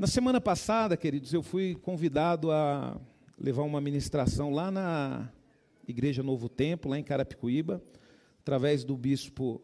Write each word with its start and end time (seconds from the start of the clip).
Na 0.00 0.06
semana 0.06 0.40
passada, 0.40 0.96
queridos, 0.96 1.34
eu 1.34 1.42
fui 1.42 1.74
convidado 1.74 2.50
a 2.50 2.98
levar 3.38 3.64
uma 3.64 3.82
ministração 3.82 4.50
lá 4.50 4.70
na 4.70 5.30
Igreja 5.86 6.22
Novo 6.22 6.48
Tempo, 6.48 6.88
lá 6.88 6.98
em 6.98 7.04
Carapicuíba, 7.04 7.82
através 8.40 8.82
do 8.82 8.96
bispo 8.96 9.60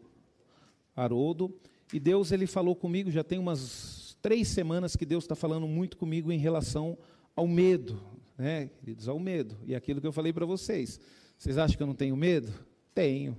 Haroldo. 0.95 1.51
E 1.91 1.99
Deus 1.99 2.31
ele 2.31 2.45
falou 2.45 2.75
comigo, 2.75 3.09
já 3.09 3.23
tem 3.23 3.39
umas 3.39 4.15
três 4.21 4.47
semanas 4.49 4.95
que 4.95 5.07
Deus 5.07 5.23
está 5.23 5.33
falando 5.33 5.67
muito 5.67 5.97
comigo 5.97 6.31
em 6.31 6.37
relação 6.37 6.95
ao 7.35 7.47
medo, 7.47 7.99
né, 8.37 8.69
queridos, 8.79 9.07
ao 9.09 9.17
medo. 9.17 9.57
E 9.65 9.73
aquilo 9.73 9.99
que 9.99 10.05
eu 10.05 10.13
falei 10.13 10.31
para 10.31 10.45
vocês. 10.45 10.99
Vocês 11.35 11.57
acham 11.57 11.75
que 11.75 11.81
eu 11.81 11.87
não 11.87 11.95
tenho 11.95 12.15
medo? 12.15 12.53
Tenho, 12.93 13.35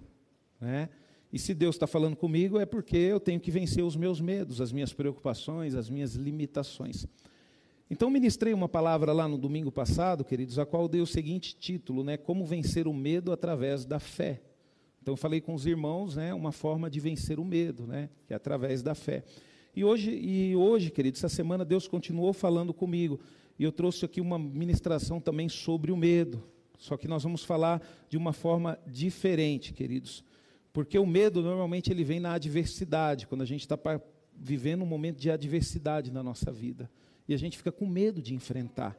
né? 0.61 0.89
E 1.33 1.39
se 1.39 1.53
Deus 1.53 1.75
está 1.75 1.87
falando 1.87 2.17
comigo, 2.17 2.59
é 2.59 2.65
porque 2.65 2.97
eu 2.97 3.21
tenho 3.21 3.39
que 3.39 3.51
vencer 3.51 3.85
os 3.85 3.97
meus 3.97 4.21
medos, 4.21 4.61
as 4.61 4.73
minhas 4.73 4.93
preocupações, 4.93 5.75
as 5.75 5.91
minhas 5.91 6.15
limitações. 6.15 7.07
Então, 7.91 8.11
ministrei 8.11 8.53
uma 8.53 8.69
palavra 8.69 9.13
lá 9.13 9.27
no 9.27 9.39
domingo 9.39 9.73
passado, 9.73 10.25
queridos, 10.25 10.59
a 10.59 10.67
qual 10.67 10.89
dei 10.89 11.01
o 11.01 11.07
seguinte 11.07 11.57
título, 11.57 12.05
né? 12.05 12.17
Como 12.17 12.45
vencer 12.45 12.87
o 12.87 12.93
medo 12.93 13.33
através 13.33 13.85
da 13.85 13.99
fé. 13.99 14.43
Então, 15.01 15.13
eu 15.13 15.17
falei 15.17 15.41
com 15.41 15.55
os 15.55 15.67
irmãos, 15.67 16.17
né? 16.17 16.35
Uma 16.35 16.53
forma 16.53 16.91
de 16.91 17.01
vencer 17.01 17.39
o 17.39 17.45
medo, 17.45 17.87
né? 17.87 18.11
Que 18.27 18.33
é 18.33 18.37
através 18.37 18.83
da 18.83 18.95
fé. 18.95 19.25
E 19.75 19.85
hoje, 19.85 20.11
e 20.11 20.57
hoje, 20.57 20.91
queridos, 20.91 21.23
essa 21.23 21.35
semana 21.35 21.65
Deus 21.65 21.89
continuou 21.89 22.33
falando 22.33 22.75
comigo. 22.75 23.21
E 23.59 23.65
eu 23.65 23.73
trouxe 23.73 24.05
aqui 24.05 24.21
uma 24.21 24.39
ministração 24.39 25.21
também 25.21 25.49
sobre 25.49 25.91
o 25.91 25.97
medo. 25.97 26.43
Só 26.77 26.97
que 26.97 27.09
nós 27.09 27.23
vamos 27.23 27.43
falar 27.43 27.83
de 28.09 28.17
uma 28.17 28.33
forma 28.33 28.79
diferente, 28.87 29.73
queridos. 29.73 30.23
Porque 30.79 30.97
o 30.97 31.05
medo 31.05 31.43
normalmente 31.43 31.91
ele 31.91 32.05
vem 32.05 32.21
na 32.21 32.35
adversidade, 32.35 33.27
quando 33.27 33.43
a 33.43 33.45
gente 33.45 33.63
está 33.63 33.77
vivendo 34.33 34.83
um 34.83 34.87
momento 34.87 35.19
de 35.19 35.29
adversidade 35.29 36.13
na 36.13 36.23
nossa 36.23 36.53
vida. 36.53 36.89
E 37.27 37.35
a 37.35 37.37
gente 37.37 37.57
fica 37.57 37.73
com 37.73 37.85
medo 37.85 38.23
de 38.23 38.33
enfrentar. 38.33 38.97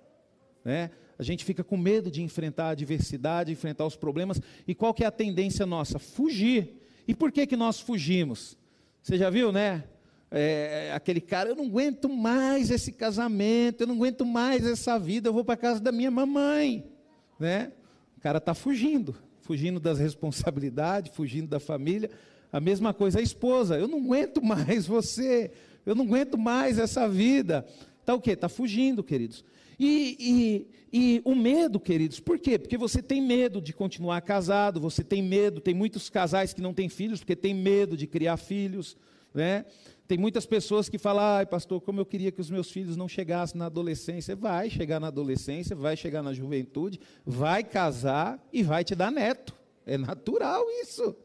Né? 0.66 0.92
A 1.18 1.24
gente 1.24 1.46
fica 1.46 1.64
com 1.64 1.78
medo 1.78 2.12
de 2.12 2.22
enfrentar 2.22 2.66
a 2.66 2.70
adversidade, 2.72 3.54
enfrentar 3.54 3.86
os 3.86 3.96
problemas. 3.96 4.42
E 4.68 4.76
qual 4.76 4.94
que 4.94 5.06
é 5.06 5.08
a 5.08 5.12
tendência 5.12 5.66
nossa? 5.66 5.98
Fugir. 5.98 6.82
E 7.08 7.16
por 7.16 7.32
que, 7.32 7.48
que 7.48 7.56
nós 7.56 7.80
fugimos? 7.80 8.58
Você 9.02 9.18
já 9.18 9.30
viu, 9.30 9.50
né? 9.50 9.86
É, 10.30 10.92
aquele 10.94 11.22
cara, 11.22 11.48
eu 11.48 11.56
não 11.56 11.68
aguento 11.68 12.10
mais 12.10 12.72
esse 12.72 12.92
casamento, 12.92 13.84
eu 13.84 13.88
não 13.88 13.96
aguento 13.96 14.26
mais 14.26 14.66
essa 14.66 15.00
vida, 15.00 15.30
eu 15.30 15.34
vou 15.34 15.46
para 15.46 15.56
casa 15.56 15.80
da 15.80 15.94
minha 15.94 16.12
mamãe. 16.12 16.92
Né? 17.40 17.72
O 18.18 18.20
cara 18.20 18.40
está 18.40 18.54
fugindo 18.54 19.16
fugindo 19.50 19.80
das 19.80 19.98
responsabilidades, 19.98 21.12
fugindo 21.16 21.48
da 21.48 21.60
família. 21.60 22.12
A 22.52 22.60
mesma 22.60 22.94
coisa 22.94 23.18
a 23.18 23.22
esposa, 23.22 23.80
eu 23.80 23.88
não 23.88 23.98
aguento 23.98 24.44
mais 24.44 24.86
você, 24.86 25.50
eu 25.88 25.96
não 25.96 26.06
aguento 26.06 26.38
mais 26.38 26.78
essa 26.78 27.10
vida. 27.10 27.66
Está 28.00 28.14
o 28.14 28.22
quê? 28.22 28.34
Está 28.34 28.48
fugindo, 28.48 29.04
queridos. 29.04 29.44
E, 29.80 30.68
e, 30.94 30.94
e, 30.94 31.22
o 31.26 31.34
medo, 31.34 31.80
queridos, 31.80 32.20
por 32.20 32.38
quê? 32.38 32.60
Porque 32.60 32.78
você 32.78 33.02
tem 33.02 33.24
medo 33.24 33.60
de 33.60 33.74
continuar 33.74 34.22
casado, 34.22 34.80
você 34.80 35.04
tem 35.04 35.24
medo, 35.24 35.60
tem 35.60 35.74
muitos 35.74 36.12
casais 36.12 36.54
que 36.54 36.62
não 36.62 36.72
têm 36.72 36.88
filhos, 36.88 37.22
porque 37.22 37.36
tem 37.36 37.56
medo 37.56 37.98
de 37.98 38.06
criar 38.06 38.38
filhos, 38.38 38.96
né? 39.34 39.66
Tem 40.10 40.18
muitas 40.18 40.44
pessoas 40.44 40.90
que 40.90 40.98
falam, 40.98 41.24
ai 41.24 41.46
pastor, 41.46 41.80
como 41.82 42.00
eu 42.00 42.06
queria 42.06 42.32
que 42.32 42.42
os 42.42 42.50
meus 42.50 42.72
filhos 42.72 42.98
não 42.98 43.08
chegassem 43.08 43.60
na 43.60 43.68
adolescência. 43.68 44.36
Vai 44.36 44.68
chegar 44.68 45.00
na 45.00 45.06
adolescência, 45.06 45.76
vai 45.76 45.96
chegar 45.96 46.24
na 46.24 46.34
juventude, 46.34 47.00
vai 47.24 47.64
casar 47.64 48.44
e 48.52 48.64
vai 48.64 48.84
te 48.84 48.96
dar 48.96 49.12
neto. 49.12 49.56
É 49.86 50.00
natural 50.00 50.66
isso. 50.82 51.16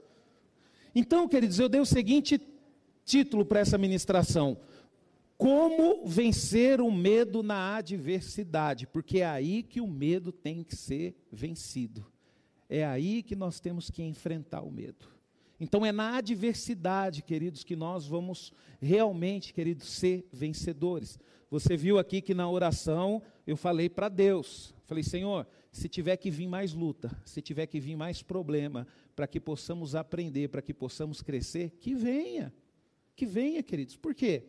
Então, 0.94 1.26
queridos, 1.26 1.58
eu 1.58 1.66
dei 1.66 1.80
o 1.80 1.86
seguinte 1.86 2.38
título 3.06 3.42
para 3.42 3.60
essa 3.60 3.78
ministração: 3.78 4.58
Como 5.38 6.06
vencer 6.06 6.78
o 6.78 6.92
medo 6.92 7.42
na 7.42 7.76
adversidade, 7.76 8.86
porque 8.86 9.20
é 9.20 9.26
aí 9.26 9.62
que 9.62 9.80
o 9.80 9.86
medo 9.86 10.30
tem 10.30 10.62
que 10.62 10.76
ser 10.76 11.16
vencido. 11.32 12.04
É 12.68 12.84
aí 12.84 13.22
que 13.22 13.34
nós 13.34 13.60
temos 13.60 13.88
que 13.88 14.02
enfrentar 14.02 14.60
o 14.60 14.70
medo. 14.70 15.13
Então 15.58 15.84
é 15.84 15.92
na 15.92 16.16
adversidade, 16.16 17.22
queridos, 17.22 17.62
que 17.62 17.76
nós 17.76 18.06
vamos 18.06 18.52
realmente, 18.80 19.52
queridos, 19.52 19.88
ser 19.88 20.28
vencedores. 20.32 21.18
Você 21.50 21.76
viu 21.76 21.98
aqui 21.98 22.20
que 22.20 22.34
na 22.34 22.50
oração 22.50 23.22
eu 23.46 23.56
falei 23.56 23.88
para 23.88 24.08
Deus, 24.08 24.74
falei, 24.86 25.04
Senhor, 25.04 25.46
se 25.70 25.88
tiver 25.88 26.16
que 26.16 26.30
vir 26.30 26.48
mais 26.48 26.72
luta, 26.72 27.10
se 27.24 27.40
tiver 27.40 27.66
que 27.66 27.78
vir 27.78 27.96
mais 27.96 28.22
problema, 28.22 28.86
para 29.14 29.26
que 29.26 29.40
possamos 29.40 29.94
aprender, 29.94 30.48
para 30.48 30.62
que 30.62 30.74
possamos 30.74 31.22
crescer, 31.22 31.70
que 31.80 31.94
venha, 31.94 32.52
que 33.14 33.26
venha, 33.26 33.62
queridos. 33.62 33.96
Por 33.96 34.14
quê? 34.14 34.44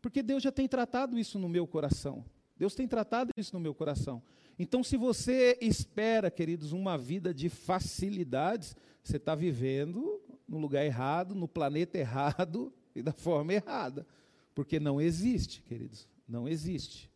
Porque 0.00 0.22
Deus 0.22 0.42
já 0.42 0.52
tem 0.52 0.68
tratado 0.68 1.18
isso 1.18 1.38
no 1.38 1.48
meu 1.48 1.66
coração. 1.66 2.24
Deus 2.56 2.74
tem 2.74 2.88
tratado 2.88 3.30
isso 3.36 3.54
no 3.54 3.60
meu 3.60 3.74
coração. 3.74 4.22
Então, 4.58 4.82
se 4.82 4.96
você 4.96 5.56
espera, 5.60 6.30
queridos, 6.30 6.72
uma 6.72 6.98
vida 6.98 7.32
de 7.32 7.48
facilidades, 7.48 8.74
você 9.02 9.16
está 9.16 9.34
vivendo 9.34 10.17
no 10.48 10.58
lugar 10.58 10.84
errado, 10.84 11.34
no 11.34 11.46
planeta 11.46 11.98
errado 11.98 12.72
e 12.94 13.02
da 13.02 13.12
forma 13.12 13.52
errada. 13.52 14.06
Porque 14.54 14.80
não 14.80 15.00
existe, 15.00 15.62
queridos. 15.62 16.08
Não 16.26 16.48
existe. 16.48 17.10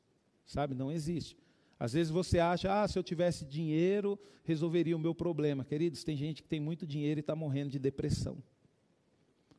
Sabe? 0.44 0.74
Não 0.74 0.92
existe. 0.92 1.36
Às 1.78 1.94
vezes 1.94 2.12
você 2.12 2.38
acha, 2.38 2.82
ah, 2.82 2.86
se 2.86 2.98
eu 2.98 3.02
tivesse 3.02 3.44
dinheiro, 3.44 4.18
resolveria 4.44 4.96
o 4.96 5.00
meu 5.00 5.14
problema. 5.14 5.64
Queridos, 5.64 6.04
tem 6.04 6.16
gente 6.16 6.42
que 6.42 6.48
tem 6.48 6.60
muito 6.60 6.86
dinheiro 6.86 7.18
e 7.18 7.22
está 7.22 7.34
morrendo 7.34 7.70
de 7.70 7.78
depressão. 7.78 8.42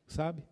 Sabe? 0.06 0.42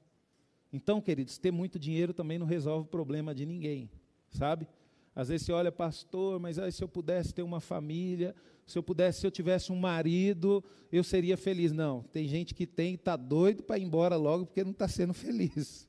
Então, 0.73 1.01
queridos, 1.01 1.39
ter 1.39 1.51
muito 1.51 1.79
dinheiro 1.79 2.13
também 2.13 2.39
não 2.39 2.47
resolve 2.47 2.87
o 2.87 2.91
problema 2.91 3.35
de 3.35 3.47
ninguém. 3.47 3.91
Sabe? 4.31 4.67
Às 5.15 5.29
vezes 5.29 5.47
você 5.47 5.53
olha, 5.53 5.71
pastor, 5.71 6.41
mas 6.41 6.59
aí, 6.59 6.73
se 6.73 6.83
eu 6.83 6.89
pudesse 6.89 7.35
ter 7.35 7.43
uma 7.43 7.61
família, 7.61 8.35
se 8.67 8.79
eu 8.79 8.83
pudesse, 8.83 9.21
se 9.21 9.27
eu 9.27 9.31
tivesse 9.31 9.71
um 9.71 9.77
marido, 9.77 10.65
eu 10.91 11.05
seria 11.05 11.37
feliz. 11.37 11.73
Não, 11.73 12.03
tem 12.05 12.27
gente 12.27 12.55
que 12.55 12.67
tem 12.67 12.93
e 12.93 12.95
está 12.95 13.17
doido 13.17 13.63
para 13.63 13.79
ir 13.79 13.83
embora 13.83 14.17
logo 14.17 14.47
porque 14.47 14.65
não 14.65 14.71
está 14.71 14.89
sendo 14.89 15.13
feliz. 15.13 15.89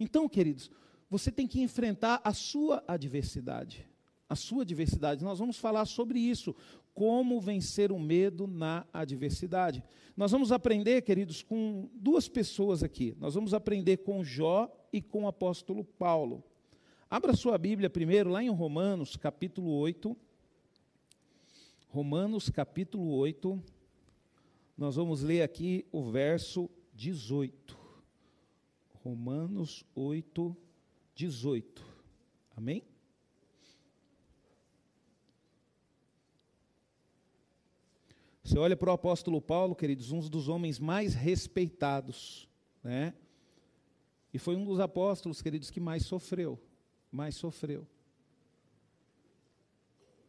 Então, 0.00 0.28
queridos, 0.28 0.70
você 1.10 1.30
tem 1.30 1.46
que 1.46 1.60
enfrentar 1.60 2.20
a 2.24 2.32
sua 2.32 2.82
adversidade. 2.86 3.86
A 4.28 4.36
sua 4.36 4.62
adversidade. 4.62 5.24
Nós 5.24 5.38
vamos 5.38 5.58
falar 5.58 5.84
sobre 5.84 6.18
isso. 6.18 6.54
Como 6.94 7.40
vencer 7.40 7.92
o 7.92 7.98
medo 7.98 8.46
na 8.46 8.86
adversidade. 8.92 9.82
Nós 10.16 10.32
vamos 10.32 10.50
aprender, 10.52 11.02
queridos, 11.02 11.42
com 11.42 11.88
duas 11.94 12.28
pessoas 12.28 12.82
aqui. 12.82 13.14
Nós 13.18 13.34
vamos 13.34 13.54
aprender 13.54 13.98
com 13.98 14.24
Jó 14.24 14.70
e 14.92 15.00
com 15.00 15.24
o 15.24 15.28
apóstolo 15.28 15.84
Paulo. 15.84 16.42
Abra 17.10 17.34
sua 17.34 17.56
Bíblia 17.56 17.88
primeiro, 17.88 18.28
lá 18.28 18.42
em 18.42 18.50
Romanos, 18.50 19.16
capítulo 19.16 19.70
8. 19.78 20.14
Romanos, 21.88 22.50
capítulo 22.50 23.14
8. 23.14 23.58
Nós 24.76 24.96
vamos 24.96 25.22
ler 25.22 25.40
aqui 25.40 25.86
o 25.90 26.10
verso 26.10 26.68
18. 26.92 27.78
Romanos 29.02 29.86
8, 29.94 30.54
18. 31.14 31.82
Amém? 32.54 32.82
Você 38.44 38.58
olha 38.58 38.76
para 38.76 38.90
o 38.90 38.92
apóstolo 38.92 39.40
Paulo, 39.40 39.74
queridos, 39.74 40.12
um 40.12 40.20
dos 40.20 40.46
homens 40.46 40.78
mais 40.78 41.14
respeitados, 41.14 42.46
né? 42.84 43.14
E 44.30 44.38
foi 44.38 44.56
um 44.56 44.64
dos 44.66 44.78
apóstolos, 44.78 45.40
queridos, 45.40 45.70
que 45.70 45.80
mais 45.80 46.04
sofreu 46.04 46.67
mais 47.10 47.36
sofreu. 47.36 47.86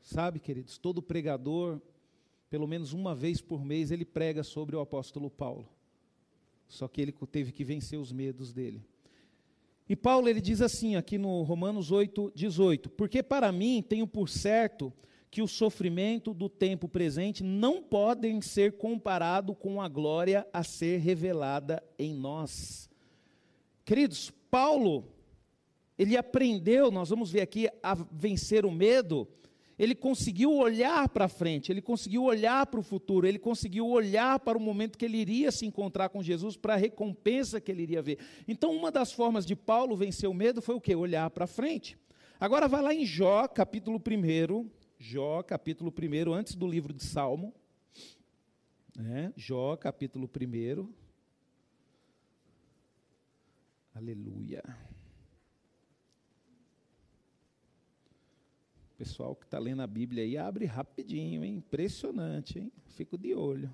Sabe, 0.01 0.39
queridos, 0.39 0.77
todo 0.77 1.01
pregador, 1.01 1.79
pelo 2.49 2.67
menos 2.67 2.93
uma 2.93 3.13
vez 3.13 3.41
por 3.41 3.63
mês, 3.63 3.91
ele 3.91 4.05
prega 4.05 4.43
sobre 4.43 4.75
o 4.75 4.79
apóstolo 4.79 5.29
Paulo. 5.29 5.67
Só 6.67 6.87
que 6.87 7.01
ele 7.01 7.11
teve 7.31 7.51
que 7.51 7.63
vencer 7.63 7.99
os 7.99 8.11
medos 8.11 8.53
dele. 8.53 8.83
E 9.87 9.95
Paulo 9.95 10.29
ele 10.29 10.39
diz 10.39 10.61
assim 10.61 10.95
aqui 10.95 11.17
no 11.17 11.41
Romanos 11.41 11.91
8, 11.91 12.31
18: 12.35 12.89
Porque 12.91 13.23
para 13.23 13.51
mim 13.51 13.83
tenho 13.87 14.07
por 14.07 14.29
certo 14.29 14.93
que 15.31 15.41
o 15.41 15.47
sofrimento 15.47 16.33
do 16.33 16.49
tempo 16.49 16.87
presente 16.87 17.43
não 17.43 17.81
podem 17.81 18.41
ser 18.41 18.73
comparado 18.77 19.53
com 19.55 19.81
a 19.81 19.87
glória 19.87 20.47
a 20.51 20.63
ser 20.63 20.99
revelada 20.99 21.83
em 21.97 22.13
nós. 22.13 22.89
Queridos, 23.85 24.31
Paulo 24.49 25.05
ele 25.99 26.15
aprendeu, 26.15 26.89
nós 26.89 27.09
vamos 27.09 27.29
ver 27.29 27.41
aqui, 27.41 27.67
a 27.83 27.93
vencer 27.93 28.65
o 28.65 28.71
medo. 28.71 29.27
Ele 29.77 29.93
conseguiu 29.93 30.53
olhar 30.53 31.09
para 31.09 31.27
frente, 31.27 31.71
ele 31.73 31.81
conseguiu 31.81 32.23
olhar 32.23 32.65
para 32.67 32.79
o 32.79 32.83
futuro, 32.83 33.27
ele 33.27 33.37
conseguiu 33.37 33.85
olhar 33.85 34.39
para 34.39 34.57
o 34.57 34.61
momento 34.61 34.97
que 34.97 35.03
ele 35.03 35.17
iria 35.17 35.51
se 35.51 35.65
encontrar 35.65 36.07
com 36.07 36.23
Jesus, 36.23 36.55
para 36.55 36.75
a 36.75 36.77
recompensa 36.77 37.59
que 37.59 37.69
ele 37.69 37.83
iria 37.83 38.01
ver. 38.01 38.17
Então, 38.47 38.73
uma 38.73 38.89
das 38.89 39.11
formas 39.11 39.45
de 39.45 39.57
Paulo 39.57 39.95
vencer 39.95 40.29
o 40.29 40.33
medo 40.33 40.61
foi 40.61 40.75
o 40.75 40.81
quê? 40.81 40.95
Olhar 40.95 41.29
para 41.31 41.45
frente. 41.45 41.97
Agora 42.39 42.69
vai 42.69 42.81
lá 42.81 42.93
em 42.93 43.05
Jó, 43.05 43.45
capítulo 43.49 44.01
1, 44.01 44.69
Jó, 44.97 45.43
capítulo 45.43 45.93
1, 45.97 46.33
antes 46.33 46.55
do 46.55 46.65
livro 46.65 46.93
de 46.93 47.03
Salmo. 47.03 47.53
É, 48.97 49.33
Jó, 49.35 49.75
capítulo 49.75 50.29
1. 50.29 50.87
Aleluia. 53.93 54.63
Pessoal 58.99 59.33
que 59.33 59.45
está 59.45 59.57
lendo 59.57 59.81
a 59.81 59.87
Bíblia 59.87 60.25
aí, 60.25 60.37
abre 60.37 60.65
rapidinho, 60.65 61.45
hein? 61.45 61.55
Impressionante, 61.55 62.59
hein? 62.59 62.69
Fico 62.83 63.17
de 63.17 63.33
olho. 63.33 63.73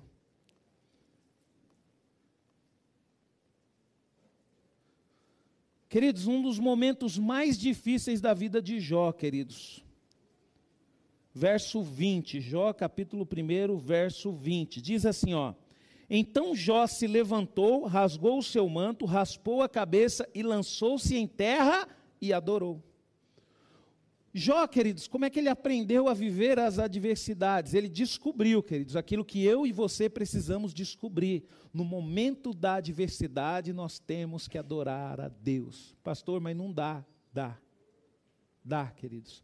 Queridos, 5.88 6.28
um 6.28 6.40
dos 6.40 6.60
momentos 6.60 7.18
mais 7.18 7.58
difíceis 7.58 8.20
da 8.20 8.32
vida 8.32 8.62
de 8.62 8.78
Jó, 8.78 9.10
queridos. 9.10 9.84
Verso 11.34 11.82
20, 11.82 12.40
Jó 12.40 12.72
capítulo 12.72 13.26
1, 13.26 13.76
verso 13.78 14.30
20. 14.30 14.80
Diz 14.80 15.04
assim, 15.04 15.34
ó: 15.34 15.54
Então 16.08 16.54
Jó 16.54 16.86
se 16.86 17.08
levantou, 17.08 17.84
rasgou 17.84 18.38
o 18.38 18.44
seu 18.44 18.68
manto, 18.68 19.04
raspou 19.04 19.60
a 19.60 19.68
cabeça 19.68 20.28
e 20.32 20.44
lançou-se 20.44 21.16
em 21.16 21.26
terra 21.26 21.88
e 22.20 22.32
adorou. 22.32 22.80
Jó, 24.38 24.66
queridos, 24.66 25.08
como 25.08 25.24
é 25.24 25.30
que 25.30 25.38
ele 25.38 25.48
aprendeu 25.48 26.08
a 26.08 26.12
viver 26.12 26.58
as 26.58 26.78
adversidades? 26.78 27.72
Ele 27.72 27.88
descobriu, 27.88 28.62
queridos, 28.62 28.94
aquilo 28.94 29.24
que 29.24 29.42
eu 29.42 29.66
e 29.66 29.72
você 29.72 30.10
precisamos 30.10 30.74
descobrir. 30.74 31.46
No 31.72 31.86
momento 31.86 32.52
da 32.52 32.74
adversidade, 32.74 33.72
nós 33.72 33.98
temos 33.98 34.46
que 34.46 34.58
adorar 34.58 35.22
a 35.22 35.28
Deus. 35.28 35.96
Pastor, 36.04 36.38
mas 36.38 36.54
não 36.54 36.70
dá. 36.70 37.02
Dá. 37.32 37.56
Dá, 38.62 38.90
queridos. 38.90 39.42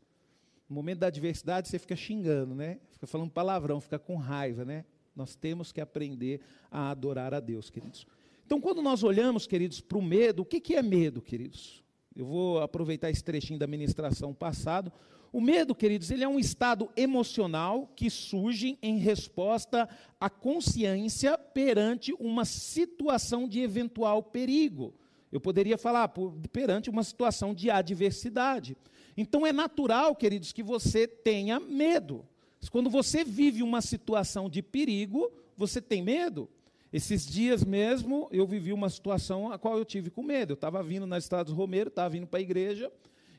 No 0.68 0.74
momento 0.74 0.98
da 0.98 1.06
adversidade, 1.06 1.68
você 1.68 1.78
fica 1.78 1.96
xingando, 1.96 2.54
né? 2.54 2.78
Fica 2.90 3.06
falando 3.06 3.30
palavrão, 3.30 3.80
fica 3.80 3.98
com 3.98 4.16
raiva, 4.16 4.62
né? 4.62 4.84
Nós 5.16 5.34
temos 5.34 5.72
que 5.72 5.80
aprender 5.80 6.42
a 6.70 6.90
adorar 6.90 7.32
a 7.32 7.40
Deus, 7.40 7.70
queridos. 7.70 8.06
Então, 8.44 8.60
quando 8.60 8.82
nós 8.82 9.02
olhamos, 9.02 9.46
queridos, 9.46 9.80
para 9.80 9.96
o 9.96 10.02
medo, 10.02 10.42
o 10.42 10.44
que, 10.44 10.60
que 10.60 10.74
é 10.74 10.82
medo, 10.82 11.22
queridos? 11.22 11.82
Eu 12.14 12.26
vou 12.26 12.60
aproveitar 12.60 13.10
esse 13.10 13.24
trechinho 13.24 13.58
da 13.58 13.66
ministração 13.66 14.34
passado. 14.34 14.92
O 15.32 15.40
medo, 15.40 15.74
queridos, 15.74 16.10
ele 16.10 16.22
é 16.22 16.28
um 16.28 16.38
estado 16.38 16.90
emocional 16.94 17.90
que 17.96 18.10
surge 18.10 18.78
em 18.82 18.98
resposta 18.98 19.88
à 20.20 20.28
consciência 20.28 21.38
perante 21.38 22.12
uma 22.20 22.44
situação 22.44 23.48
de 23.48 23.60
eventual 23.60 24.22
perigo. 24.22 24.94
Eu 25.30 25.40
poderia 25.40 25.78
falar 25.78 26.08
por, 26.08 26.34
perante 26.52 26.90
uma 26.90 27.02
situação 27.02 27.54
de 27.54 27.70
adversidade. 27.70 28.76
Então 29.16 29.46
é 29.46 29.52
natural, 29.52 30.14
queridos, 30.14 30.52
que 30.52 30.62
você 30.62 31.08
tenha 31.08 31.58
medo. 31.58 32.26
Quando 32.70 32.90
você 32.90 33.24
vive 33.24 33.62
uma 33.62 33.80
situação 33.80 34.50
de 34.50 34.62
perigo, 34.62 35.32
você 35.56 35.80
tem 35.80 36.02
medo. 36.02 36.48
Esses 36.92 37.26
dias 37.26 37.64
mesmo, 37.64 38.28
eu 38.30 38.46
vivi 38.46 38.70
uma 38.70 38.90
situação 38.90 39.50
a 39.50 39.58
qual 39.58 39.78
eu 39.78 39.84
tive 39.84 40.10
com 40.10 40.22
medo. 40.22 40.52
Eu 40.52 40.54
estava 40.54 40.82
vindo 40.82 41.06
na 41.06 41.16
Estrada 41.16 41.44
do 41.44 41.54
Romeiro, 41.54 41.88
estava 41.88 42.10
vindo 42.10 42.26
para 42.26 42.38
a 42.38 42.42
igreja, 42.42 42.92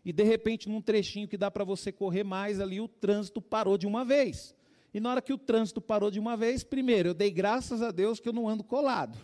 e 0.04 0.12
de 0.12 0.24
repente, 0.24 0.68
num 0.68 0.82
trechinho 0.82 1.28
que 1.28 1.38
dá 1.38 1.52
para 1.52 1.64
você 1.64 1.92
correr 1.92 2.24
mais 2.24 2.60
ali, 2.60 2.82
o 2.82 2.88
trânsito 2.88 3.40
parou 3.40 3.78
de 3.78 3.86
uma 3.86 4.04
vez. 4.04 4.56
E 4.92 5.00
na 5.00 5.12
hora 5.12 5.22
que 5.22 5.32
o 5.32 5.38
trânsito 5.38 5.80
parou 5.80 6.10
de 6.10 6.20
uma 6.20 6.36
vez, 6.36 6.64
primeiro, 6.64 7.10
eu 7.10 7.14
dei 7.14 7.30
graças 7.30 7.82
a 7.82 7.92
Deus 7.92 8.20
que 8.20 8.28
eu 8.28 8.34
não 8.34 8.50
ando 8.50 8.64
colado. 8.64 9.18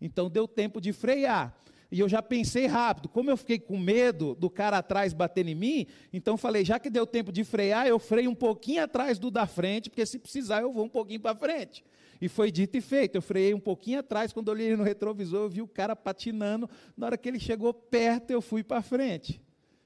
Então 0.00 0.28
deu 0.28 0.48
tempo 0.48 0.80
de 0.80 0.92
frear. 0.92 1.56
E 1.92 1.98
eu 2.00 2.08
já 2.08 2.22
pensei 2.22 2.66
rápido, 2.66 3.08
como 3.08 3.30
eu 3.30 3.36
fiquei 3.36 3.58
com 3.58 3.76
medo 3.76 4.34
do 4.34 4.48
cara 4.48 4.78
atrás 4.78 5.12
bater 5.12 5.46
em 5.48 5.56
mim, 5.56 5.86
então 6.12 6.36
falei, 6.36 6.64
já 6.64 6.78
que 6.78 6.88
deu 6.88 7.04
tempo 7.04 7.32
de 7.32 7.42
frear, 7.42 7.86
eu 7.86 7.98
freio 7.98 8.30
um 8.30 8.34
pouquinho 8.34 8.84
atrás 8.84 9.18
do 9.18 9.28
da 9.28 9.44
frente, 9.44 9.90
porque 9.90 10.06
se 10.06 10.18
precisar 10.18 10.60
eu 10.60 10.72
vou 10.72 10.84
um 10.84 10.88
pouquinho 10.88 11.20
para 11.20 11.34
frente. 11.34 11.84
E 12.20 12.28
foi 12.28 12.50
dito 12.50 12.76
e 12.76 12.80
feito. 12.80 13.16
Eu 13.16 13.22
freiei 13.22 13.54
um 13.54 13.60
pouquinho 13.60 14.00
atrás, 14.00 14.32
quando 14.32 14.48
eu 14.48 14.54
olhei 14.54 14.76
no 14.76 14.82
retrovisor, 14.82 15.44
eu 15.44 15.48
vi 15.48 15.62
o 15.62 15.68
cara 15.68 15.96
patinando. 15.96 16.68
Na 16.96 17.06
hora 17.06 17.18
que 17.18 17.28
ele 17.28 17.40
chegou 17.40 17.72
perto, 17.72 18.30
eu 18.30 18.42
fui 18.42 18.62
para 18.62 18.82
frente. 18.82 19.40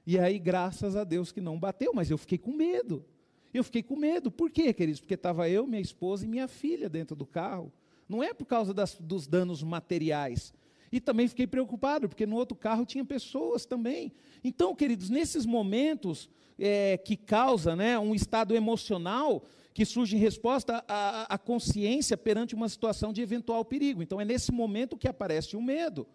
E 0.05 0.19
aí, 0.19 0.37
graças 0.37 0.95
a 0.95 1.03
Deus 1.03 1.31
que 1.31 1.41
não 1.41 1.59
bateu, 1.59 1.93
mas 1.93 2.11
eu 2.11 2.17
fiquei 2.17 2.37
com 2.37 2.51
medo. 2.51 3.05
Eu 3.53 3.63
fiquei 3.63 3.81
com 3.81 3.95
medo. 3.95 4.29
Por 4.29 4.51
quê, 4.51 4.73
queridos? 4.73 4.99
Porque 4.99 5.13
estava 5.13 5.49
eu, 5.49 5.65
minha 5.65 5.81
esposa 5.81 6.25
e 6.25 6.27
minha 6.27 6.47
filha 6.47 6.89
dentro 6.89 7.15
do 7.15 7.25
carro. 7.25 7.71
Não 8.07 8.21
é 8.21 8.33
por 8.33 8.45
causa 8.45 8.73
das, 8.73 8.95
dos 8.99 9.27
danos 9.27 9.63
materiais. 9.63 10.53
E 10.91 10.99
também 10.99 11.27
fiquei 11.27 11.47
preocupado, 11.47 12.07
porque 12.07 12.25
no 12.25 12.35
outro 12.35 12.55
carro 12.55 12.85
tinha 12.85 13.03
pessoas 13.03 13.65
também. 13.65 14.13
Então, 14.43 14.75
queridos, 14.75 15.09
nesses 15.09 15.45
momentos 15.45 16.29
é, 16.59 16.97
que 16.97 17.17
causa 17.17 17.75
né, 17.75 17.97
um 17.97 18.13
estado 18.13 18.55
emocional, 18.55 19.43
que 19.75 19.83
surge 19.83 20.15
em 20.15 20.19
resposta 20.19 20.85
à, 20.87 21.35
à 21.35 21.37
consciência 21.37 22.15
perante 22.15 22.55
uma 22.55 22.69
situação 22.69 23.11
de 23.11 23.21
eventual 23.21 23.65
perigo. 23.65 24.01
Então 24.01 24.21
é 24.21 24.23
nesse 24.23 24.49
momento 24.53 24.95
que 24.95 25.05
aparece 25.05 25.57
o 25.57 25.61
medo. 25.61 26.07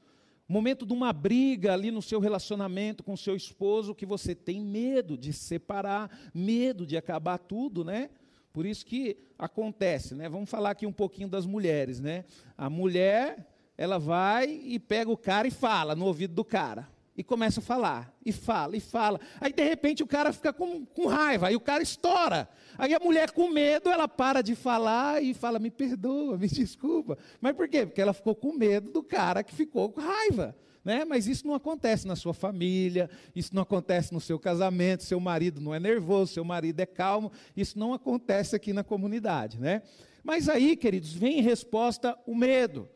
Momento 0.48 0.86
de 0.86 0.94
uma 0.94 1.12
briga 1.12 1.74
ali 1.74 1.90
no 1.90 2.00
seu 2.00 2.20
relacionamento 2.20 3.04
com 3.04 3.12
o 3.12 3.18
seu 3.18 3.36
esposo, 3.36 3.94
que 3.94 4.06
você 4.06 4.34
tem 4.34 4.64
medo 4.64 5.14
de 5.14 5.30
separar, 5.34 6.10
medo 6.32 6.86
de 6.86 6.96
acabar 6.96 7.36
tudo, 7.36 7.84
né? 7.84 8.08
Por 8.50 8.64
isso 8.64 8.86
que 8.86 9.18
acontece, 9.38 10.14
né? 10.14 10.26
Vamos 10.26 10.48
falar 10.48 10.70
aqui 10.70 10.86
um 10.86 10.92
pouquinho 10.92 11.28
das 11.28 11.44
mulheres, 11.44 12.00
né? 12.00 12.24
A 12.56 12.70
mulher, 12.70 13.46
ela 13.76 13.98
vai 13.98 14.50
e 14.50 14.78
pega 14.78 15.10
o 15.10 15.18
cara 15.18 15.46
e 15.46 15.50
fala 15.50 15.94
no 15.94 16.06
ouvido 16.06 16.32
do 16.32 16.46
cara 16.46 16.88
e 17.20 17.22
começa 17.22 17.60
a 17.60 17.62
falar, 17.62 18.10
e 18.24 18.32
fala, 18.32 18.78
e 18.78 18.80
fala. 18.80 19.20
Aí, 19.38 19.52
de 19.52 19.62
repente, 19.62 20.02
o 20.02 20.06
cara 20.06 20.32
fica 20.32 20.54
com, 20.54 20.86
com 20.86 21.06
raiva, 21.06 21.48
aí 21.48 21.54
o 21.54 21.60
cara 21.60 21.82
estoura. 21.82 22.48
Aí 22.78 22.94
a 22.94 22.98
mulher, 22.98 23.30
com 23.32 23.50
medo, 23.50 23.90
ela 23.90 24.08
para 24.08 24.40
de 24.40 24.54
falar 24.54 25.22
e 25.22 25.34
fala: 25.34 25.58
Me 25.58 25.70
perdoa, 25.70 26.38
me 26.38 26.48
desculpa. 26.48 27.18
Mas 27.38 27.54
por 27.54 27.68
quê? 27.68 27.84
Porque 27.84 28.00
ela 28.00 28.14
ficou 28.14 28.34
com 28.34 28.54
medo 28.54 28.90
do 28.90 29.02
cara 29.02 29.42
que 29.42 29.54
ficou 29.54 29.90
com 29.90 30.00
raiva. 30.00 30.56
Né? 30.82 31.04
Mas 31.04 31.26
isso 31.26 31.46
não 31.46 31.52
acontece 31.52 32.06
na 32.06 32.16
sua 32.16 32.32
família, 32.32 33.10
isso 33.36 33.54
não 33.54 33.64
acontece 33.64 34.14
no 34.14 34.20
seu 34.20 34.38
casamento, 34.38 35.04
seu 35.04 35.20
marido 35.20 35.60
não 35.60 35.74
é 35.74 35.78
nervoso, 35.78 36.32
seu 36.32 36.42
marido 36.42 36.80
é 36.80 36.86
calmo, 36.86 37.30
isso 37.54 37.78
não 37.78 37.92
acontece 37.92 38.56
aqui 38.56 38.72
na 38.72 38.82
comunidade. 38.82 39.60
Né? 39.60 39.82
Mas 40.24 40.48
aí, 40.48 40.74
queridos, 40.74 41.12
vem 41.12 41.40
em 41.40 41.42
resposta 41.42 42.18
o 42.26 42.34
medo. 42.34 42.88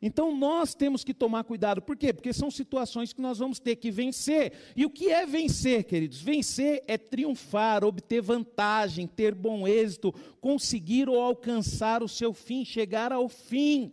Então 0.00 0.36
nós 0.36 0.74
temos 0.74 1.02
que 1.02 1.14
tomar 1.14 1.44
cuidado, 1.44 1.80
por 1.80 1.96
quê? 1.96 2.12
Porque 2.12 2.32
são 2.32 2.50
situações 2.50 3.12
que 3.12 3.20
nós 3.20 3.38
vamos 3.38 3.58
ter 3.58 3.76
que 3.76 3.90
vencer. 3.90 4.52
E 4.76 4.84
o 4.84 4.90
que 4.90 5.08
é 5.08 5.24
vencer, 5.24 5.84
queridos? 5.84 6.20
Vencer 6.20 6.84
é 6.86 6.98
triunfar, 6.98 7.82
obter 7.82 8.20
vantagem, 8.20 9.06
ter 9.06 9.34
bom 9.34 9.66
êxito, 9.66 10.14
conseguir 10.40 11.08
ou 11.08 11.20
alcançar 11.20 12.02
o 12.02 12.08
seu 12.08 12.34
fim, 12.34 12.64
chegar 12.64 13.10
ao 13.10 13.28
fim. 13.28 13.92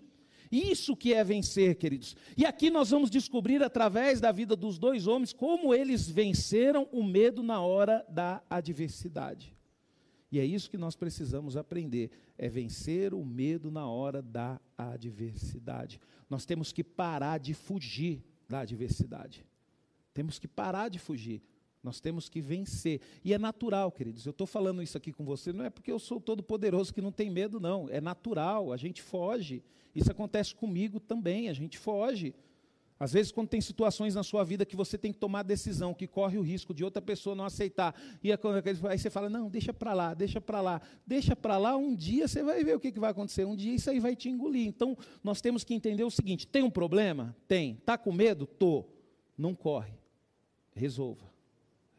Isso 0.51 0.95
que 0.95 1.13
é 1.13 1.23
vencer, 1.23 1.75
queridos. 1.75 2.15
E 2.37 2.45
aqui 2.45 2.69
nós 2.69 2.91
vamos 2.91 3.09
descobrir 3.09 3.63
através 3.63 4.19
da 4.19 4.31
vida 4.31 4.55
dos 4.55 4.77
dois 4.77 5.07
homens 5.07 5.33
como 5.33 5.73
eles 5.73 6.07
venceram 6.07 6.87
o 6.91 7.03
medo 7.03 7.41
na 7.41 7.61
hora 7.61 8.05
da 8.09 8.43
adversidade. 8.49 9.52
E 10.33 10.39
é 10.39 10.45
isso 10.45 10.67
que 10.67 10.79
nós 10.79 10.95
precisamos 10.95 11.55
aprender: 11.55 12.09
é 12.39 12.49
vencer 12.49 13.13
o 13.13 13.23
medo 13.23 13.69
na 13.69 13.87
hora 13.87 14.19
da 14.19 14.59
adversidade. 14.75 15.99
Nós 16.27 16.43
temos 16.43 16.71
que 16.71 16.83
parar 16.83 17.37
de 17.37 17.53
fugir 17.53 18.23
da 18.49 18.61
adversidade. 18.61 19.45
Temos 20.11 20.39
que 20.39 20.47
parar 20.47 20.89
de 20.89 20.97
fugir. 20.97 21.43
Nós 21.83 21.99
temos 21.99 22.29
que 22.29 22.41
vencer. 22.41 22.99
E 23.23 23.31
é 23.31 23.37
natural, 23.37 23.91
queridos. 23.91 24.25
Eu 24.25 24.31
estou 24.31 24.47
falando 24.47 24.81
isso 24.81 24.97
aqui 24.97 25.13
com 25.13 25.23
você, 25.23 25.53
não 25.53 25.65
é 25.65 25.69
porque 25.69 25.91
eu 25.91 25.99
sou 25.99 26.19
todo 26.19 26.41
poderoso 26.41 26.91
que 26.91 27.01
não 27.01 27.11
tem 27.11 27.29
medo, 27.29 27.59
não. 27.59 27.87
É 27.87 28.01
natural, 28.01 28.73
a 28.73 28.77
gente 28.77 29.03
foge. 29.03 29.63
Isso 29.93 30.09
acontece 30.09 30.55
comigo 30.55 30.99
também, 30.99 31.47
a 31.47 31.53
gente 31.53 31.77
foge. 31.77 32.33
Às 33.03 33.11
vezes, 33.11 33.33
quando 33.33 33.49
tem 33.49 33.59
situações 33.59 34.15
na 34.15 34.23
sua 34.23 34.45
vida 34.45 34.65
que 34.65 34.77
você 34.77 34.97
tem 34.97 35.11
que 35.11 35.19
tomar 35.19 35.43
decisão, 35.43 35.93
que 35.93 36.07
corre 36.07 36.37
o 36.37 36.41
risco 36.41 36.73
de 36.73 36.85
outra 36.85 37.01
pessoa 37.01 37.35
não 37.35 37.43
aceitar, 37.43 37.93
e 38.23 38.31
aí 38.31 38.37
você 38.97 39.09
fala: 39.09 39.29
não, 39.29 39.49
deixa 39.49 39.73
para 39.73 39.93
lá, 39.93 40.13
deixa 40.13 40.39
para 40.39 40.61
lá, 40.61 40.81
deixa 41.05 41.35
para 41.35 41.57
lá, 41.57 41.75
um 41.75 41.93
dia 41.93 42.29
você 42.29 42.41
vai 42.41 42.63
ver 42.63 42.77
o 42.77 42.79
que, 42.79 42.93
que 42.93 43.01
vai 43.01 43.11
acontecer, 43.11 43.43
um 43.43 43.57
dia 43.57 43.75
isso 43.75 43.89
aí 43.89 43.99
vai 43.99 44.15
te 44.15 44.29
engolir. 44.29 44.65
Então, 44.65 44.97
nós 45.21 45.41
temos 45.41 45.65
que 45.65 45.73
entender 45.73 46.05
o 46.05 46.09
seguinte: 46.09 46.47
tem 46.47 46.63
um 46.63 46.69
problema? 46.69 47.35
Tem. 47.45 47.73
Está 47.73 47.97
com 47.97 48.13
medo? 48.13 48.45
Tô. 48.45 48.85
Não 49.37 49.53
corre. 49.53 49.91
Resolva. 50.73 51.29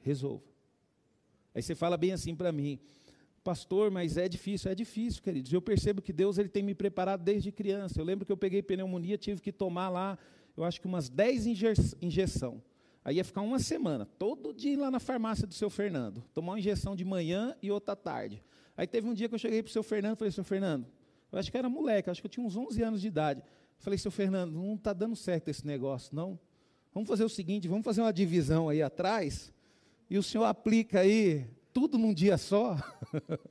Resolva. 0.01 0.45
Aí 1.55 1.61
você 1.61 1.75
fala 1.75 1.99
bem 1.99 2.13
assim 2.13 2.35
para 2.35 2.51
mim, 2.51 2.81
pastor, 3.43 3.91
mas 3.91 4.17
é 4.17 4.27
difícil, 4.27 4.71
é 4.71 4.75
difícil, 4.75 5.23
queridos. 5.23 5.53
Eu 5.53 5.61
percebo 5.61 6.01
que 6.01 6.15
Deus 6.15 6.39
ele 6.39 6.49
tem 6.49 6.63
me 6.63 6.75
preparado 6.75 7.23
desde 7.23 7.53
criança. 7.53 8.01
Eu 8.01 8.07
lembro 8.07 8.25
que 8.25 8.33
eu 8.33 8.39
peguei 8.39 8.63
pneumonia, 8.63 9.19
tive 9.19 9.43
que 9.43 9.53
tomar 9.53 9.91
lá 9.91 10.19
eu 10.57 10.65
acho 10.65 10.81
que 10.81 10.87
umas 10.87 11.09
10 11.09 11.47
injeção. 12.01 12.63
Aí 13.05 13.17
ia 13.17 13.25
ficar 13.25 13.43
uma 13.43 13.59
semana, 13.59 14.07
todo 14.19 14.55
dia 14.55 14.79
lá 14.79 14.91
na 14.91 14.99
farmácia 14.99 15.47
do 15.47 15.53
seu 15.53 15.69
Fernando, 15.69 16.25
tomar 16.33 16.53
uma 16.53 16.59
injeção 16.59 16.97
de 16.97 17.05
manhã 17.05 17.55
e 17.61 17.71
outra 17.71 17.95
tarde. 17.95 18.43
Aí 18.77 18.87
teve 18.87 19.07
um 19.07 19.13
dia 19.13 19.29
que 19.29 19.35
eu 19.35 19.39
cheguei 19.39 19.63
para 19.63 19.69
o 19.69 19.73
seu 19.73 19.83
Fernando 19.83 20.15
e 20.15 20.19
falei, 20.19 20.33
seu 20.33 20.43
Fernando, 20.45 20.87
eu 21.31 21.39
acho 21.39 21.51
que 21.51 21.59
era 21.59 21.69
moleque, 21.69 22.09
acho 22.09 22.23
que 22.23 22.27
eu 22.27 22.31
tinha 22.31 22.47
uns 22.47 22.57
11 22.57 22.83
anos 22.83 23.01
de 23.01 23.09
idade. 23.09 23.43
Falei, 23.79 23.99
seu 23.99 24.11
Fernando, 24.11 24.53
não 24.53 24.75
está 24.75 24.93
dando 24.93 25.15
certo 25.15 25.49
esse 25.49 25.67
negócio, 25.67 26.15
não. 26.15 26.39
Vamos 26.95 27.09
fazer 27.09 27.25
o 27.25 27.29
seguinte, 27.29 27.69
vamos 27.69 27.85
fazer 27.85 28.01
uma 28.01 28.13
divisão 28.13 28.69
aí 28.69 28.81
atrás, 28.81 29.53
e 30.09 30.17
o 30.17 30.23
senhor 30.23 30.45
aplica 30.45 31.01
aí 31.01 31.47
tudo 31.73 31.99
num 31.99 32.15
dia 32.15 32.39
só. 32.39 32.77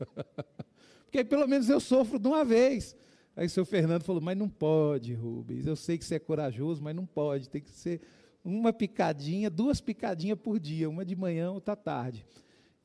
Porque 1.03 1.19
aí 1.19 1.25
pelo 1.25 1.47
menos 1.47 1.69
eu 1.69 1.79
sofro 1.79 2.17
de 2.17 2.27
uma 2.27 2.43
vez. 2.43 2.95
Aí 3.35 3.47
o 3.47 3.49
seu 3.49 3.65
Fernando 3.65 4.03
falou, 4.03 4.21
mas 4.21 4.37
não 4.37 4.47
pode, 4.47 5.13
Rubens. 5.13 5.65
Eu 5.65 5.75
sei 5.75 5.97
que 5.97 6.05
você 6.05 6.15
é 6.15 6.19
corajoso, 6.19 6.83
mas 6.83 6.95
não 6.95 7.05
pode. 7.05 7.49
Tem 7.49 7.61
que 7.61 7.71
ser 7.71 8.01
uma 8.45 8.71
picadinha, 8.71 9.49
duas 9.49 9.81
picadinhas 9.81 10.37
por 10.37 10.59
dia, 10.59 10.89
uma 10.89 11.03
de 11.03 11.15
manhã, 11.15 11.51
outra 11.51 11.75
tarde. 11.75 12.25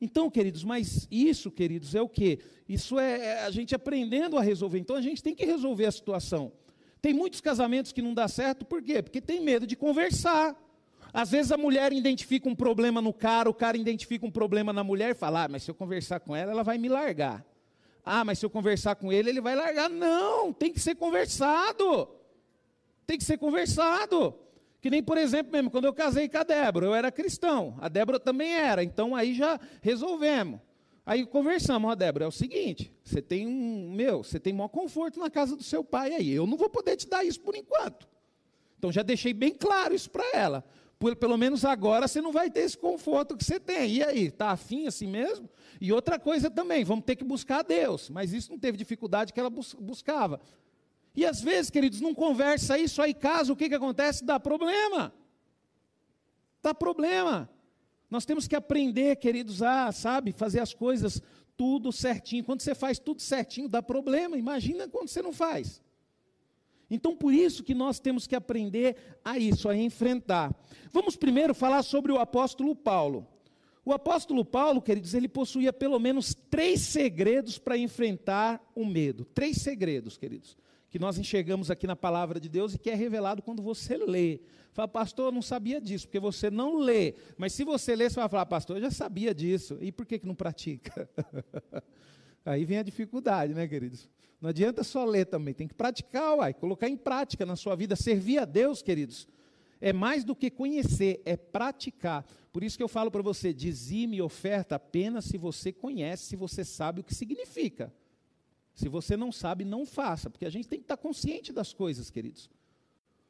Então, 0.00 0.31
queridos, 0.31 0.64
mas 0.64 1.07
isso, 1.11 1.50
queridos, 1.50 1.95
é 1.95 2.00
o 2.00 2.09
quê? 2.09 2.38
Isso 2.69 2.99
é, 2.99 3.19
é 3.19 3.43
a 3.45 3.50
gente 3.50 3.75
aprendendo 3.75 4.38
a 4.38 4.43
resolver. 4.43 4.78
Então, 4.78 4.97
a 4.97 5.02
gente 5.02 5.23
tem 5.23 5.35
que 5.35 5.45
resolver 5.45 5.87
a 5.87 5.93
situação. 5.93 6.52
Tem 7.02 7.12
muitos 7.12 7.40
casamentos 7.40 7.93
que 7.93 8.00
não 8.00 8.14
dá 8.14 8.26
certo, 8.28 8.64
por 8.64 8.83
quê? 8.83 9.02
Porque 9.02 9.21
tem 9.21 9.40
medo 9.40 9.67
de 9.67 9.76
conversar. 9.76 10.57
Às 11.12 11.31
vezes 11.31 11.52
a 11.52 11.57
mulher 11.57 11.93
identifica 11.93 12.49
um 12.49 12.55
problema 12.55 13.00
no 13.00 13.12
cara, 13.12 13.49
o 13.49 13.55
cara 13.55 13.76
identifica 13.76 14.26
um 14.26 14.31
problema 14.31 14.73
na 14.73 14.85
mulher 14.85 15.11
e 15.11 15.14
fala: 15.14 15.45
Ah, 15.45 15.49
mas 15.49 15.62
se 15.62 15.71
eu 15.71 15.75
conversar 15.75 16.21
com 16.21 16.35
ela, 16.35 16.52
ela 16.52 16.62
vai 16.62 16.76
me 16.76 16.88
largar. 16.88 17.45
Ah, 18.10 18.24
mas 18.24 18.38
se 18.38 18.46
eu 18.46 18.50
conversar 18.50 18.94
com 18.96 19.12
ele, 19.12 19.28
ele 19.28 19.40
vai 19.40 19.54
largar. 19.54 19.90
Não, 19.90 20.52
tem 20.52 20.72
que 20.72 20.80
ser 20.80 20.94
conversado. 20.94 22.08
Tem 23.06 23.18
que 23.18 23.24
ser 23.24 23.36
conversado. 23.36 24.34
Que 24.80 24.88
nem, 24.88 25.02
por 25.02 25.18
exemplo, 25.18 25.52
mesmo, 25.52 25.70
quando 25.70 25.84
eu 25.84 25.92
casei 25.92 26.28
com 26.28 26.38
a 26.38 26.42
Débora, 26.42 26.86
eu 26.86 26.94
era 26.94 27.12
cristão, 27.12 27.76
a 27.80 27.88
Débora 27.88 28.20
também 28.20 28.54
era, 28.54 28.82
então 28.84 29.14
aí 29.14 29.34
já 29.34 29.58
resolvemos. 29.82 30.60
Aí 31.04 31.26
conversamos, 31.26 31.90
ó, 31.90 31.94
Débora, 31.94 32.26
é 32.26 32.28
o 32.28 32.32
seguinte, 32.32 32.92
você 33.02 33.20
tem 33.20 33.46
um, 33.46 33.92
meu, 33.92 34.22
você 34.22 34.38
tem 34.38 34.52
maior 34.52 34.68
conforto 34.68 35.18
na 35.18 35.28
casa 35.28 35.56
do 35.56 35.62
seu 35.62 35.82
pai 35.82 36.14
aí, 36.14 36.30
eu 36.30 36.46
não 36.46 36.56
vou 36.56 36.70
poder 36.70 36.96
te 36.96 37.08
dar 37.08 37.24
isso 37.24 37.40
por 37.40 37.56
enquanto. 37.56 38.06
Então 38.78 38.92
já 38.92 39.02
deixei 39.02 39.32
bem 39.32 39.52
claro 39.52 39.94
isso 39.94 40.08
para 40.10 40.24
ela. 40.32 40.64
Pelo 40.99 41.37
menos 41.37 41.64
agora 41.64 42.09
você 42.09 42.21
não 42.21 42.33
vai 42.33 42.50
ter 42.50 42.61
esse 42.61 42.76
conforto 42.76 43.37
que 43.37 43.45
você 43.45 43.61
tem. 43.61 43.97
E 43.97 44.02
aí, 44.02 44.26
está 44.26 44.50
afim 44.50 44.87
assim 44.87 45.07
mesmo? 45.07 45.49
E 45.81 45.93
outra 45.93 46.19
coisa 46.19 46.50
também, 46.50 46.85
vamos 46.85 47.05
ter 47.05 47.14
que 47.14 47.25
buscar 47.25 47.61
a 47.61 47.62
Deus. 47.62 48.11
Mas 48.11 48.33
isso 48.33 48.50
não 48.50 48.59
teve 48.59 48.76
dificuldade 48.76 49.33
que 49.33 49.38
ela 49.38 49.49
bus 49.49 49.75
buscava. 49.75 50.40
E 51.14 51.25
às 51.25 51.40
vezes, 51.40 51.71
queridos, 51.71 52.00
não 52.00 52.14
conversa 52.14 52.78
isso 52.78 53.00
aí, 53.00 53.14
caso, 53.14 53.52
o 53.52 53.57
que, 53.57 53.69
que 53.69 53.75
acontece? 53.75 54.25
Dá 54.25 54.40
problema. 54.40 55.12
Dá 56.61 56.75
problema. 56.75 57.49
Nós 58.11 58.25
temos 58.25 58.49
que 58.49 58.57
aprender, 58.57 59.17
queridos, 59.17 59.62
a, 59.62 59.93
sabe, 59.93 60.33
fazer 60.33 60.61
as 60.61 60.75
coisas 60.75 61.23
tudo 61.57 61.93
certinho. 61.93 62.45
Quando 62.45 62.61
você 62.61 62.75
faz 62.75 62.99
tudo 62.99 63.21
certinho, 63.21 63.69
dá 63.69 63.83
problema. 63.83 64.37
Imagina 64.37 64.88
quando 64.88 65.09
você 65.09 65.23
não 65.23 65.33
faz. 65.33 65.83
Então, 66.90 67.14
por 67.14 67.33
isso 67.33 67.62
que 67.62 67.75
nós 67.75 68.00
temos 68.00 68.26
que 68.26 68.35
aprender 68.35 68.97
a 69.25 69.38
isso, 69.38 69.68
a 69.68 69.76
enfrentar. 69.76 70.54
Vamos 70.92 71.16
primeiro 71.16 71.54
falar 71.54 71.83
sobre 71.83 72.12
o 72.12 72.18
apóstolo 72.18 72.75
Paulo. 72.75 73.26
O 73.85 73.92
apóstolo 73.92 74.45
Paulo, 74.45 74.83
queridos, 74.83 75.14
ele 75.14 75.28
possuía 75.28 75.73
pelo 75.73 75.99
menos 75.99 76.35
três 76.50 76.80
segredos 76.80 77.59
para 77.59 77.76
enfrentar 77.76 78.62
o 78.75 78.85
medo. 78.85 79.25
Três 79.25 79.59
segredos, 79.59 80.16
queridos 80.16 80.57
que 80.90 80.99
nós 80.99 81.18
enxergamos 81.18 81.71
aqui 81.71 81.87
na 81.87 81.97
palavra 81.97 82.40
de 82.40 82.49
Deus 82.49 82.75
e 82.75 82.78
que 82.78 82.90
é 82.90 82.95
revelado 82.95 83.42
quando 83.42 83.62
você 83.62 83.97
lê. 83.97 84.40
Fala, 84.73 84.88
pastor, 84.88 85.26
eu 85.26 85.33
não 85.33 85.42
sabia 85.42 85.80
disso, 85.80 86.07
porque 86.07 86.21
você 86.21 86.50
não 86.50 86.78
lê. 86.78 87.14
Mas 87.37 87.52
se 87.52 87.64
você 87.64 87.95
lê, 87.95 88.09
você 88.09 88.16
vai 88.16 88.28
falar, 88.28 88.47
pastor, 88.47 88.76
eu 88.76 88.83
já 88.83 88.90
sabia 88.90 89.35
disso. 89.35 89.76
E 89.80 89.92
por 89.92 90.07
que, 90.07 90.18
que 90.18 90.26
não 90.26 90.35
pratica? 90.35 91.09
Aí 92.49 92.64
vem 92.64 92.78
a 92.78 92.83
dificuldade, 92.83 93.52
né, 93.52 93.69
queridos? 93.69 94.09
Não 94.40 94.49
adianta 94.49 94.83
só 94.83 95.05
ler 95.05 95.26
também, 95.26 95.52
tem 95.52 95.69
que 95.69 95.75
praticar, 95.75 96.37
uai, 96.37 96.55
colocar 96.55 96.88
em 96.88 96.97
prática 96.97 97.45
na 97.45 97.57
sua 97.57 97.75
vida. 97.75 97.95
Servir 97.95 98.38
a 98.38 98.47
Deus, 98.47 98.81
queridos, 98.81 99.28
é 99.81 99.93
mais 99.93 100.25
do 100.25 100.35
que 100.35 100.50
conhecer, 100.50 101.21
é 101.26 101.37
praticar. 101.37 102.25
Por 102.50 102.64
isso 102.64 102.76
que 102.76 102.83
eu 102.83 102.88
falo 102.88 103.11
para 103.11 103.21
você, 103.21 103.52
dizime 103.52 104.17
e 104.17 104.23
oferta 104.23 104.76
apenas 104.76 105.26
se 105.26 105.37
você 105.37 105.73
conhece, 105.73 106.25
se 106.25 106.37
você 106.37 106.64
sabe 106.64 107.00
o 107.00 107.05
que 107.05 107.14
significa. 107.14 107.93
Se 108.75 108.88
você 108.88 109.14
não 109.17 109.31
sabe, 109.31 109.64
não 109.64 109.85
faça, 109.85 110.31
porque 110.31 110.47
a 110.47 110.50
gente 110.50 110.69
tem 110.69 110.78
que 110.78 110.85
estar 110.85 110.97
consciente 110.97 111.52
das 111.52 111.75
coisas, 111.75 112.11
queridos. 112.11 112.49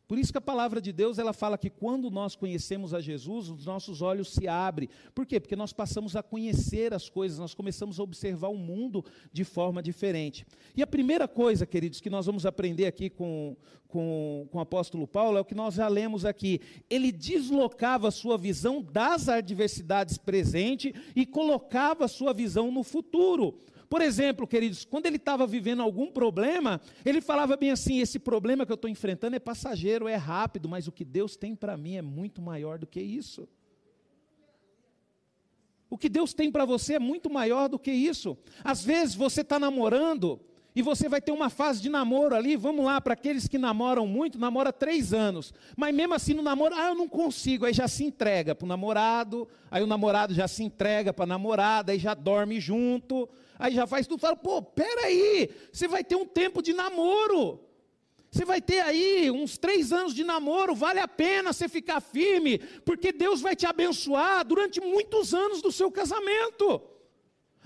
Por 0.08 0.18
isso 0.18 0.32
que 0.32 0.38
a 0.38 0.40
palavra 0.40 0.80
de 0.80 0.90
Deus, 0.90 1.18
ela 1.18 1.34
fala 1.34 1.58
que 1.58 1.68
quando 1.68 2.10
nós 2.10 2.34
conhecemos 2.34 2.94
a 2.94 3.00
Jesus, 3.00 3.50
os 3.50 3.66
nossos 3.66 4.00
olhos 4.00 4.32
se 4.32 4.48
abrem. 4.48 4.88
Por 5.14 5.26
quê? 5.26 5.38
Porque 5.38 5.54
nós 5.54 5.70
passamos 5.70 6.16
a 6.16 6.22
conhecer 6.22 6.94
as 6.94 7.10
coisas, 7.10 7.38
nós 7.38 7.52
começamos 7.52 8.00
a 8.00 8.02
observar 8.02 8.48
o 8.48 8.56
mundo 8.56 9.04
de 9.30 9.44
forma 9.44 9.82
diferente. 9.82 10.46
E 10.74 10.82
a 10.82 10.86
primeira 10.86 11.28
coisa, 11.28 11.66
queridos, 11.66 12.00
que 12.00 12.08
nós 12.08 12.24
vamos 12.24 12.46
aprender 12.46 12.86
aqui 12.86 13.10
com, 13.10 13.54
com, 13.86 14.48
com 14.50 14.56
o 14.56 14.60
apóstolo 14.62 15.06
Paulo 15.06 15.36
é 15.36 15.42
o 15.42 15.44
que 15.44 15.54
nós 15.54 15.74
já 15.74 15.86
lemos 15.88 16.24
aqui. 16.24 16.58
Ele 16.88 17.12
deslocava 17.12 18.08
a 18.08 18.10
sua 18.10 18.38
visão 18.38 18.80
das 18.80 19.28
adversidades 19.28 20.16
presentes 20.16 20.94
e 21.14 21.26
colocava 21.26 22.06
a 22.06 22.08
sua 22.08 22.32
visão 22.32 22.72
no 22.72 22.82
futuro. 22.82 23.58
Por 23.88 24.02
exemplo, 24.02 24.46
queridos, 24.46 24.84
quando 24.84 25.06
ele 25.06 25.16
estava 25.16 25.46
vivendo 25.46 25.80
algum 25.80 26.10
problema, 26.10 26.80
ele 27.04 27.20
falava 27.20 27.56
bem 27.56 27.70
assim: 27.70 28.00
esse 28.00 28.18
problema 28.18 28.66
que 28.66 28.72
eu 28.72 28.74
estou 28.76 28.90
enfrentando 28.90 29.36
é 29.36 29.38
passageiro, 29.38 30.06
é 30.06 30.16
rápido, 30.16 30.68
mas 30.68 30.86
o 30.86 30.92
que 30.92 31.04
Deus 31.04 31.36
tem 31.36 31.54
para 31.54 31.76
mim 31.76 31.96
é 31.96 32.02
muito 32.02 32.42
maior 32.42 32.78
do 32.78 32.86
que 32.86 33.00
isso. 33.00 33.48
O 35.90 35.96
que 35.96 36.08
Deus 36.08 36.34
tem 36.34 36.52
para 36.52 36.66
você 36.66 36.94
é 36.94 36.98
muito 36.98 37.30
maior 37.30 37.68
do 37.68 37.78
que 37.78 37.90
isso. 37.90 38.36
Às 38.62 38.84
vezes 38.84 39.14
você 39.14 39.40
está 39.40 39.58
namorando 39.58 40.38
e 40.76 40.82
você 40.82 41.08
vai 41.08 41.20
ter 41.20 41.32
uma 41.32 41.48
fase 41.48 41.80
de 41.80 41.88
namoro 41.88 42.36
ali, 42.36 42.56
vamos 42.56 42.84
lá, 42.84 43.00
para 43.00 43.14
aqueles 43.14 43.48
que 43.48 43.56
namoram 43.56 44.06
muito, 44.06 44.38
namora 44.38 44.72
três 44.72 45.14
anos. 45.14 45.52
Mas 45.76 45.94
mesmo 45.94 46.14
assim 46.14 46.34
no 46.34 46.42
namoro, 46.42 46.74
ah, 46.74 46.88
eu 46.88 46.94
não 46.94 47.08
consigo, 47.08 47.64
aí 47.64 47.72
já 47.72 47.88
se 47.88 48.04
entrega 48.04 48.54
para 48.54 48.66
o 48.66 48.68
namorado, 48.68 49.48
aí 49.70 49.82
o 49.82 49.86
namorado 49.86 50.34
já 50.34 50.46
se 50.46 50.62
entrega 50.62 51.12
para 51.12 51.24
a 51.24 51.26
namorada, 51.26 51.92
aí 51.92 51.98
já 51.98 52.12
dorme 52.12 52.60
junto, 52.60 53.28
aí 53.58 53.74
já 53.74 53.86
faz 53.86 54.06
tudo, 54.06 54.20
fala, 54.20 54.36
pô, 54.36 54.62
peraí, 54.62 55.50
você 55.72 55.88
vai 55.88 56.04
ter 56.04 56.16
um 56.16 56.26
tempo 56.26 56.62
de 56.62 56.72
namoro. 56.72 57.60
Você 58.30 58.44
vai 58.44 58.60
ter 58.60 58.80
aí 58.80 59.30
uns 59.30 59.56
três 59.56 59.92
anos 59.92 60.14
de 60.14 60.22
namoro, 60.22 60.74
vale 60.74 61.00
a 61.00 61.08
pena 61.08 61.52
você 61.52 61.68
ficar 61.68 62.00
firme, 62.00 62.58
porque 62.84 63.10
Deus 63.10 63.40
vai 63.40 63.56
te 63.56 63.66
abençoar 63.66 64.44
durante 64.44 64.80
muitos 64.80 65.32
anos 65.32 65.62
do 65.62 65.72
seu 65.72 65.90
casamento. 65.90 66.82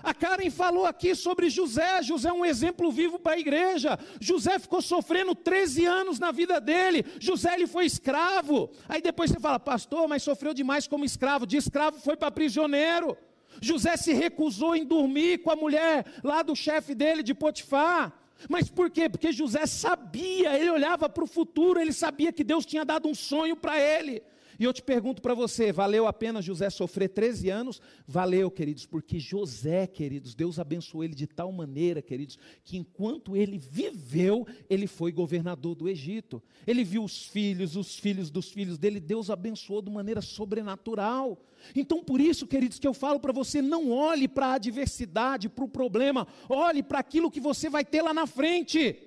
A 0.03 0.13
Karen 0.13 0.49
falou 0.49 0.85
aqui 0.85 1.15
sobre 1.15 1.49
José. 1.49 2.03
José 2.03 2.27
é 2.27 2.33
um 2.33 2.45
exemplo 2.45 2.91
vivo 2.91 3.17
para 3.17 3.33
a 3.33 3.39
igreja. 3.39 3.97
José 4.19 4.59
ficou 4.59 4.81
sofrendo 4.81 5.33
13 5.33 5.85
anos 5.85 6.19
na 6.19 6.29
vida 6.29 6.59
dele. 6.59 7.05
José 7.21 7.53
ele 7.53 7.65
foi 7.65 7.85
escravo. 7.85 8.69
Aí 8.89 9.01
depois 9.01 9.31
você 9.31 9.39
fala, 9.39 9.57
pastor, 9.57 10.05
mas 10.09 10.21
sofreu 10.21 10.53
demais 10.53 10.87
como 10.87 11.05
escravo. 11.05 11.47
De 11.47 11.55
escravo 11.55 12.01
foi 12.01 12.17
para 12.17 12.29
prisioneiro. 12.29 13.17
José 13.61 13.95
se 13.97 14.13
recusou 14.13 14.75
em 14.75 14.85
dormir 14.85 15.39
com 15.39 15.51
a 15.51 15.55
mulher 15.55 16.05
lá 16.23 16.41
do 16.43 16.55
chefe 16.55 16.93
dele, 16.93 17.23
de 17.23 17.33
Potifar. 17.33 18.13
Mas 18.49 18.69
por 18.69 18.89
quê? 18.89 19.07
Porque 19.07 19.31
José 19.31 19.65
sabia, 19.65 20.57
ele 20.57 20.69
olhava 20.69 21.07
para 21.07 21.23
o 21.23 21.27
futuro, 21.27 21.79
ele 21.79 21.93
sabia 21.93 22.31
que 22.31 22.43
Deus 22.43 22.65
tinha 22.65 22.83
dado 22.83 23.07
um 23.07 23.15
sonho 23.15 23.55
para 23.55 23.79
ele. 23.79 24.21
E 24.59 24.65
eu 24.65 24.73
te 24.73 24.81
pergunto 24.81 25.21
para 25.21 25.33
você: 25.33 25.71
valeu 25.71 26.07
a 26.07 26.13
pena 26.13 26.41
José 26.41 26.69
sofrer 26.69 27.09
13 27.09 27.49
anos? 27.49 27.81
Valeu, 28.07 28.51
queridos, 28.51 28.85
porque 28.85 29.19
José, 29.19 29.87
queridos, 29.87 30.35
Deus 30.35 30.59
abençoou 30.59 31.03
ele 31.03 31.15
de 31.15 31.27
tal 31.27 31.51
maneira, 31.51 32.01
queridos, 32.01 32.37
que 32.63 32.77
enquanto 32.77 33.35
ele 33.35 33.57
viveu, 33.57 34.45
ele 34.69 34.87
foi 34.87 35.11
governador 35.11 35.75
do 35.75 35.89
Egito. 35.89 36.41
Ele 36.67 36.83
viu 36.83 37.03
os 37.03 37.25
filhos, 37.25 37.75
os 37.75 37.97
filhos 37.97 38.29
dos 38.29 38.51
filhos 38.51 38.77
dele, 38.77 38.99
Deus 38.99 39.29
abençoou 39.29 39.81
de 39.81 39.91
maneira 39.91 40.21
sobrenatural. 40.21 41.39
Então, 41.75 42.03
por 42.03 42.19
isso, 42.19 42.47
queridos, 42.47 42.79
que 42.79 42.87
eu 42.87 42.93
falo 42.93 43.19
para 43.19 43.31
você: 43.31 43.61
não 43.61 43.91
olhe 43.91 44.27
para 44.27 44.47
a 44.47 44.53
adversidade, 44.53 45.49
para 45.49 45.63
o 45.63 45.69
problema, 45.69 46.27
olhe 46.49 46.83
para 46.83 46.99
aquilo 46.99 47.31
que 47.31 47.39
você 47.39 47.69
vai 47.69 47.85
ter 47.85 48.01
lá 48.01 48.13
na 48.13 48.27
frente. 48.27 48.97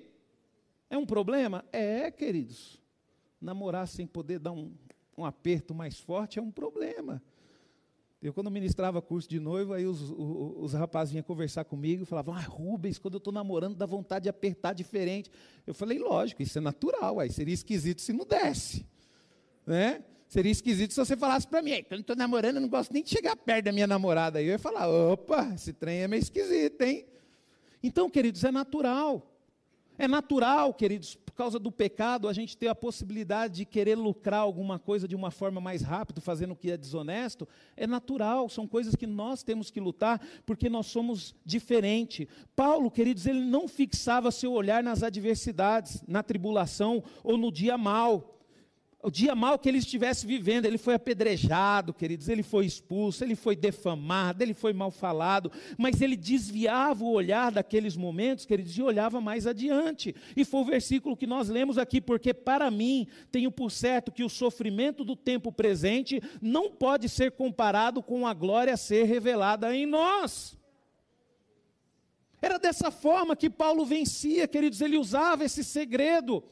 É 0.89 0.97
um 0.97 1.05
problema? 1.05 1.63
É, 1.71 2.09
queridos. 2.09 2.81
Namorar 3.39 3.87
sem 3.87 4.07
poder 4.07 4.39
dar 4.39 4.51
um, 4.51 4.73
um 5.17 5.25
aperto 5.25 5.73
mais 5.73 5.99
forte 5.99 6.39
é 6.39 6.41
um 6.41 6.51
problema. 6.51 7.21
Eu, 8.19 8.33
quando 8.33 8.49
ministrava 8.49 8.99
curso 8.99 9.29
de 9.29 9.39
noivo, 9.39 9.73
aí 9.73 9.85
os, 9.85 10.01
os, 10.01 10.53
os 10.57 10.73
rapazes 10.73 11.11
vinham 11.11 11.23
conversar 11.23 11.65
comigo 11.65 12.01
e 12.01 12.05
falavam: 12.05 12.33
Ah, 12.33 12.41
Rubens, 12.41 12.97
quando 12.97 13.13
eu 13.13 13.19
estou 13.19 13.31
namorando, 13.31 13.75
dá 13.75 13.85
vontade 13.85 14.23
de 14.23 14.29
apertar 14.29 14.73
diferente. 14.73 15.29
Eu 15.67 15.73
falei: 15.73 15.99
Lógico, 15.99 16.41
isso 16.41 16.57
é 16.57 16.61
natural, 16.61 17.19
aí 17.19 17.29
seria 17.29 17.53
esquisito 17.53 18.01
se 18.01 18.11
não 18.11 18.25
desse. 18.25 18.85
Né? 19.65 20.03
Seria 20.27 20.51
esquisito 20.51 20.93
se 20.93 20.99
você 20.99 21.15
falasse 21.15 21.47
para 21.47 21.61
mim: 21.61 21.83
Quando 21.83 21.99
eu 21.99 22.01
estou 22.01 22.15
namorando, 22.15 22.55
eu 22.55 22.61
não 22.61 22.69
gosto 22.69 22.93
nem 22.93 23.03
de 23.03 23.09
chegar 23.09 23.35
perto 23.35 23.65
da 23.65 23.71
minha 23.71 23.87
namorada. 23.87 24.39
Aí 24.39 24.45
eu 24.45 24.51
ia 24.51 24.59
falar: 24.59 24.87
Opa, 24.89 25.53
esse 25.55 25.71
trem 25.73 25.99
é 25.99 26.07
meio 26.07 26.21
esquisito, 26.21 26.81
hein? 26.81 27.05
Então, 27.81 28.09
queridos, 28.09 28.43
é 28.43 28.51
natural. 28.51 29.33
É 29.99 30.07
natural, 30.07 30.75
queridos, 30.75 31.15
por 31.15 31.31
causa 31.31 31.57
do 31.57 31.71
pecado, 31.71 32.27
a 32.27 32.33
gente 32.33 32.55
ter 32.55 32.67
a 32.67 32.75
possibilidade 32.75 33.55
de 33.55 33.65
querer 33.65 33.95
lucrar 33.95 34.41
alguma 34.41 34.77
coisa 34.77 35.07
de 35.07 35.15
uma 35.15 35.31
forma 35.31 35.59
mais 35.59 35.81
rápida, 35.81 36.21
fazendo 36.21 36.51
o 36.51 36.55
que 36.55 36.69
é 36.69 36.77
desonesto. 36.77 37.47
É 37.75 37.87
natural, 37.87 38.47
são 38.47 38.67
coisas 38.67 38.95
que 38.95 39.07
nós 39.07 39.41
temos 39.41 39.71
que 39.71 39.79
lutar, 39.79 40.21
porque 40.45 40.69
nós 40.69 40.85
somos 40.85 41.33
diferentes. 41.43 42.27
Paulo, 42.55 42.91
queridos, 42.91 43.25
ele 43.25 43.41
não 43.41 43.67
fixava 43.67 44.29
seu 44.29 44.51
olhar 44.51 44.83
nas 44.83 45.01
adversidades, 45.01 46.03
na 46.07 46.21
tribulação 46.21 47.03
ou 47.23 47.35
no 47.35 47.51
dia 47.51 47.75
mal. 47.75 48.36
O 49.03 49.11
dia 49.11 49.35
mal 49.35 49.59
que 49.59 49.69
ele 49.69 49.77
estivesse 49.77 50.25
vivendo, 50.25 50.65
ele 50.65 50.77
foi 50.77 50.95
apedrejado, 50.95 51.93
queridos, 51.93 52.27
ele 52.27 52.41
foi 52.41 52.65
expulso, 52.65 53.23
ele 53.23 53.35
foi 53.35 53.55
defamado, 53.55 54.41
ele 54.43 54.55
foi 54.55 54.73
mal 54.73 54.89
falado, 54.89 55.51
mas 55.77 56.01
ele 56.01 56.15
desviava 56.15 57.03
o 57.03 57.11
olhar 57.11 57.51
daqueles 57.51 57.95
momentos, 57.95 58.45
queridos, 58.45 58.75
e 58.75 58.81
olhava 58.81 59.21
mais 59.21 59.45
adiante. 59.45 60.15
E 60.35 60.43
foi 60.43 60.61
o 60.61 60.65
versículo 60.65 61.15
que 61.15 61.27
nós 61.27 61.47
lemos 61.47 61.77
aqui, 61.77 62.01
porque 62.01 62.33
para 62.33 62.71
mim 62.71 63.07
tenho 63.31 63.51
por 63.51 63.71
certo 63.71 64.11
que 64.11 64.23
o 64.23 64.29
sofrimento 64.29 65.05
do 65.05 65.15
tempo 65.15 65.51
presente 65.51 66.21
não 66.41 66.71
pode 66.71 67.07
ser 67.07 67.31
comparado 67.33 68.01
com 68.01 68.25
a 68.25 68.33
glória 68.33 68.73
a 68.73 68.77
ser 68.77 69.03
revelada 69.03 69.75
em 69.75 69.85
nós. 69.85 70.57
Era 72.41 72.57
dessa 72.57 72.89
forma 72.89 73.35
que 73.35 73.49
Paulo 73.49 73.85
vencia, 73.85 74.47
queridos, 74.47 74.81
ele 74.81 74.97
usava 74.97 75.43
esse 75.43 75.63
segredo. 75.63 76.43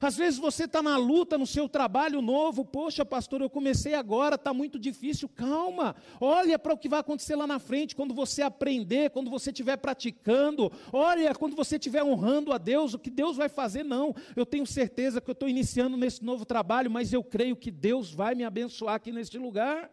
Às 0.00 0.16
vezes 0.16 0.38
você 0.38 0.64
está 0.64 0.82
na 0.82 0.96
luta 0.96 1.38
no 1.38 1.46
seu 1.46 1.68
trabalho 1.68 2.20
novo, 2.20 2.64
poxa, 2.64 3.04
pastor, 3.04 3.40
eu 3.40 3.48
comecei 3.48 3.94
agora, 3.94 4.34
está 4.34 4.52
muito 4.52 4.78
difícil. 4.78 5.28
Calma, 5.28 5.96
olha 6.20 6.58
para 6.58 6.74
o 6.74 6.78
que 6.78 6.88
vai 6.88 7.00
acontecer 7.00 7.36
lá 7.36 7.46
na 7.46 7.58
frente, 7.58 7.96
quando 7.96 8.12
você 8.12 8.42
aprender, 8.42 9.10
quando 9.10 9.30
você 9.30 9.50
estiver 9.50 9.76
praticando, 9.76 10.70
olha 10.92 11.34
quando 11.34 11.56
você 11.56 11.76
estiver 11.76 12.02
honrando 12.02 12.52
a 12.52 12.58
Deus, 12.58 12.94
o 12.94 12.98
que 12.98 13.10
Deus 13.10 13.36
vai 13.36 13.48
fazer, 13.48 13.82
não. 13.82 14.14
Eu 14.36 14.44
tenho 14.44 14.66
certeza 14.66 15.20
que 15.20 15.30
eu 15.30 15.32
estou 15.32 15.48
iniciando 15.48 15.96
nesse 15.96 16.24
novo 16.24 16.44
trabalho, 16.44 16.90
mas 16.90 17.12
eu 17.12 17.22
creio 17.22 17.56
que 17.56 17.70
Deus 17.70 18.12
vai 18.12 18.34
me 18.34 18.44
abençoar 18.44 18.94
aqui 18.94 19.10
neste 19.10 19.38
lugar. 19.38 19.90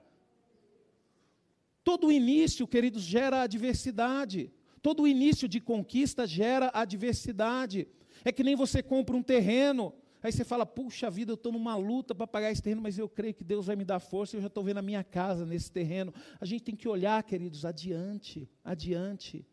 Todo 1.84 2.12
início, 2.12 2.68
queridos, 2.68 3.04
gera 3.04 3.42
adversidade. 3.42 4.52
Todo 4.82 5.08
início 5.08 5.48
de 5.48 5.60
conquista 5.60 6.28
gera 6.28 6.72
adversidade. 6.74 7.88
É 8.24 8.32
que 8.32 8.44
nem 8.44 8.56
você 8.56 8.84
compra 8.84 9.16
um 9.16 9.24
terreno, 9.24 9.94
aí 10.22 10.32
você 10.32 10.44
fala, 10.44 10.66
puxa 10.66 11.10
vida, 11.10 11.32
eu 11.32 11.36
estou 11.36 11.52
numa 11.52 11.76
luta 11.76 12.14
para 12.14 12.28
pagar 12.28 12.52
esse 12.52 12.62
terreno, 12.62 12.82
mas 12.82 12.98
eu 12.98 13.10
creio 13.10 13.34
que 13.34 13.44
Deus 13.44 13.66
vai 13.66 13.76
me 13.76 13.86
dar 13.86 14.00
força, 14.00 14.36
eu 14.36 14.42
já 14.42 14.48
estou 14.48 14.64
vendo 14.64 14.78
a 14.78 14.82
minha 14.82 15.04
casa 15.04 15.46
nesse 15.46 15.72
terreno. 15.72 16.14
A 16.40 16.46
gente 16.46 16.64
tem 16.64 16.76
que 16.76 16.88
olhar, 16.88 17.22
queridos, 17.24 17.66
adiante, 17.66 18.50
adiante, 18.64 19.46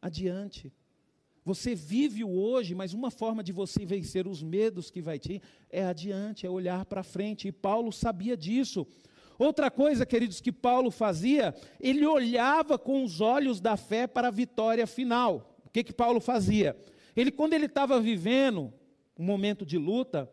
adiante. 0.00 0.72
Você 1.44 1.74
vive 1.74 2.22
o 2.22 2.30
hoje, 2.30 2.74
mas 2.74 2.94
uma 2.94 3.10
forma 3.10 3.42
de 3.42 3.52
você 3.52 3.84
vencer 3.84 4.28
os 4.28 4.42
medos 4.42 4.90
que 4.90 5.02
vai 5.02 5.18
ter 5.18 5.42
é 5.68 5.84
adiante, 5.84 6.46
é 6.46 6.50
olhar 6.50 6.84
para 6.84 7.02
frente. 7.02 7.48
E 7.48 7.52
Paulo 7.52 7.92
sabia 7.92 8.36
disso. 8.36 8.86
Outra 9.36 9.68
coisa, 9.68 10.06
queridos, 10.06 10.40
que 10.40 10.52
Paulo 10.52 10.90
fazia, 10.90 11.52
ele 11.80 12.06
olhava 12.06 12.78
com 12.78 13.02
os 13.02 13.20
olhos 13.20 13.60
da 13.60 13.76
fé 13.76 14.06
para 14.06 14.28
a 14.28 14.30
vitória 14.30 14.86
final. 14.86 15.58
O 15.66 15.70
que 15.70 15.82
que 15.82 15.92
Paulo 15.92 16.20
fazia? 16.20 16.76
Ele, 17.16 17.30
quando 17.30 17.54
ele 17.54 17.66
estava 17.66 18.00
vivendo 18.00 18.72
um 19.18 19.24
momento 19.24 19.64
de 19.64 19.78
luta, 19.78 20.30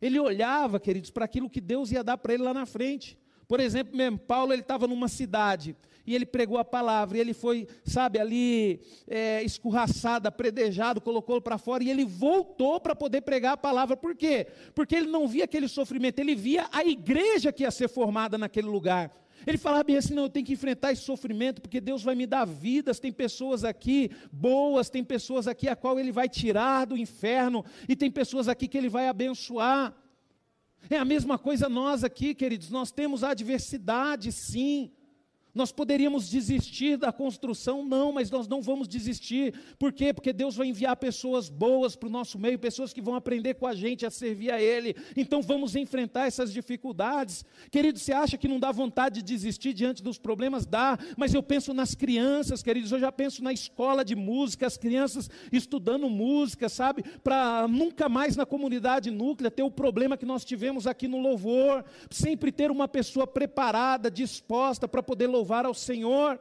ele 0.00 0.18
olhava, 0.18 0.80
queridos, 0.80 1.10
para 1.10 1.24
aquilo 1.24 1.50
que 1.50 1.60
Deus 1.60 1.90
ia 1.90 2.02
dar 2.02 2.16
para 2.16 2.34
ele 2.34 2.42
lá 2.42 2.54
na 2.54 2.66
frente. 2.66 3.18
Por 3.46 3.60
exemplo, 3.60 3.96
mesmo, 3.96 4.18
Paulo 4.18 4.52
ele 4.52 4.62
estava 4.62 4.86
numa 4.86 5.08
cidade 5.08 5.76
e 6.06 6.14
ele 6.14 6.26
pregou 6.26 6.58
a 6.58 6.64
palavra, 6.64 7.18
e 7.18 7.20
ele 7.20 7.34
foi, 7.34 7.68
sabe, 7.84 8.18
ali 8.18 8.80
é, 9.06 9.42
escorraçado, 9.42 10.26
apredejado, 10.26 11.00
colocou 11.00 11.40
para 11.40 11.58
fora, 11.58 11.84
e 11.84 11.90
ele 11.90 12.04
voltou 12.04 12.80
para 12.80 12.96
poder 12.96 13.20
pregar 13.20 13.52
a 13.52 13.56
palavra. 13.56 13.96
Por 13.96 14.16
quê? 14.16 14.46
Porque 14.74 14.96
ele 14.96 15.06
não 15.06 15.28
via 15.28 15.44
aquele 15.44 15.68
sofrimento, 15.68 16.18
ele 16.18 16.34
via 16.34 16.68
a 16.72 16.84
igreja 16.84 17.52
que 17.52 17.62
ia 17.62 17.70
ser 17.70 17.88
formada 17.88 18.36
naquele 18.38 18.66
lugar. 18.66 19.12
Ele 19.46 19.58
falava 19.58 19.84
bem 19.84 19.96
assim: 19.96 20.14
não, 20.14 20.24
eu 20.24 20.30
tenho 20.30 20.46
que 20.46 20.52
enfrentar 20.52 20.92
esse 20.92 21.02
sofrimento, 21.02 21.60
porque 21.60 21.80
Deus 21.80 22.02
vai 22.02 22.14
me 22.14 22.26
dar 22.26 22.44
vidas. 22.44 22.98
Tem 22.98 23.12
pessoas 23.12 23.64
aqui 23.64 24.10
boas, 24.32 24.90
tem 24.90 25.02
pessoas 25.02 25.46
aqui 25.48 25.68
a 25.68 25.76
qual 25.76 25.98
Ele 25.98 26.12
vai 26.12 26.28
tirar 26.28 26.86
do 26.86 26.96
inferno, 26.96 27.64
e 27.88 27.96
tem 27.96 28.10
pessoas 28.10 28.48
aqui 28.48 28.68
que 28.68 28.78
Ele 28.78 28.88
vai 28.88 29.08
abençoar. 29.08 29.94
É 30.88 30.96
a 30.96 31.04
mesma 31.04 31.38
coisa 31.38 31.68
nós 31.68 32.02
aqui, 32.02 32.34
queridos, 32.34 32.70
nós 32.70 32.90
temos 32.90 33.22
adversidade, 33.22 34.32
sim. 34.32 34.90
Nós 35.54 35.72
poderíamos 35.72 36.30
desistir 36.30 36.96
da 36.96 37.12
construção, 37.12 37.84
não, 37.84 38.12
mas 38.12 38.30
nós 38.30 38.46
não 38.46 38.62
vamos 38.62 38.86
desistir. 38.86 39.54
Por 39.78 39.92
quê? 39.92 40.12
Porque 40.12 40.32
Deus 40.32 40.54
vai 40.54 40.68
enviar 40.68 40.96
pessoas 40.96 41.48
boas 41.48 41.96
para 41.96 42.08
o 42.08 42.12
nosso 42.12 42.38
meio, 42.38 42.58
pessoas 42.58 42.92
que 42.92 43.00
vão 43.00 43.14
aprender 43.14 43.54
com 43.54 43.66
a 43.66 43.74
gente 43.74 44.06
a 44.06 44.10
servir 44.10 44.52
a 44.52 44.60
Ele. 44.60 44.94
Então 45.16 45.42
vamos 45.42 45.74
enfrentar 45.74 46.26
essas 46.26 46.52
dificuldades. 46.52 47.44
Querido, 47.70 47.98
você 47.98 48.12
acha 48.12 48.38
que 48.38 48.46
não 48.46 48.60
dá 48.60 48.70
vontade 48.70 49.20
de 49.20 49.22
desistir 49.22 49.72
diante 49.72 50.02
dos 50.02 50.18
problemas? 50.18 50.64
Dá, 50.64 50.96
mas 51.16 51.34
eu 51.34 51.42
penso 51.42 51.74
nas 51.74 51.94
crianças, 51.94 52.62
queridos, 52.62 52.92
eu 52.92 53.00
já 53.00 53.10
penso 53.10 53.42
na 53.42 53.52
escola 53.52 54.04
de 54.04 54.14
música, 54.14 54.66
as 54.66 54.76
crianças 54.76 55.28
estudando 55.50 56.08
música, 56.08 56.68
sabe? 56.68 57.02
Para 57.24 57.66
nunca 57.66 58.08
mais 58.08 58.36
na 58.36 58.46
comunidade 58.46 59.10
núclea 59.10 59.50
ter 59.50 59.62
o 59.62 59.70
problema 59.70 60.16
que 60.16 60.26
nós 60.26 60.44
tivemos 60.44 60.86
aqui 60.86 61.08
no 61.08 61.20
louvor. 61.20 61.84
Sempre 62.08 62.52
ter 62.52 62.70
uma 62.70 62.86
pessoa 62.86 63.26
preparada, 63.26 64.10
disposta 64.10 64.86
para 64.86 65.02
poder 65.02 65.26
louvar 65.26 65.39
louvar 65.40 65.64
ao 65.64 65.74
Senhor. 65.74 66.38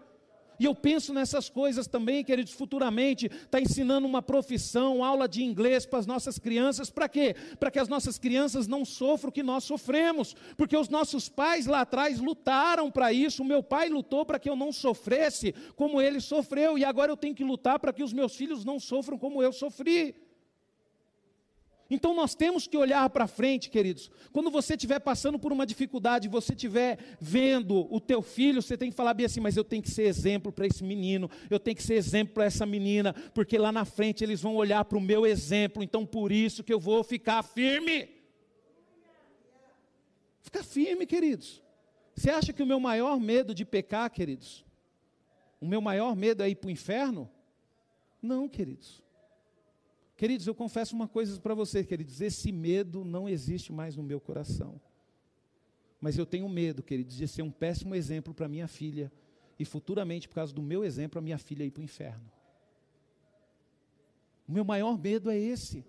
E 0.59 0.65
eu 0.65 0.75
penso 0.75 1.13
nessas 1.13 1.49
coisas 1.49 1.87
também, 1.87 2.21
queridos, 2.21 2.51
futuramente, 2.51 3.27
está 3.27 3.61
ensinando 3.61 4.05
uma 4.05 4.21
profissão, 4.21 5.01
aula 5.01 5.25
de 5.25 5.41
inglês 5.41 5.85
para 5.85 5.99
as 5.99 6.05
nossas 6.05 6.37
crianças, 6.37 6.89
para 6.89 7.07
quê? 7.07 7.33
Para 7.57 7.71
que 7.71 7.79
as 7.79 7.87
nossas 7.87 8.19
crianças 8.19 8.67
não 8.67 8.83
sofram 8.83 9.29
o 9.29 9.31
que 9.31 9.41
nós 9.41 9.63
sofremos, 9.63 10.35
porque 10.57 10.75
os 10.75 10.89
nossos 10.89 11.29
pais 11.29 11.65
lá 11.65 11.79
atrás 11.79 12.19
lutaram 12.19 12.91
para 12.91 13.13
isso, 13.13 13.41
o 13.41 13.45
meu 13.45 13.63
pai 13.63 13.87
lutou 13.87 14.25
para 14.25 14.37
que 14.37 14.49
eu 14.49 14.55
não 14.57 14.73
sofresse 14.73 15.55
como 15.77 16.01
ele 16.01 16.19
sofreu, 16.19 16.77
e 16.77 16.83
agora 16.83 17.09
eu 17.09 17.17
tenho 17.17 17.33
que 17.33 17.43
lutar 17.43 17.79
para 17.79 17.93
que 17.93 18.03
os 18.03 18.11
meus 18.11 18.35
filhos 18.35 18.65
não 18.65 18.81
sofram 18.81 19.17
como 19.17 19.41
eu 19.41 19.53
sofri. 19.53 20.13
Então 21.89 22.13
nós 22.13 22.35
temos 22.35 22.67
que 22.67 22.77
olhar 22.77 23.09
para 23.09 23.25
frente, 23.25 23.69
queridos. 23.69 24.11
Quando 24.31 24.51
você 24.51 24.75
estiver 24.75 24.99
passando 24.99 25.39
por 25.39 25.51
uma 25.51 25.65
dificuldade, 25.65 26.27
você 26.27 26.53
estiver 26.53 26.99
vendo 27.19 27.91
o 27.93 27.99
teu 27.99 28.21
filho, 28.21 28.61
você 28.61 28.77
tem 28.77 28.91
que 28.91 28.95
falar 28.95 29.15
bem 29.15 29.25
assim, 29.25 29.39
mas 29.39 29.57
eu 29.57 29.63
tenho 29.63 29.81
que 29.81 29.89
ser 29.89 30.03
exemplo 30.03 30.51
para 30.51 30.67
esse 30.67 30.83
menino, 30.83 31.29
eu 31.49 31.59
tenho 31.59 31.75
que 31.75 31.83
ser 31.83 31.95
exemplo 31.95 32.35
para 32.35 32.45
essa 32.45 32.65
menina, 32.65 33.13
porque 33.33 33.57
lá 33.57 33.71
na 33.71 33.85
frente 33.85 34.23
eles 34.23 34.41
vão 34.41 34.55
olhar 34.55 34.85
para 34.85 34.97
o 34.97 35.01
meu 35.01 35.25
exemplo, 35.25 35.81
então 35.81 36.05
por 36.05 36.31
isso 36.31 36.63
que 36.63 36.73
eu 36.73 36.79
vou 36.79 37.03
ficar 37.03 37.41
firme. 37.41 38.09
Fica 40.41 40.63
firme, 40.63 41.05
queridos. 41.05 41.61
Você 42.15 42.29
acha 42.29 42.53
que 42.53 42.61
o 42.61 42.67
meu 42.67 42.79
maior 42.79 43.19
medo 43.19 43.55
de 43.55 43.65
pecar, 43.65 44.09
queridos? 44.11 44.65
O 45.59 45.65
meu 45.65 45.81
maior 45.81 46.15
medo 46.15 46.43
é 46.43 46.49
ir 46.49 46.55
para 46.55 46.67
o 46.67 46.71
inferno? 46.71 47.29
Não, 48.21 48.47
queridos. 48.47 49.01
Queridos, 50.19 50.45
eu 50.47 50.53
confesso 50.53 50.93
uma 50.93 51.07
coisa 51.07 51.39
para 51.39 51.55
vocês, 51.55 51.85
queridos: 51.85 52.19
esse 52.19 52.51
medo 52.51 53.05
não 53.05 53.29
existe 53.29 53.71
mais 53.71 53.95
no 53.95 54.03
meu 54.03 54.19
coração. 54.19 54.81
Mas 56.01 56.17
eu 56.17 56.25
tenho 56.25 56.49
medo, 56.49 56.83
queridos, 56.83 57.15
de 57.15 57.25
ser 57.25 57.41
um 57.41 57.49
péssimo 57.49 57.95
exemplo 57.95 58.33
para 58.33 58.49
minha 58.49 58.67
filha 58.67 59.09
e 59.57 59.63
futuramente, 59.63 60.27
por 60.27 60.35
causa 60.35 60.53
do 60.53 60.61
meu 60.61 60.83
exemplo, 60.83 61.19
a 61.19 61.21
minha 61.21 61.37
filha 61.37 61.63
ir 61.63 61.71
para 61.71 61.79
o 61.79 61.83
inferno. 61.85 62.29
O 64.45 64.51
meu 64.51 64.65
maior 64.65 64.99
medo 64.99 65.31
é 65.31 65.37
esse. 65.37 65.85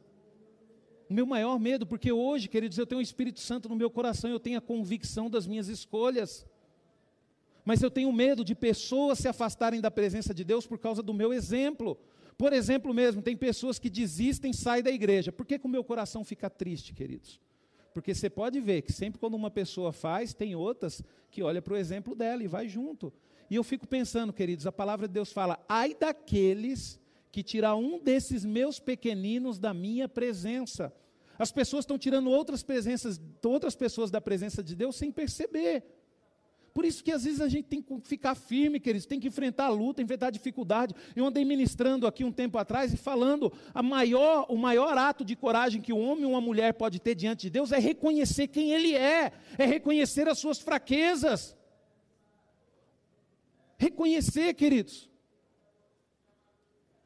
O 1.08 1.12
meu 1.12 1.26
maior 1.26 1.58
medo, 1.58 1.84
porque 1.84 2.12
hoje, 2.12 2.48
queridos, 2.48 2.78
eu 2.78 2.86
tenho 2.86 3.00
o 3.00 3.02
Espírito 3.02 3.40
Santo 3.40 3.68
no 3.68 3.74
meu 3.74 3.90
coração, 3.90 4.30
eu 4.30 4.38
tenho 4.38 4.58
a 4.58 4.62
convicção 4.62 5.28
das 5.28 5.44
minhas 5.44 5.66
escolhas. 5.66 6.46
Mas 7.64 7.82
eu 7.82 7.90
tenho 7.90 8.12
medo 8.12 8.44
de 8.44 8.54
pessoas 8.54 9.18
se 9.18 9.26
afastarem 9.26 9.80
da 9.80 9.90
presença 9.90 10.32
de 10.32 10.44
Deus 10.44 10.68
por 10.68 10.78
causa 10.78 11.02
do 11.02 11.12
meu 11.12 11.32
exemplo. 11.32 11.98
Por 12.40 12.54
exemplo 12.54 12.94
mesmo, 12.94 13.20
tem 13.20 13.36
pessoas 13.36 13.78
que 13.78 13.90
desistem, 13.90 14.50
saem 14.50 14.82
da 14.82 14.90
igreja. 14.90 15.30
Por 15.30 15.44
que, 15.44 15.58
que 15.58 15.66
o 15.66 15.68
meu 15.68 15.84
coração 15.84 16.24
fica 16.24 16.48
triste, 16.48 16.94
queridos? 16.94 17.38
Porque 17.92 18.14
você 18.14 18.30
pode 18.30 18.58
ver 18.62 18.80
que 18.80 18.94
sempre 18.94 19.20
quando 19.20 19.34
uma 19.34 19.50
pessoa 19.50 19.92
faz, 19.92 20.32
tem 20.32 20.54
outras 20.56 21.02
que 21.30 21.42
olham 21.42 21.60
para 21.60 21.74
o 21.74 21.76
exemplo 21.76 22.14
dela 22.14 22.42
e 22.42 22.46
vai 22.46 22.66
junto. 22.66 23.12
E 23.50 23.56
eu 23.56 23.62
fico 23.62 23.86
pensando, 23.86 24.32
queridos, 24.32 24.66
a 24.66 24.72
palavra 24.72 25.06
de 25.06 25.12
Deus 25.12 25.30
fala: 25.30 25.62
ai 25.68 25.92
daqueles 25.92 26.98
que 27.30 27.42
tirar 27.42 27.76
um 27.76 28.02
desses 28.02 28.42
meus 28.42 28.80
pequeninos 28.80 29.58
da 29.58 29.74
minha 29.74 30.08
presença. 30.08 30.90
As 31.38 31.52
pessoas 31.52 31.82
estão 31.82 31.98
tirando 31.98 32.30
outras 32.30 32.62
presenças, 32.62 33.20
outras 33.44 33.76
pessoas 33.76 34.10
da 34.10 34.18
presença 34.18 34.62
de 34.62 34.74
Deus 34.74 34.96
sem 34.96 35.12
perceber. 35.12 35.84
Por 36.72 36.84
isso 36.84 37.02
que 37.02 37.10
às 37.10 37.24
vezes 37.24 37.40
a 37.40 37.48
gente 37.48 37.66
tem 37.66 37.82
que 37.82 38.00
ficar 38.04 38.34
firme, 38.34 38.78
queridos, 38.78 39.06
tem 39.06 39.18
que 39.18 39.26
enfrentar 39.26 39.66
a 39.66 39.70
luta, 39.70 40.02
enfrentar 40.02 40.28
a 40.28 40.30
dificuldade. 40.30 40.94
Eu 41.16 41.26
andei 41.26 41.44
ministrando 41.44 42.06
aqui 42.06 42.24
um 42.24 42.30
tempo 42.30 42.58
atrás 42.58 42.92
e 42.92 42.96
falando, 42.96 43.52
a 43.74 43.82
maior, 43.82 44.46
o 44.48 44.56
maior 44.56 44.96
ato 44.96 45.24
de 45.24 45.34
coragem 45.34 45.82
que 45.82 45.92
um 45.92 46.00
homem 46.00 46.24
ou 46.24 46.32
uma 46.32 46.40
mulher 46.40 46.74
pode 46.74 47.00
ter 47.00 47.14
diante 47.14 47.42
de 47.42 47.50
Deus 47.50 47.72
é 47.72 47.78
reconhecer 47.78 48.46
quem 48.46 48.72
ele 48.72 48.94
é, 48.94 49.32
é 49.58 49.66
reconhecer 49.66 50.28
as 50.28 50.38
suas 50.38 50.60
fraquezas. 50.60 51.56
Reconhecer, 53.76 54.54
queridos. 54.54 55.10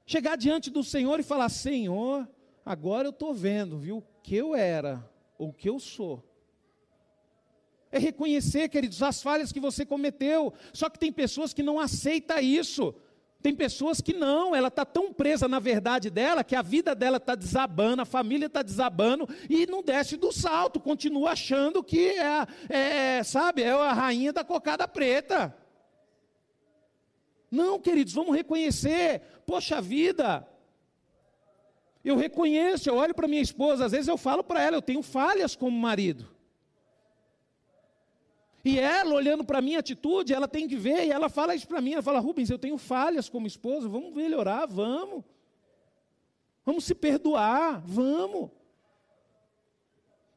Chegar 0.05 0.37
diante 0.37 0.71
do 0.71 0.85
Senhor 0.85 1.19
e 1.19 1.23
falar: 1.23 1.49
Senhor, 1.49 2.29
agora 2.67 3.07
eu 3.07 3.13
estou 3.13 3.33
vendo, 3.33 3.79
viu, 3.79 3.99
o 3.99 4.05
que 4.23 4.37
eu 4.37 4.55
era, 4.55 5.09
ou 5.39 5.49
o 5.49 5.53
que 5.53 5.71
eu 5.71 5.79
sou 5.79 6.34
é 7.95 7.99
reconhecer, 7.99 8.69
queridos, 8.69 9.01
as 9.05 9.23
falhas 9.23 9.53
que 9.53 9.61
você 9.61 9.87
cometeu. 9.87 10.53
Só 10.73 10.91
que 10.91 10.99
tem 10.99 11.13
pessoas 11.13 11.55
que 11.55 11.63
não 11.63 11.79
aceitam 11.79 12.41
isso. 12.41 12.93
Tem 13.41 13.55
pessoas 13.55 14.01
que 14.01 14.13
não, 14.13 14.53
ela 14.53 14.67
está 14.67 14.85
tão 14.85 15.13
presa 15.13 15.47
na 15.47 15.61
verdade 15.61 16.11
dela 16.11 16.43
que 16.43 16.57
a 16.57 16.63
vida 16.63 16.95
dela 16.95 17.19
está 17.19 17.35
desabando, 17.35 18.03
a 18.03 18.07
família 18.07 18.47
está 18.47 18.63
desabando 18.63 19.29
e 19.51 19.67
não 19.67 19.83
desce 19.83 20.17
do 20.17 20.33
salto, 20.33 20.81
continua 20.81 21.33
achando 21.33 21.85
que 21.85 22.09
é, 22.09 22.47
é, 22.71 23.23
sabe, 23.23 23.63
é 23.63 23.71
a 23.71 23.93
rainha 23.93 24.33
da 24.33 24.43
cocada 24.43 24.89
preta. 24.89 25.55
Não, 27.51 27.79
queridos, 27.79 28.15
vamos 28.15 28.35
reconhecer, 28.35 29.21
poxa 29.47 29.81
vida, 29.81 30.49
eu 32.03 32.17
reconheço, 32.17 32.89
eu 32.89 32.97
olho 32.97 33.15
para 33.15 33.29
minha 33.29 33.43
esposa, 33.43 33.85
às 33.85 33.93
vezes 33.93 34.09
eu 34.09 34.17
falo 34.17 34.43
para 34.43 34.63
ela, 34.63 34.77
eu 34.79 34.83
tenho 34.83 35.03
falhas 35.03 35.55
como 35.55 35.79
marido. 35.79 36.34
E 38.65 38.79
ela, 38.79 39.15
olhando 39.15 39.45
para 39.45 39.59
a 39.59 39.63
minha 39.63 39.79
atitude, 39.79 40.33
ela 40.33 40.49
tem 40.49 40.67
que 40.67 40.77
ver, 40.77 41.05
e 41.07 41.11
ela 41.11 41.29
fala 41.29 41.55
isso 41.55 41.69
para 41.69 41.83
mim, 41.83 41.93
ela 41.93 42.03
fala, 42.03 42.19
Rubens, 42.19 42.49
eu 42.49 42.59
tenho 42.59 42.79
falhas 42.79 43.29
como 43.29 43.47
esposa, 43.47 43.89
vamos 43.89 44.15
melhorar, 44.15 44.67
vamos. 44.67 45.23
Vamos 46.65 46.85
se 46.85 46.95
perdoar, 46.95 47.83
vamos. 47.85 48.51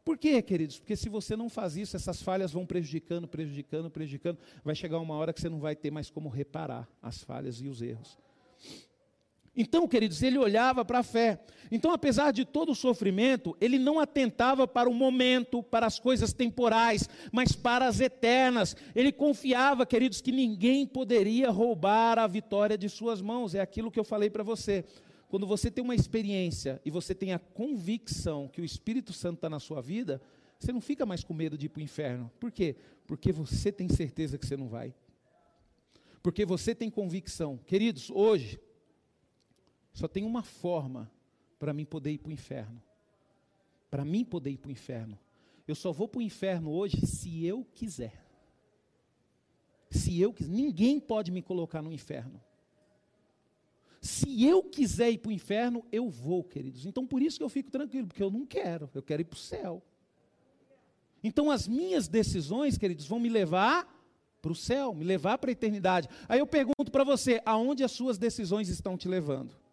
Por 0.03 0.17
quê, 0.17 0.41
queridos? 0.41 0.77
Porque 0.79 0.95
se 0.95 1.07
você 1.07 1.35
não 1.35 1.49
faz 1.49 1.77
isso, 1.77 1.95
essas 1.95 2.21
falhas 2.21 2.51
vão 2.51 2.65
prejudicando, 2.65 3.27
prejudicando, 3.27 3.89
prejudicando. 3.89 4.39
Vai 4.63 4.75
chegar 4.75 4.99
uma 4.99 5.15
hora 5.15 5.33
que 5.33 5.39
você 5.39 5.49
não 5.49 5.59
vai 5.59 5.75
ter 5.75 5.91
mais 5.91 6.09
como 6.09 6.29
reparar 6.29 6.87
as 7.01 7.23
falhas 7.23 7.61
e 7.61 7.67
os 7.67 7.81
erros. 7.81 8.17
Então, 9.59 9.87
queridos, 9.87 10.21
ele 10.21 10.37
olhava 10.37 10.85
para 10.85 10.99
a 10.99 11.03
fé. 11.03 11.39
Então, 11.71 11.91
apesar 11.91 12.31
de 12.31 12.45
todo 12.45 12.71
o 12.71 12.75
sofrimento, 12.75 13.57
ele 13.59 13.79
não 13.79 13.99
atentava 13.99 14.67
para 14.67 14.87
o 14.87 14.93
momento, 14.93 15.63
para 15.63 15.87
as 15.87 15.99
coisas 15.99 16.31
temporais, 16.31 17.09
mas 17.31 17.53
para 17.53 17.87
as 17.87 17.99
eternas. 17.99 18.75
Ele 18.95 19.11
confiava, 19.11 19.83
queridos, 19.83 20.21
que 20.21 20.31
ninguém 20.31 20.85
poderia 20.85 21.49
roubar 21.49 22.19
a 22.19 22.27
vitória 22.27 22.77
de 22.77 22.87
suas 22.87 23.19
mãos. 23.19 23.55
É 23.55 23.59
aquilo 23.59 23.89
que 23.89 23.99
eu 23.99 24.03
falei 24.03 24.29
para 24.29 24.43
você. 24.43 24.85
Quando 25.27 25.47
você 25.47 25.71
tem 25.71 25.83
uma 25.83 25.95
experiência 25.95 26.79
e 26.85 26.91
você 26.91 27.15
tem 27.15 27.33
a 27.33 27.39
convicção 27.39 28.47
que 28.47 28.61
o 28.61 28.65
Espírito 28.65 29.11
Santo 29.11 29.37
está 29.37 29.49
na 29.49 29.59
sua 29.59 29.81
vida, 29.81 30.21
você 30.59 30.71
não 30.71 30.79
fica 30.79 31.03
mais 31.03 31.23
com 31.23 31.33
medo 31.33 31.57
de 31.57 31.65
ir 31.65 31.69
para 31.69 31.79
o 31.79 31.83
inferno. 31.83 32.31
Por 32.39 32.51
quê? 32.51 32.75
Porque 33.07 33.31
você 33.31 33.71
tem 33.71 33.89
certeza 33.89 34.37
que 34.37 34.45
você 34.45 34.55
não 34.55 34.67
vai. 34.67 34.93
Porque 36.21 36.45
você 36.45 36.75
tem 36.75 36.91
convicção. 36.91 37.57
Queridos, 37.65 38.11
hoje 38.11 38.59
só 39.97 40.07
tem 40.07 40.23
uma 40.23 40.43
forma 40.43 41.11
para 41.57 41.73
mim 41.73 41.83
poder 41.83 42.11
ir 42.11 42.19
para 42.19 42.29
o 42.29 42.31
inferno. 42.31 42.79
Para 43.89 44.05
mim 44.05 44.23
poder 44.23 44.51
ir 44.51 44.57
para 44.57 44.69
o 44.69 44.71
inferno. 44.71 45.17
Eu 45.67 45.73
só 45.73 45.91
vou 45.91 46.07
para 46.07 46.19
o 46.19 46.21
inferno 46.21 46.71
hoje 46.71 47.03
se 47.07 47.43
eu 47.43 47.65
quiser. 47.73 48.23
Se 49.89 50.21
eu 50.21 50.31
quiser. 50.31 50.51
Ninguém 50.51 50.99
pode 50.99 51.31
me 51.31 51.41
colocar 51.41 51.81
no 51.81 51.91
inferno. 51.91 52.39
Se 53.99 54.45
eu 54.45 54.61
quiser 54.61 55.09
ir 55.09 55.17
para 55.17 55.29
o 55.29 55.31
inferno, 55.31 55.83
eu 55.91 56.11
vou, 56.11 56.43
queridos. 56.43 56.85
Então 56.85 57.03
por 57.03 57.19
isso 57.19 57.39
que 57.39 57.43
eu 57.43 57.49
fico 57.49 57.71
tranquilo, 57.71 58.05
porque 58.05 58.21
eu 58.21 58.29
não 58.29 58.45
quero, 58.45 58.91
eu 58.93 59.01
quero 59.01 59.23
ir 59.23 59.25
para 59.25 59.35
o 59.35 59.39
céu. 59.39 59.81
Então 61.23 61.49
as 61.49 61.67
minhas 61.67 62.07
decisões, 62.07 62.77
queridos, 62.77 63.07
vão 63.07 63.19
me 63.19 63.29
levar 63.29 63.91
para 64.43 64.51
o 64.51 64.55
céu, 64.55 64.93
me 64.93 65.03
levar 65.03 65.39
para 65.39 65.49
a 65.49 65.53
eternidade. 65.53 66.07
Aí 66.29 66.37
eu 66.37 66.45
pergunto 66.45 66.91
para 66.91 67.03
você, 67.03 67.41
aonde 67.43 67.83
as 67.83 67.93
suas 67.93 68.19
decisões 68.19 68.69
estão 68.69 68.95
te 68.95 69.07
levando? 69.07 69.65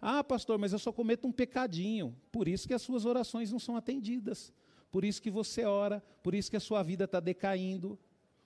Ah, 0.00 0.22
pastor, 0.22 0.58
mas 0.58 0.72
eu 0.72 0.78
só 0.78 0.92
cometo 0.92 1.26
um 1.26 1.32
pecadinho. 1.32 2.16
Por 2.30 2.46
isso 2.46 2.68
que 2.68 2.74
as 2.74 2.82
suas 2.82 3.04
orações 3.04 3.50
não 3.50 3.58
são 3.58 3.76
atendidas. 3.76 4.52
Por 4.90 5.04
isso 5.04 5.20
que 5.20 5.30
você 5.30 5.64
ora, 5.64 6.02
por 6.22 6.34
isso 6.34 6.50
que 6.50 6.56
a 6.56 6.60
sua 6.60 6.82
vida 6.82 7.04
está 7.04 7.20
decaindo. 7.20 7.98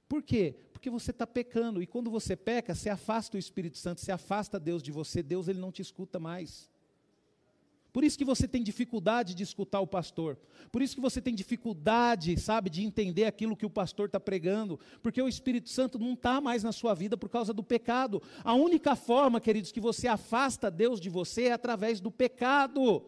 Por 0.09 0.23
quê? 0.23 0.57
Porque 0.73 0.91
você 0.91 1.11
está 1.11 1.27
pecando. 1.27 1.83
E 1.83 1.87
quando 1.87 2.11
você 2.11 2.35
peca, 2.35 2.75
você 2.75 2.89
afasta 2.89 3.37
o 3.37 3.41
Espírito 3.41 3.79
Santo, 3.79 4.01
você 4.01 4.13
afasta 4.13 4.59
Deus 4.59 4.83
de 4.83 4.91
você, 4.91 5.23
Deus 5.23 5.49
ele 5.49 5.61
não 5.61 5.71
te 5.71 5.83
escuta 5.83 6.19
mais. 6.19 6.71
Por 7.93 8.03
isso 8.03 8.17
que 8.17 8.25
você 8.25 8.49
tem 8.49 8.63
dificuldade 8.63 9.35
de 9.35 9.43
escutar 9.43 9.81
o 9.81 9.87
pastor. 9.87 10.39
Por 10.71 10.81
isso 10.81 10.95
que 10.95 11.01
você 11.01 11.21
tem 11.21 11.35
dificuldade, 11.35 12.39
sabe, 12.41 12.71
de 12.71 12.83
entender 12.83 13.25
aquilo 13.25 13.57
que 13.57 13.67
o 13.67 13.71
pastor 13.71 14.07
está 14.07 14.19
pregando. 14.19 14.81
Porque 15.03 15.21
o 15.21 15.29
Espírito 15.29 15.69
Santo 15.69 15.99
não 15.99 16.15
está 16.15 16.41
mais 16.41 16.63
na 16.63 16.73
sua 16.73 16.95
vida 16.95 17.19
por 17.19 17.29
causa 17.29 17.53
do 17.53 17.63
pecado. 17.63 18.23
A 18.43 18.55
única 18.55 18.97
forma, 18.97 19.41
queridos, 19.41 19.71
que 19.71 19.81
você 19.81 20.09
afasta 20.09 20.71
Deus 20.71 20.99
de 20.99 21.11
você 21.11 21.45
é 21.45 21.53
através 21.53 22.01
do 22.01 22.11
pecado. 22.11 23.05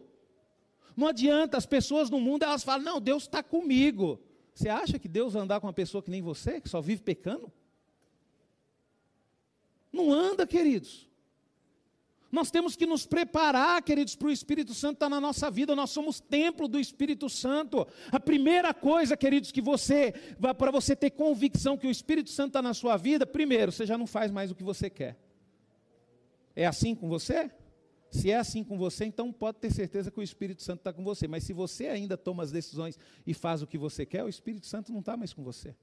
Não 0.95 1.07
adianta, 1.07 1.57
as 1.57 1.65
pessoas 1.65 2.09
no 2.11 2.19
mundo 2.19 2.43
elas 2.43 2.63
falam, 2.63 2.85
não, 2.85 3.01
Deus 3.01 3.23
está 3.23 3.41
comigo. 3.41 4.19
Você 4.53 4.69
acha 4.69 4.99
que 4.99 5.07
Deus 5.07 5.33
vai 5.33 5.41
andar 5.41 5.59
com 5.59 5.65
uma 5.65 5.73
pessoa 5.73 6.03
que 6.03 6.11
nem 6.11 6.21
você, 6.21 6.61
que 6.61 6.69
só 6.69 6.79
vive 6.79 7.01
pecando? 7.01 7.51
Não 9.91 10.13
anda, 10.13 10.45
queridos. 10.45 11.09
Nós 12.35 12.51
temos 12.51 12.75
que 12.75 12.85
nos 12.85 13.05
preparar, 13.05 13.81
queridos, 13.81 14.13
para 14.13 14.27
o 14.27 14.31
Espírito 14.31 14.73
Santo 14.73 14.95
estar 14.95 15.07
na 15.07 15.21
nossa 15.21 15.49
vida. 15.49 15.73
Nós 15.73 15.89
somos 15.91 16.19
templo 16.19 16.67
do 16.67 16.77
Espírito 16.77 17.29
Santo. 17.29 17.87
A 18.11 18.19
primeira 18.19 18.73
coisa, 18.73 19.15
queridos, 19.15 19.53
que 19.53 19.61
você, 19.61 20.13
para 20.57 20.69
você 20.69 20.97
ter 20.97 21.11
convicção 21.11 21.77
que 21.77 21.87
o 21.87 21.89
Espírito 21.89 22.29
Santo 22.29 22.47
está 22.47 22.61
na 22.61 22.73
sua 22.73 22.97
vida, 22.97 23.25
primeiro, 23.25 23.71
você 23.71 23.85
já 23.85 23.97
não 23.97 24.05
faz 24.05 24.31
mais 24.31 24.51
o 24.51 24.55
que 24.55 24.65
você 24.65 24.89
quer. 24.89 25.17
É 26.53 26.65
assim 26.65 26.93
com 26.93 27.07
você? 27.07 27.49
Se 28.11 28.29
é 28.31 28.35
assim 28.35 28.65
com 28.65 28.77
você, 28.77 29.05
então 29.05 29.31
pode 29.31 29.59
ter 29.59 29.71
certeza 29.71 30.11
que 30.11 30.19
o 30.19 30.23
Espírito 30.23 30.61
Santo 30.61 30.79
está 30.79 30.91
com 30.91 31.05
você. 31.05 31.29
Mas 31.29 31.45
se 31.45 31.53
você 31.53 31.87
ainda 31.87 32.17
toma 32.17 32.43
as 32.43 32.51
decisões 32.51 32.99
e 33.25 33.33
faz 33.33 33.61
o 33.61 33.67
que 33.67 33.77
você 33.77 34.05
quer, 34.05 34.25
o 34.25 34.29
Espírito 34.29 34.67
Santo 34.67 34.91
não 34.91 34.99
está 34.99 35.15
mais 35.15 35.31
com 35.31 35.41
você. 35.41 35.73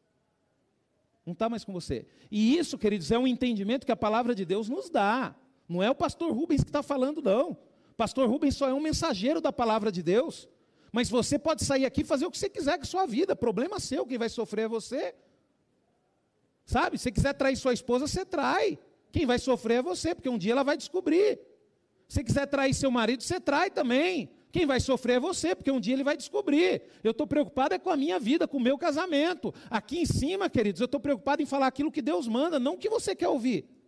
Não 1.24 1.32
está 1.32 1.48
mais 1.48 1.64
com 1.64 1.72
você. 1.72 2.04
E 2.30 2.58
isso, 2.58 2.76
queridos, 2.76 3.10
é 3.10 3.18
um 3.18 3.26
entendimento 3.26 3.86
que 3.86 3.92
a 3.92 3.96
palavra 3.96 4.34
de 4.34 4.44
Deus 4.44 4.68
nos 4.68 4.90
dá. 4.90 5.34
Não 5.72 5.82
é 5.82 5.90
o 5.90 5.94
pastor 5.94 6.30
Rubens 6.32 6.62
que 6.62 6.68
está 6.68 6.82
falando, 6.82 7.22
não. 7.22 7.56
Pastor 7.96 8.28
Rubens 8.28 8.54
só 8.56 8.68
é 8.68 8.74
um 8.74 8.80
mensageiro 8.80 9.40
da 9.40 9.52
palavra 9.52 9.90
de 9.90 10.02
Deus. 10.02 10.48
Mas 10.92 11.08
você 11.08 11.38
pode 11.38 11.64
sair 11.64 11.86
aqui 11.86 12.02
e 12.02 12.04
fazer 12.04 12.26
o 12.26 12.30
que 12.30 12.36
você 12.36 12.50
quiser 12.50 12.76
com 12.76 12.82
a 12.82 12.86
sua 12.86 13.06
vida. 13.06 13.34
Problema 13.34 13.80
seu, 13.80 14.04
quem 14.04 14.18
vai 14.18 14.28
sofrer 14.28 14.64
é 14.64 14.68
você. 14.68 15.14
Sabe? 16.66 16.98
Se 16.98 17.04
você 17.04 17.12
quiser 17.12 17.32
trair 17.32 17.56
sua 17.56 17.72
esposa, 17.72 18.06
você 18.06 18.24
trai. 18.24 18.78
Quem 19.10 19.24
vai 19.24 19.38
sofrer 19.38 19.78
é 19.78 19.82
você, 19.82 20.14
porque 20.14 20.28
um 20.28 20.36
dia 20.36 20.52
ela 20.52 20.62
vai 20.62 20.76
descobrir. 20.76 21.40
Se 22.06 22.16
você 22.16 22.24
quiser 22.24 22.46
trair 22.46 22.74
seu 22.74 22.90
marido, 22.90 23.22
você 23.22 23.40
trai 23.40 23.70
também. 23.70 24.30
Quem 24.50 24.66
vai 24.66 24.78
sofrer 24.78 25.14
é 25.14 25.20
você, 25.20 25.54
porque 25.54 25.70
um 25.70 25.80
dia 25.80 25.94
ele 25.94 26.04
vai 26.04 26.14
descobrir. 26.14 26.82
Eu 27.02 27.12
estou 27.12 27.26
preocupado 27.26 27.74
é 27.74 27.78
com 27.78 27.88
a 27.88 27.96
minha 27.96 28.18
vida, 28.20 28.46
com 28.46 28.58
o 28.58 28.60
meu 28.60 28.76
casamento. 28.76 29.54
Aqui 29.70 30.00
em 30.00 30.06
cima, 30.06 30.50
queridos, 30.50 30.82
eu 30.82 30.84
estou 30.84 31.00
preocupado 31.00 31.40
em 31.40 31.46
falar 31.46 31.68
aquilo 31.68 31.90
que 31.90 32.02
Deus 32.02 32.28
manda, 32.28 32.58
não 32.58 32.74
o 32.74 32.78
que 32.78 32.90
você 32.90 33.14
quer 33.14 33.28
ouvir. 33.28 33.81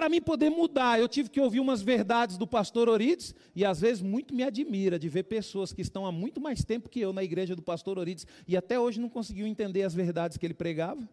Para 0.00 0.08
mim 0.08 0.22
poder 0.22 0.48
mudar, 0.48 0.98
eu 0.98 1.06
tive 1.06 1.28
que 1.28 1.38
ouvir 1.38 1.60
umas 1.60 1.82
verdades 1.82 2.38
do 2.38 2.46
pastor 2.46 2.88
Orides, 2.88 3.34
e 3.54 3.66
às 3.66 3.82
vezes 3.82 4.00
muito 4.00 4.34
me 4.34 4.42
admira 4.42 4.98
de 4.98 5.10
ver 5.10 5.24
pessoas 5.24 5.74
que 5.74 5.82
estão 5.82 6.06
há 6.06 6.10
muito 6.10 6.40
mais 6.40 6.64
tempo 6.64 6.88
que 6.88 7.00
eu 7.00 7.12
na 7.12 7.22
igreja 7.22 7.54
do 7.54 7.60
pastor 7.60 7.98
Orides, 7.98 8.26
e 8.48 8.56
até 8.56 8.80
hoje 8.80 8.98
não 8.98 9.10
conseguiu 9.10 9.46
entender 9.46 9.82
as 9.82 9.92
verdades 9.92 10.38
que 10.38 10.46
ele 10.46 10.54
pregava. 10.54 11.06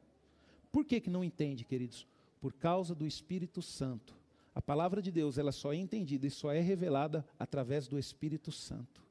Por 0.72 0.86
que, 0.86 1.02
que 1.02 1.10
não 1.10 1.22
entende, 1.22 1.66
queridos? 1.66 2.08
Por 2.40 2.54
causa 2.54 2.96
do 2.96 3.06
Espírito 3.06 3.62
Santo. 3.62 4.16
A 4.56 4.62
palavra 4.62 5.02
de 5.02 5.12
Deus, 5.12 5.38
ela 5.38 5.52
só 5.52 5.74
é 5.74 5.76
entendida 5.76 6.26
e 6.26 6.32
só 6.32 6.54
é 6.54 6.62
revelada 6.62 7.28
através 7.38 7.90
do 7.90 8.00
Espírito 8.00 8.54
Santo. 8.54 9.04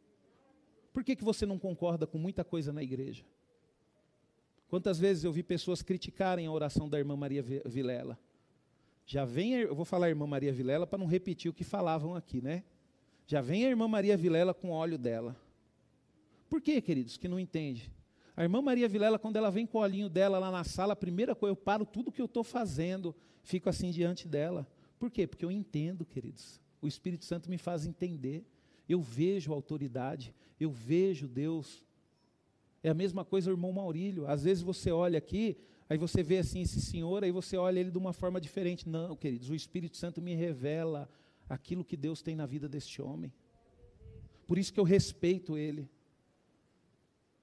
Por 0.91 1.05
que, 1.05 1.15
que 1.15 1.23
você 1.23 1.45
não 1.45 1.59
concorda 1.59 2.07
com 2.07 2.17
muita 2.17 2.43
coisa 2.43 2.73
na 2.73 2.83
igreja? 2.83 3.27
Quantas 4.71 4.99
vezes 4.99 5.23
eu 5.23 5.33
vi 5.33 5.43
pessoas 5.43 5.83
criticarem 5.83 6.47
a 6.47 6.51
oração 6.51 6.89
da 6.89 6.99
irmã 6.99 7.15
Maria 7.15 7.43
Vilela? 7.43 8.19
Já 9.07 9.25
vem, 9.25 9.53
eu 9.53 9.75
vou 9.75 9.85
falar 9.85 10.07
a 10.07 10.09
irmã 10.09 10.27
Maria 10.27 10.53
Vilela 10.53 10.85
para 10.85 10.99
não 10.99 11.07
repetir 11.07 11.49
o 11.49 11.55
que 11.55 11.63
falavam 11.63 12.17
aqui, 12.17 12.43
né? 12.43 12.65
Já 13.25 13.41
vem 13.41 13.65
a 13.65 13.69
irmã 13.69 13.87
Maria 13.87 14.17
Vilela 14.17 14.53
com 14.53 14.71
óleo 14.71 14.99
dela. 14.99 15.37
Por 16.49 16.61
quê, 16.61 16.81
queridos, 16.81 17.17
que 17.17 17.29
não 17.29 17.39
entende? 17.39 17.89
A 18.37 18.43
irmã 18.43 18.61
Maria 18.61 18.89
Vilela, 18.89 19.17
quando 19.17 19.37
ela 19.37 19.49
vem 19.49 19.65
com 19.65 19.79
o 19.79 19.81
olhinho 19.81 20.09
dela 20.09 20.41
lá 20.41 20.51
na 20.51 20.65
sala, 20.65 20.93
a 20.93 20.97
primeira 20.97 21.37
coisa, 21.37 21.53
eu 21.53 21.57
paro 21.57 21.87
tudo 21.87 22.11
que 22.11 22.21
eu 22.21 22.27
estou 22.27 22.43
fazendo, 22.43 23.15
fico 23.45 23.69
assim 23.69 23.93
diante 23.93 24.27
dela. 24.27 24.67
Por 24.99 25.09
quê? 25.09 25.25
Porque 25.25 25.45
eu 25.45 25.53
entendo, 25.53 26.05
queridos. 26.05 26.61
O 26.83 26.89
Espírito 26.89 27.25
Santo 27.25 27.49
me 27.49 27.59
faz 27.59 27.87
entender. 27.87 28.45
Eu 28.89 29.01
vejo 29.01 29.53
autoridade, 29.53 30.35
eu 30.59 30.71
vejo 30.71 31.29
Deus. 31.29 31.85
É 32.83 32.91
a 32.91 32.95
mesma 32.95 33.25
coisa 33.25 33.51
o 33.51 33.55
irmão 33.55 33.73
Maurílio. 33.73 34.27
Às 34.27 34.43
vezes 34.43 34.65
você 34.65 34.91
olha 34.91 35.19
aqui, 35.19 35.57
Aí 35.89 35.97
você 35.97 36.23
vê 36.23 36.39
assim 36.39 36.63
esse 36.63 36.81
senhor, 36.81 37.23
aí 37.23 37.31
você 37.31 37.57
olha 37.57 37.79
ele 37.79 37.91
de 37.91 37.99
uma 37.99 38.13
forma 38.13 38.41
diferente. 38.41 38.89
Não, 38.89 39.15
queridos, 39.15 39.51
o 39.51 39.55
Espírito 39.55 39.97
Santo 39.97 40.21
me 40.21 40.35
revela 40.35 41.09
aquilo 41.49 41.85
que 41.85 41.97
Deus 41.97 42.23
tem 42.23 42.35
na 42.35 42.47
vida 42.47 42.69
deste 42.69 43.01
homem. 43.01 43.33
Por 44.47 44.59
isso 44.59 44.73
que 44.73 44.81
eu 44.81 44.85
respeito 44.85 45.57
ele. 45.57 45.89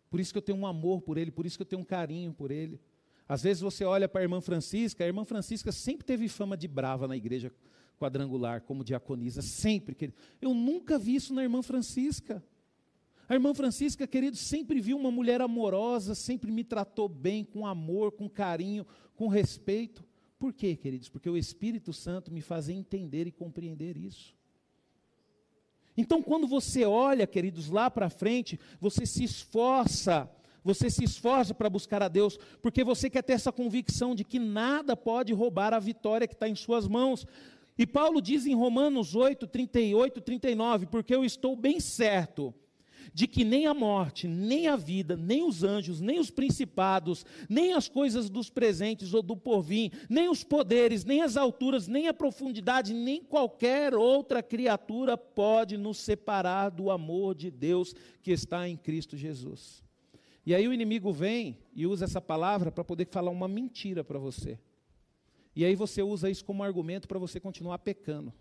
Por 0.10 0.20
isso 0.20 0.32
que 0.32 0.38
eu 0.38 0.42
tenho 0.42 0.58
um 0.58 0.68
amor 0.68 1.02
por 1.02 1.18
ele, 1.18 1.32
por 1.32 1.46
isso 1.46 1.58
que 1.58 1.64
eu 1.64 1.66
tenho 1.66 1.82
um 1.82 1.86
carinho 1.86 2.34
por 2.34 2.52
ele. 2.52 2.80
Às 3.28 3.42
vezes 3.42 3.62
você 3.62 3.84
olha 3.84 4.08
para 4.08 4.22
a 4.22 4.24
irmã 4.24 4.42
Francisca, 4.42 5.04
a 5.04 5.08
irmã 5.08 5.26
Francisca 5.26 5.72
sempre 5.72 6.06
teve 6.06 6.28
fama 6.28 6.56
de 6.56 6.68
brava 6.68 7.08
na 7.08 7.16
igreja 7.16 7.52
quadrangular, 7.98 8.62
como 8.62 8.84
diaconisa, 8.84 9.42
sempre. 9.42 9.96
Querido. 9.96 10.18
Eu 10.42 10.54
nunca 10.54 11.00
vi 11.00 11.16
isso 11.16 11.34
na 11.34 11.42
irmã 11.42 11.62
Francisca. 11.62 12.44
A 13.28 13.36
irmã 13.36 13.54
Francisca, 13.54 14.06
querido, 14.06 14.36
sempre 14.36 14.82
viu 14.82 14.98
uma 14.98 15.10
mulher 15.10 15.40
amorosa, 15.40 16.14
sempre 16.14 16.52
me 16.52 16.64
tratou 16.64 17.08
bem, 17.08 17.44
com 17.44 17.66
amor, 17.66 18.12
com 18.12 18.30
carinho, 18.30 18.86
com 19.16 19.28
respeito. 19.28 20.04
Por 20.38 20.52
quê, 20.52 20.76
queridos? 20.76 21.08
Porque 21.08 21.30
o 21.30 21.38
Espírito 21.38 21.94
Santo 21.94 22.32
me 22.32 22.42
fazia 22.42 22.76
entender 22.76 23.26
e 23.26 23.32
compreender 23.32 23.96
isso. 23.96 24.36
Então, 25.96 26.22
quando 26.22 26.48
você 26.48 26.84
olha, 26.84 27.26
queridos, 27.26 27.70
lá 27.70 27.90
para 27.90 28.10
frente, 28.10 28.60
você 28.82 29.06
se 29.06 29.24
esforça, 29.24 30.30
você 30.62 30.90
se 30.90 31.04
esforça 31.04 31.54
para 31.54 31.70
buscar 31.70 32.04
a 32.04 32.10
Deus, 32.10 32.38
porque 32.62 32.84
você 32.84 33.10
quer 33.10 33.22
ter 33.22 33.34
essa 33.34 33.54
convicção 33.54 34.14
de 34.14 34.26
que 34.26 34.40
nada 34.40 34.98
pode 34.98 35.32
roubar 35.32 35.74
a 35.74 35.80
vitória 35.80 36.28
que 36.28 36.34
está 36.34 36.50
em 36.50 36.56
suas 36.56 36.88
mãos. 36.88 37.26
E 37.78 37.88
Paulo 37.88 38.22
diz 38.22 38.46
em 38.46 38.54
Romanos 38.54 39.16
8, 39.16 39.48
38, 39.48 40.20
39, 40.20 40.88
porque 40.88 41.16
eu 41.16 41.24
estou 41.24 41.56
bem 41.56 41.80
certo 41.80 42.54
de 43.14 43.28
que 43.28 43.44
nem 43.44 43.66
a 43.66 43.74
morte, 43.74 44.28
nem 44.28 44.68
a 44.68 44.76
vida, 44.76 45.18
nem 45.18 45.44
os 45.44 45.64
anjos, 45.64 46.00
nem 46.00 46.20
os 46.20 46.30
principados, 46.30 47.26
nem 47.50 47.74
as 47.74 47.90
coisas 47.90 48.30
dos 48.30 48.50
presentes 48.50 49.14
ou 49.14 49.22
do 49.22 49.36
porvir, 49.36 49.92
nem 50.10 50.30
os 50.30 50.44
poderes, 50.44 51.04
nem 51.04 51.22
as 51.22 51.36
alturas, 51.36 51.88
nem 51.88 52.08
a 52.08 52.14
profundidade, 52.14 52.94
nem 52.94 53.24
qualquer 53.24 53.94
outra 53.96 54.44
criatura 54.44 55.18
pode 55.18 55.78
nos 55.78 55.98
separar 55.98 56.70
do 56.70 56.92
amor 56.92 57.36
de 57.36 57.50
Deus 57.50 57.94
que 58.22 58.32
está 58.32 58.68
em 58.68 58.78
Cristo 58.78 59.18
Jesus. 59.18 59.84
E 60.46 60.54
aí 60.54 60.68
o 60.68 60.74
inimigo 60.74 61.12
vem 61.12 61.58
e 61.74 61.88
usa 61.88 62.06
essa 62.06 62.20
palavra 62.20 62.72
para 62.72 62.84
poder 62.84 63.08
falar 63.08 63.32
uma 63.32 63.48
mentira 63.48 64.04
para 64.04 64.20
você. 64.20 64.60
E 65.56 65.64
aí 65.64 65.76
você 65.76 66.02
usa 66.02 66.30
isso 66.30 66.44
como 66.44 66.64
argumento 66.64 67.08
para 67.08 67.20
você 67.20 67.40
continuar 67.40 67.80
pecando. 67.80 68.34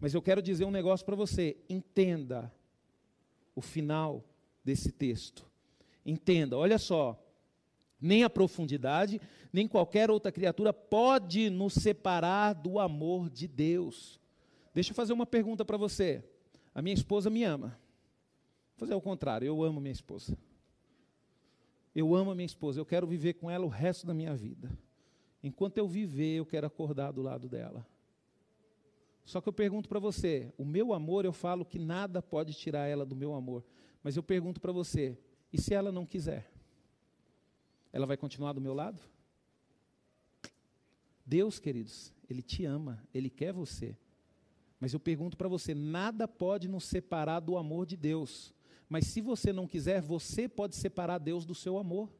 Mas 0.00 0.14
eu 0.14 0.22
quero 0.22 0.40
dizer 0.40 0.64
um 0.64 0.70
negócio 0.70 1.04
para 1.04 1.16
você: 1.16 1.56
entenda 1.68 2.52
o 3.58 3.60
final 3.60 4.24
desse 4.64 4.92
texto. 4.92 5.44
Entenda, 6.06 6.56
olha 6.56 6.78
só. 6.78 7.20
Nem 8.00 8.22
a 8.22 8.30
profundidade, 8.30 9.20
nem 9.52 9.66
qualquer 9.66 10.08
outra 10.08 10.30
criatura 10.30 10.72
pode 10.72 11.50
nos 11.50 11.74
separar 11.74 12.52
do 12.52 12.78
amor 12.78 13.28
de 13.28 13.48
Deus. 13.48 14.20
Deixa 14.72 14.92
eu 14.92 14.94
fazer 14.94 15.12
uma 15.12 15.26
pergunta 15.26 15.64
para 15.64 15.76
você. 15.76 16.22
A 16.72 16.80
minha 16.80 16.94
esposa 16.94 17.28
me 17.28 17.42
ama. 17.42 17.76
Vou 18.76 18.86
fazer 18.86 18.94
o 18.94 19.00
contrário, 19.00 19.44
eu 19.44 19.60
amo 19.64 19.80
minha 19.80 19.92
esposa. 19.92 20.38
Eu 21.92 22.14
amo 22.14 22.30
a 22.30 22.34
minha 22.36 22.46
esposa, 22.46 22.78
eu 22.78 22.86
quero 22.86 23.08
viver 23.08 23.34
com 23.34 23.50
ela 23.50 23.64
o 23.64 23.68
resto 23.68 24.06
da 24.06 24.14
minha 24.14 24.36
vida. 24.36 24.70
Enquanto 25.42 25.78
eu 25.78 25.88
viver, 25.88 26.36
eu 26.36 26.46
quero 26.46 26.68
acordar 26.68 27.10
do 27.10 27.22
lado 27.22 27.48
dela. 27.48 27.84
Só 29.28 29.42
que 29.42 29.48
eu 29.50 29.52
pergunto 29.52 29.90
para 29.90 29.98
você, 29.98 30.50
o 30.56 30.64
meu 30.64 30.94
amor, 30.94 31.26
eu 31.26 31.34
falo 31.34 31.62
que 31.62 31.78
nada 31.78 32.22
pode 32.22 32.54
tirar 32.54 32.86
ela 32.86 33.04
do 33.04 33.14
meu 33.14 33.34
amor. 33.34 33.62
Mas 34.02 34.16
eu 34.16 34.22
pergunto 34.22 34.58
para 34.58 34.72
você, 34.72 35.18
e 35.52 35.60
se 35.60 35.74
ela 35.74 35.92
não 35.92 36.06
quiser? 36.06 36.50
Ela 37.92 38.06
vai 38.06 38.16
continuar 38.16 38.54
do 38.54 38.60
meu 38.62 38.72
lado? 38.72 39.02
Deus, 41.26 41.58
queridos, 41.58 42.10
Ele 42.26 42.40
te 42.40 42.64
ama, 42.64 43.06
Ele 43.12 43.28
quer 43.28 43.52
você. 43.52 43.98
Mas 44.80 44.94
eu 44.94 44.98
pergunto 44.98 45.36
para 45.36 45.46
você, 45.46 45.74
nada 45.74 46.26
pode 46.26 46.66
nos 46.66 46.84
separar 46.84 47.40
do 47.40 47.58
amor 47.58 47.84
de 47.84 47.98
Deus. 47.98 48.54
Mas 48.88 49.08
se 49.08 49.20
você 49.20 49.52
não 49.52 49.68
quiser, 49.68 50.00
você 50.00 50.48
pode 50.48 50.74
separar 50.74 51.18
Deus 51.18 51.44
do 51.44 51.54
seu 51.54 51.76
amor. 51.76 52.10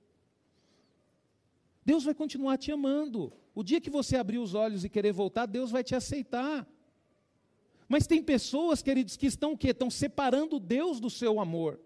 Deus 1.83 2.05
vai 2.05 2.13
continuar 2.13 2.59
te 2.59 2.71
amando. 2.71 3.33
O 3.55 3.63
dia 3.63 3.81
que 3.81 3.89
você 3.89 4.15
abrir 4.15 4.37
os 4.37 4.53
olhos 4.53 4.85
e 4.85 4.91
querer 4.91 5.13
voltar, 5.13 5.47
Deus 5.47 5.71
vai 5.71 5.83
te 5.83 5.95
aceitar. 5.95 6.69
Mas 7.89 8.07
tem 8.07 8.23
pessoas, 8.23 8.83
queridos, 8.83 9.17
que 9.17 9.27
estão 9.27 9.53
o 9.53 9.59
quê? 9.59 9.69
Estão 9.69 9.91
separando 9.91 10.61
Deus 10.61 11.01
do 11.01 11.09
seu 11.09 11.41
amor. 11.41 11.81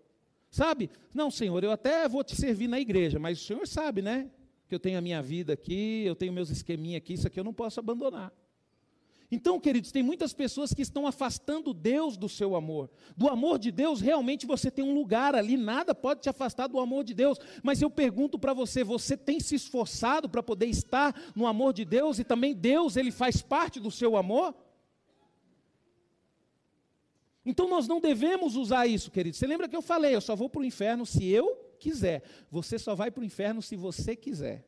Sabe? 0.51 0.91
Não, 1.15 1.31
Senhor, 1.31 1.63
eu 1.63 1.71
até 1.71 2.09
vou 2.09 2.25
te 2.25 2.37
servir 2.37 2.69
na 2.69 2.81
igreja, 2.81 3.19
mas 3.19 3.41
o 3.41 3.45
Senhor 3.45 3.67
sabe, 3.67 4.03
né? 4.03 4.31
Que 4.69 4.75
eu 4.75 4.81
tenho 4.81 4.99
a 4.99 5.01
minha 5.01 5.23
vida 5.23 5.53
aqui, 5.53 6.03
eu 6.05 6.15
tenho 6.15 6.33
meus 6.33 6.51
esqueminhas 6.51 6.99
aqui, 6.99 7.15
isso 7.15 7.27
aqui 7.27 7.39
eu 7.39 7.45
não 7.45 7.55
posso 7.55 7.81
abandonar. 7.81 8.33
Então, 9.31 9.59
queridos, 9.59 9.91
tem 9.91 10.03
muitas 10.03 10.35
pessoas 10.35 10.75
que 10.75 10.83
estão 10.83 11.07
afastando 11.07 11.73
Deus 11.73 12.19
do 12.19 12.29
seu 12.29 12.55
amor. 12.55 12.91
Do 13.17 13.29
amor 13.29 13.59
de 13.59 13.71
Deus, 13.71 13.99
realmente 13.99 14.45
você 14.45 14.71
tem 14.71 14.85
um 14.85 14.93
lugar 14.93 15.35
ali, 15.35 15.57
nada 15.57 15.95
pode 15.95 16.21
te 16.21 16.29
afastar 16.29 16.67
do 16.67 16.79
amor 16.79 17.03
de 17.03 17.15
Deus. 17.15 17.39
Mas 17.63 17.81
eu 17.81 17.89
pergunto 17.89 18.39
para 18.39 18.53
você, 18.53 18.85
você 18.85 19.17
tem 19.17 19.41
se 19.41 19.55
esforçado 19.55 20.29
para 20.29 20.43
poder 20.43 20.67
estar 20.67 21.19
no 21.35 21.47
amor 21.47 21.73
de 21.73 21.87
Deus 21.87 22.19
e 22.19 22.25
também 22.25 22.55
Deus, 22.55 22.95
ele 22.95 23.11
faz 23.11 23.41
parte 23.41 23.81
do 23.81 23.91
seu 23.91 24.19
amor? 24.19 24.55
Então 27.45 27.69
nós 27.69 27.89
não 27.89 28.01
devemos 28.01 28.55
usar 28.55 28.87
isso, 28.87 29.11
querido. 29.11 29.37
Você 29.37 29.47
lembra 29.47 29.69
que 29.69 29.77
eu 29.77 29.83
falei, 29.83 30.15
eu 30.15 30.21
só 30.21 30.37
vou 30.37 30.49
para 30.49 30.61
o 30.61 30.65
inferno 30.65 31.05
se 31.05 31.27
eu 31.27 31.57
quiser. 31.79 32.23
Você 32.51 32.79
só 32.79 32.95
vai 32.95 33.11
para 33.11 33.23
o 33.23 33.25
inferno 33.25 33.61
se 33.61 33.77
você 33.77 34.15
quiser. 34.15 34.65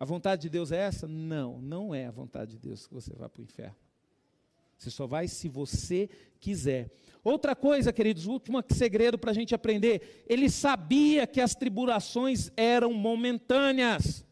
A 0.00 0.04
vontade 0.04 0.42
de 0.42 0.48
Deus 0.48 0.72
é 0.72 0.78
essa? 0.78 1.06
Não, 1.06 1.60
não 1.60 1.94
é 1.94 2.06
a 2.06 2.10
vontade 2.10 2.52
de 2.52 2.58
Deus 2.58 2.86
que 2.86 2.94
você 2.94 3.12
vá 3.14 3.28
para 3.28 3.40
o 3.40 3.44
inferno. 3.44 3.76
Você 4.76 4.90
só 4.90 5.06
vai 5.06 5.26
se 5.26 5.48
você 5.48 6.08
quiser. 6.38 6.90
Outra 7.24 7.56
coisa, 7.56 7.92
queridos, 7.92 8.26
último 8.26 8.62
segredo 8.70 9.18
para 9.18 9.32
a 9.32 9.34
gente 9.34 9.54
aprender. 9.54 10.24
Ele 10.28 10.48
sabia 10.48 11.26
que 11.26 11.40
as 11.40 11.54
tribulações 11.54 12.50
eram 12.56 12.92
momentâneas. 12.92 14.24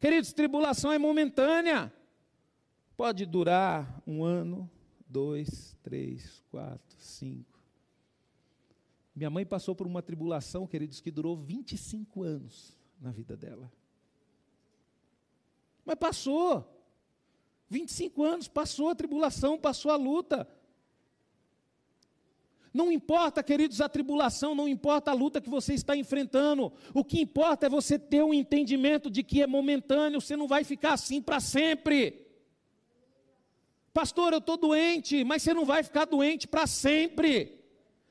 Queridos, 0.00 0.32
tribulação 0.32 0.90
é 0.90 0.98
momentânea. 0.98 1.92
Pode 2.96 3.26
durar 3.26 4.02
um 4.06 4.24
ano, 4.24 4.70
dois, 5.14 5.78
três, 5.80 6.42
quatro, 6.50 6.96
cinco. 6.98 7.62
Minha 9.14 9.30
mãe 9.30 9.46
passou 9.46 9.72
por 9.72 9.86
uma 9.86 10.02
tribulação, 10.02 10.66
queridos, 10.66 11.00
que 11.00 11.08
durou 11.08 11.36
25 11.36 12.24
anos 12.24 12.76
na 13.00 13.12
vida 13.12 13.36
dela. 13.36 13.72
Mas 15.84 15.94
passou. 15.94 16.68
25 17.70 18.24
anos, 18.24 18.48
passou 18.48 18.88
a 18.88 18.94
tribulação, 18.96 19.56
passou 19.56 19.92
a 19.92 19.96
luta. 19.96 20.48
Não 22.72 22.90
importa, 22.90 23.40
queridos, 23.40 23.80
a 23.80 23.88
tribulação, 23.88 24.52
não 24.52 24.66
importa 24.66 25.12
a 25.12 25.14
luta 25.14 25.40
que 25.40 25.48
você 25.48 25.74
está 25.74 25.96
enfrentando. 25.96 26.72
O 26.92 27.04
que 27.04 27.20
importa 27.20 27.66
é 27.66 27.68
você 27.68 28.00
ter 28.00 28.24
um 28.24 28.34
entendimento 28.34 29.08
de 29.08 29.22
que 29.22 29.40
é 29.40 29.46
momentâneo, 29.46 30.20
você 30.20 30.36
não 30.36 30.48
vai 30.48 30.64
ficar 30.64 30.94
assim 30.94 31.22
para 31.22 31.38
sempre. 31.38 32.23
Pastor, 33.94 34.32
eu 34.32 34.40
estou 34.40 34.56
doente, 34.56 35.22
mas 35.22 35.40
você 35.40 35.54
não 35.54 35.64
vai 35.64 35.84
ficar 35.84 36.04
doente 36.04 36.48
para 36.48 36.66
sempre. 36.66 37.60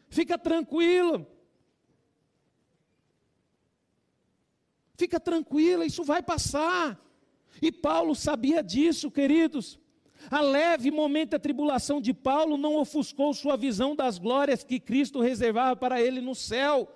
Fica 0.09 0.37
tranquilo. 0.37 1.27
Fica 4.95 5.19
tranquila, 5.19 5.85
isso 5.85 6.01
vai 6.05 6.23
passar. 6.23 6.97
E 7.61 7.69
Paulo 7.69 8.15
sabia 8.15 8.63
disso, 8.63 9.11
queridos. 9.11 9.77
A 10.31 10.39
leve 10.39 10.89
momento 10.89 11.31
da 11.31 11.39
tribulação 11.39 11.99
de 11.99 12.13
Paulo 12.13 12.55
não 12.55 12.75
ofuscou 12.75 13.33
sua 13.33 13.57
visão 13.57 13.93
das 13.93 14.17
glórias 14.17 14.63
que 14.63 14.79
Cristo 14.79 15.19
reservava 15.19 15.75
para 15.75 16.01
ele 16.01 16.21
no 16.21 16.33
céu. 16.33 16.89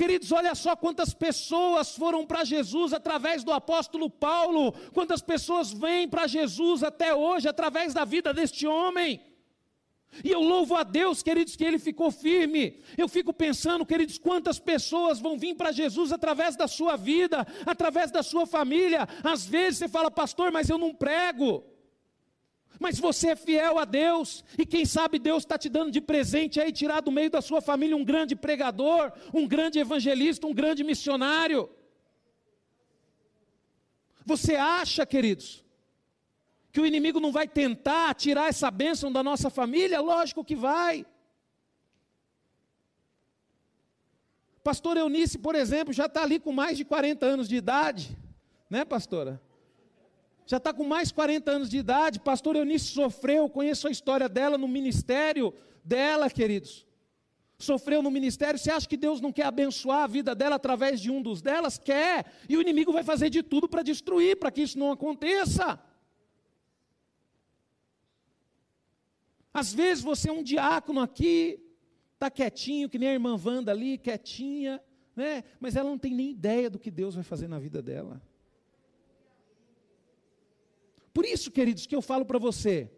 Queridos, 0.00 0.32
olha 0.32 0.54
só 0.54 0.74
quantas 0.74 1.12
pessoas 1.12 1.94
foram 1.94 2.24
para 2.24 2.42
Jesus 2.42 2.94
através 2.94 3.44
do 3.44 3.52
apóstolo 3.52 4.08
Paulo, 4.08 4.72
quantas 4.94 5.20
pessoas 5.20 5.70
vêm 5.70 6.08
para 6.08 6.26
Jesus 6.26 6.82
até 6.82 7.14
hoje 7.14 7.46
através 7.46 7.92
da 7.92 8.02
vida 8.02 8.32
deste 8.32 8.66
homem. 8.66 9.20
E 10.24 10.30
eu 10.30 10.40
louvo 10.40 10.74
a 10.74 10.84
Deus, 10.84 11.22
queridos, 11.22 11.54
que 11.54 11.62
ele 11.62 11.78
ficou 11.78 12.10
firme. 12.10 12.80
Eu 12.96 13.08
fico 13.08 13.30
pensando, 13.30 13.84
queridos, 13.84 14.16
quantas 14.16 14.58
pessoas 14.58 15.20
vão 15.20 15.36
vir 15.38 15.54
para 15.54 15.70
Jesus 15.70 16.12
através 16.12 16.56
da 16.56 16.66
sua 16.66 16.96
vida, 16.96 17.46
através 17.66 18.10
da 18.10 18.22
sua 18.22 18.46
família. 18.46 19.06
Às 19.22 19.44
vezes 19.44 19.80
você 19.80 19.88
fala, 19.88 20.10
pastor, 20.10 20.50
mas 20.50 20.70
eu 20.70 20.78
não 20.78 20.94
prego. 20.94 21.62
Mas 22.80 22.98
você 22.98 23.28
é 23.28 23.36
fiel 23.36 23.78
a 23.78 23.84
Deus, 23.84 24.42
e 24.56 24.64
quem 24.64 24.86
sabe 24.86 25.18
Deus 25.18 25.42
está 25.42 25.58
te 25.58 25.68
dando 25.68 25.90
de 25.90 26.00
presente 26.00 26.58
aí, 26.58 26.72
tirar 26.72 27.02
do 27.02 27.12
meio 27.12 27.28
da 27.28 27.42
sua 27.42 27.60
família 27.60 27.94
um 27.94 28.02
grande 28.02 28.34
pregador, 28.34 29.12
um 29.34 29.46
grande 29.46 29.78
evangelista, 29.78 30.46
um 30.46 30.54
grande 30.54 30.82
missionário. 30.82 31.68
Você 34.24 34.56
acha, 34.56 35.04
queridos, 35.04 35.62
que 36.72 36.80
o 36.80 36.86
inimigo 36.86 37.20
não 37.20 37.30
vai 37.30 37.46
tentar 37.46 38.14
tirar 38.14 38.48
essa 38.48 38.70
bênção 38.70 39.12
da 39.12 39.22
nossa 39.22 39.50
família? 39.50 40.00
Lógico 40.00 40.42
que 40.42 40.56
vai. 40.56 41.04
Pastor 44.64 44.96
Eunice, 44.96 45.38
por 45.38 45.54
exemplo, 45.54 45.92
já 45.92 46.06
está 46.06 46.22
ali 46.22 46.40
com 46.40 46.50
mais 46.50 46.78
de 46.78 46.84
40 46.86 47.26
anos 47.26 47.46
de 47.46 47.56
idade, 47.56 48.16
né, 48.70 48.86
pastora? 48.86 49.38
Já 50.50 50.56
está 50.56 50.74
com 50.74 50.82
mais 50.82 51.08
de 51.08 51.14
40 51.14 51.48
anos 51.48 51.70
de 51.70 51.78
idade, 51.78 52.18
pastor 52.18 52.56
Eunice 52.56 52.86
sofreu, 52.86 53.48
conheço 53.48 53.86
a 53.86 53.90
história 53.92 54.28
dela 54.28 54.58
no 54.58 54.66
ministério 54.66 55.54
dela, 55.84 56.28
queridos. 56.28 56.84
Sofreu 57.56 58.02
no 58.02 58.10
ministério, 58.10 58.58
você 58.58 58.68
acha 58.68 58.88
que 58.88 58.96
Deus 58.96 59.20
não 59.20 59.30
quer 59.30 59.44
abençoar 59.44 60.02
a 60.02 60.06
vida 60.08 60.34
dela 60.34 60.56
através 60.56 61.00
de 61.00 61.08
um 61.08 61.22
dos 61.22 61.40
delas? 61.40 61.78
Quer, 61.78 62.32
e 62.48 62.56
o 62.56 62.60
inimigo 62.60 62.92
vai 62.92 63.04
fazer 63.04 63.30
de 63.30 63.44
tudo 63.44 63.68
para 63.68 63.84
destruir, 63.84 64.40
para 64.40 64.50
que 64.50 64.62
isso 64.62 64.76
não 64.76 64.90
aconteça. 64.90 65.78
Às 69.54 69.72
vezes 69.72 70.02
você 70.02 70.30
é 70.30 70.32
um 70.32 70.42
diácono 70.42 71.00
aqui, 71.00 71.60
está 72.14 72.28
quietinho, 72.28 72.88
que 72.88 72.98
nem 72.98 73.10
a 73.10 73.12
irmã 73.12 73.40
Wanda 73.40 73.70
ali, 73.70 73.98
quietinha, 73.98 74.82
né? 75.14 75.44
mas 75.60 75.76
ela 75.76 75.88
não 75.88 75.96
tem 75.96 76.12
nem 76.12 76.30
ideia 76.30 76.68
do 76.68 76.80
que 76.80 76.90
Deus 76.90 77.14
vai 77.14 77.22
fazer 77.22 77.46
na 77.46 77.60
vida 77.60 77.80
dela. 77.80 78.20
Por 81.12 81.24
isso, 81.24 81.50
queridos, 81.50 81.86
que 81.86 81.94
eu 81.94 82.02
falo 82.02 82.24
para 82.24 82.38
você, 82.38 82.90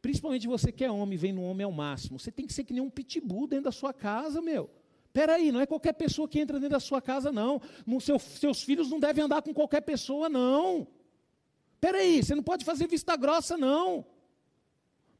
principalmente 0.00 0.46
você 0.46 0.72
que 0.72 0.84
é 0.84 0.90
homem, 0.90 1.18
vem 1.18 1.32
no 1.32 1.42
homem 1.42 1.64
ao 1.64 1.72
máximo, 1.72 2.18
você 2.18 2.30
tem 2.30 2.46
que 2.46 2.52
ser 2.52 2.64
que 2.64 2.72
nem 2.72 2.82
um 2.82 2.90
pitbull 2.90 3.46
dentro 3.46 3.64
da 3.64 3.72
sua 3.72 3.92
casa, 3.92 4.40
meu. 4.40 4.70
Peraí, 5.12 5.50
não 5.50 5.60
é 5.60 5.66
qualquer 5.66 5.94
pessoa 5.94 6.28
que 6.28 6.38
entra 6.38 6.58
dentro 6.58 6.74
da 6.74 6.80
sua 6.80 7.00
casa, 7.00 7.32
não. 7.32 7.60
No 7.86 8.00
seu, 8.00 8.18
seus 8.18 8.62
filhos 8.62 8.90
não 8.90 9.00
devem 9.00 9.24
andar 9.24 9.42
com 9.42 9.52
qualquer 9.52 9.80
pessoa, 9.80 10.28
não. 10.28 10.86
Peraí, 11.80 12.22
você 12.22 12.34
não 12.34 12.42
pode 12.42 12.64
fazer 12.64 12.86
vista 12.86 13.16
grossa, 13.16 13.56
não. 13.56 14.04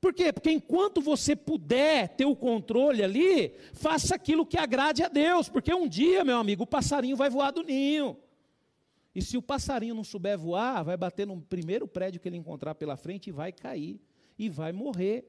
Por 0.00 0.14
quê? 0.14 0.32
Porque 0.32 0.50
enquanto 0.50 1.00
você 1.00 1.34
puder 1.34 2.08
ter 2.11 2.24
o 2.24 2.37
controle 2.37 3.02
ali, 3.02 3.52
faça 3.72 4.14
aquilo 4.14 4.46
que 4.46 4.56
agrade 4.56 5.02
a 5.02 5.08
Deus, 5.08 5.48
porque 5.48 5.74
um 5.74 5.88
dia, 5.88 6.24
meu 6.24 6.38
amigo, 6.38 6.62
o 6.62 6.66
passarinho 6.66 7.16
vai 7.16 7.28
voar 7.28 7.50
do 7.50 7.62
ninho. 7.62 8.16
E 9.18 9.22
se 9.22 9.37
o 9.37 9.42
passarinho 9.42 9.96
não 9.96 10.04
souber 10.04 10.38
voar, 10.38 10.85
vai 10.85 10.96
bater 10.96 11.26
no 11.26 11.42
primeiro 11.42 11.88
prédio 11.88 12.20
que 12.20 12.28
ele 12.28 12.37
encontrar 12.37 12.76
pela 12.76 12.96
frente 12.96 13.26
e 13.26 13.33
vai 13.33 13.50
cair 13.50 14.00
e 14.38 14.48
vai 14.48 14.70
morrer. 14.70 15.28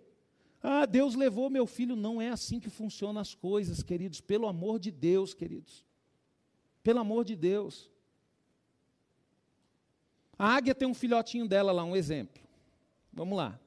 Ah, 0.62 0.86
Deus 0.86 1.15
levou 1.15 1.49
meu 1.49 1.65
filho. 1.65 1.95
Não 1.95 2.21
é 2.21 2.30
assim 2.30 2.60
que 2.60 2.69
funcionam 2.69 3.19
as 3.19 3.34
coisas, 3.34 3.82
queridos. 3.82 4.21
Pelo 4.21 4.47
amor 4.47 4.78
de 4.78 4.91
Deus, 4.91 5.34
queridos. 5.34 5.84
Pelo 6.84 6.99
amor 6.99 7.25
de 7.25 7.36
Deus. 7.36 7.89
A 10.38 10.54
águia 10.54 10.75
tem 10.75 10.88
um 10.88 10.93
filhotinho 10.93 11.47
dela 11.47 11.71
lá, 11.71 11.84
um 11.84 11.95
exemplo. 11.95 12.43
Vamos 13.12 13.36
lá. 13.36 13.60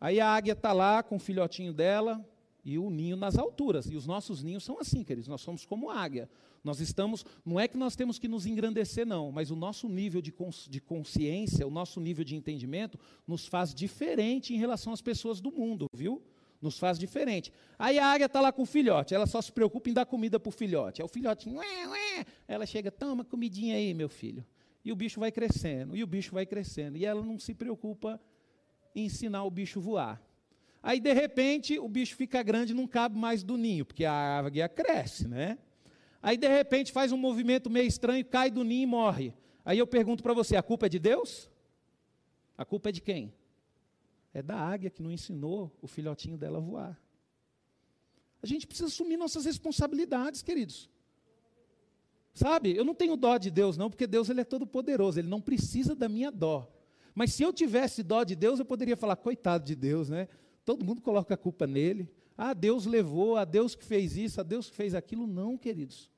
Aí 0.00 0.20
a 0.20 0.28
águia 0.28 0.52
está 0.52 0.72
lá 0.72 1.02
com 1.02 1.16
o 1.16 1.18
filhotinho 1.18 1.72
dela 1.74 2.24
e 2.66 2.80
o 2.80 2.90
ninho 2.90 3.16
nas 3.16 3.38
alturas. 3.38 3.86
E 3.86 3.94
os 3.94 4.06
nossos 4.06 4.42
ninhos 4.42 4.64
são 4.64 4.80
assim, 4.80 5.04
queridos. 5.04 5.28
Nós 5.28 5.40
somos 5.40 5.64
como 5.64 5.88
águia. 5.88 6.28
Nós 6.64 6.80
estamos, 6.80 7.24
não 7.44 7.60
é 7.60 7.68
que 7.68 7.76
nós 7.78 7.94
temos 7.94 8.18
que 8.18 8.26
nos 8.26 8.44
engrandecer, 8.44 9.06
não, 9.06 9.30
mas 9.30 9.52
o 9.52 9.56
nosso 9.56 9.88
nível 9.88 10.20
de, 10.20 10.32
cons, 10.32 10.66
de 10.68 10.80
consciência, 10.80 11.64
o 11.64 11.70
nosso 11.70 12.00
nível 12.00 12.24
de 12.24 12.34
entendimento, 12.34 12.98
nos 13.24 13.46
faz 13.46 13.72
diferente 13.72 14.52
em 14.52 14.56
relação 14.58 14.92
às 14.92 15.00
pessoas 15.00 15.40
do 15.40 15.52
mundo, 15.52 15.86
viu? 15.94 16.20
Nos 16.60 16.76
faz 16.76 16.98
diferente. 16.98 17.52
Aí 17.78 18.00
a 18.00 18.06
águia 18.06 18.26
está 18.26 18.40
lá 18.40 18.50
com 18.50 18.62
o 18.62 18.66
filhote, 18.66 19.14
ela 19.14 19.26
só 19.26 19.40
se 19.40 19.52
preocupa 19.52 19.88
em 19.88 19.92
dar 19.92 20.04
comida 20.04 20.40
para 20.40 20.48
o 20.48 20.52
filhote. 20.52 21.00
Aí 21.00 21.04
o 21.04 21.08
filhote, 21.08 21.48
ué, 21.48 21.88
ué. 21.88 22.26
ela 22.48 22.66
chega, 22.66 22.90
toma 22.90 23.24
comidinha 23.24 23.76
aí, 23.76 23.94
meu 23.94 24.08
filho. 24.08 24.44
E 24.84 24.90
o 24.90 24.96
bicho 24.96 25.20
vai 25.20 25.30
crescendo, 25.30 25.96
e 25.96 26.02
o 26.02 26.06
bicho 26.06 26.34
vai 26.34 26.44
crescendo. 26.44 26.96
E 26.96 27.04
ela 27.04 27.22
não 27.22 27.38
se 27.38 27.54
preocupa 27.54 28.20
em 28.92 29.04
ensinar 29.04 29.44
o 29.44 29.50
bicho 29.52 29.78
a 29.78 29.82
voar. 29.82 30.22
Aí, 30.86 31.00
de 31.00 31.12
repente, 31.12 31.80
o 31.80 31.88
bicho 31.88 32.14
fica 32.14 32.40
grande 32.44 32.72
e 32.72 32.76
não 32.76 32.86
cabe 32.86 33.18
mais 33.18 33.42
do 33.42 33.56
ninho, 33.56 33.84
porque 33.84 34.04
a 34.04 34.38
águia 34.38 34.68
cresce, 34.68 35.26
né? 35.26 35.58
Aí, 36.22 36.36
de 36.36 36.46
repente, 36.46 36.92
faz 36.92 37.10
um 37.10 37.16
movimento 37.16 37.68
meio 37.68 37.88
estranho, 37.88 38.24
cai 38.24 38.52
do 38.52 38.62
ninho 38.62 38.84
e 38.84 38.86
morre. 38.86 39.34
Aí 39.64 39.80
eu 39.80 39.86
pergunto 39.88 40.22
para 40.22 40.32
você: 40.32 40.54
a 40.54 40.62
culpa 40.62 40.86
é 40.86 40.88
de 40.88 41.00
Deus? 41.00 41.50
A 42.56 42.64
culpa 42.64 42.90
é 42.90 42.92
de 42.92 43.00
quem? 43.00 43.34
É 44.32 44.40
da 44.40 44.56
águia 44.56 44.88
que 44.88 45.02
não 45.02 45.10
ensinou 45.10 45.76
o 45.82 45.88
filhotinho 45.88 46.38
dela 46.38 46.58
a 46.58 46.60
voar. 46.60 47.02
A 48.40 48.46
gente 48.46 48.64
precisa 48.64 48.86
assumir 48.86 49.16
nossas 49.16 49.44
responsabilidades, 49.44 50.40
queridos. 50.40 50.88
Sabe, 52.32 52.76
eu 52.76 52.84
não 52.84 52.94
tenho 52.94 53.16
dó 53.16 53.36
de 53.38 53.50
Deus, 53.50 53.76
não, 53.76 53.90
porque 53.90 54.06
Deus 54.06 54.28
ele 54.28 54.42
é 54.42 54.44
todo 54.44 54.64
poderoso, 54.64 55.18
ele 55.18 55.26
não 55.26 55.40
precisa 55.40 55.96
da 55.96 56.08
minha 56.08 56.30
dó. 56.30 56.72
Mas 57.12 57.32
se 57.32 57.42
eu 57.42 57.52
tivesse 57.52 58.04
dó 58.04 58.22
de 58.22 58.36
Deus, 58.36 58.60
eu 58.60 58.64
poderia 58.64 58.96
falar, 58.96 59.16
coitado 59.16 59.64
de 59.64 59.74
Deus, 59.74 60.08
né? 60.08 60.28
Todo 60.66 60.84
mundo 60.84 61.00
coloca 61.00 61.32
a 61.32 61.36
culpa 61.36 61.64
nele. 61.64 62.10
Ah, 62.36 62.52
Deus 62.52 62.84
levou, 62.84 63.36
a 63.36 63.44
Deus 63.44 63.76
que 63.76 63.84
fez 63.84 64.16
isso, 64.16 64.40
a 64.40 64.42
Deus 64.42 64.68
que 64.68 64.74
fez 64.74 64.96
aquilo. 64.96 65.26
Não, 65.26 65.56
queridos. 65.56 66.10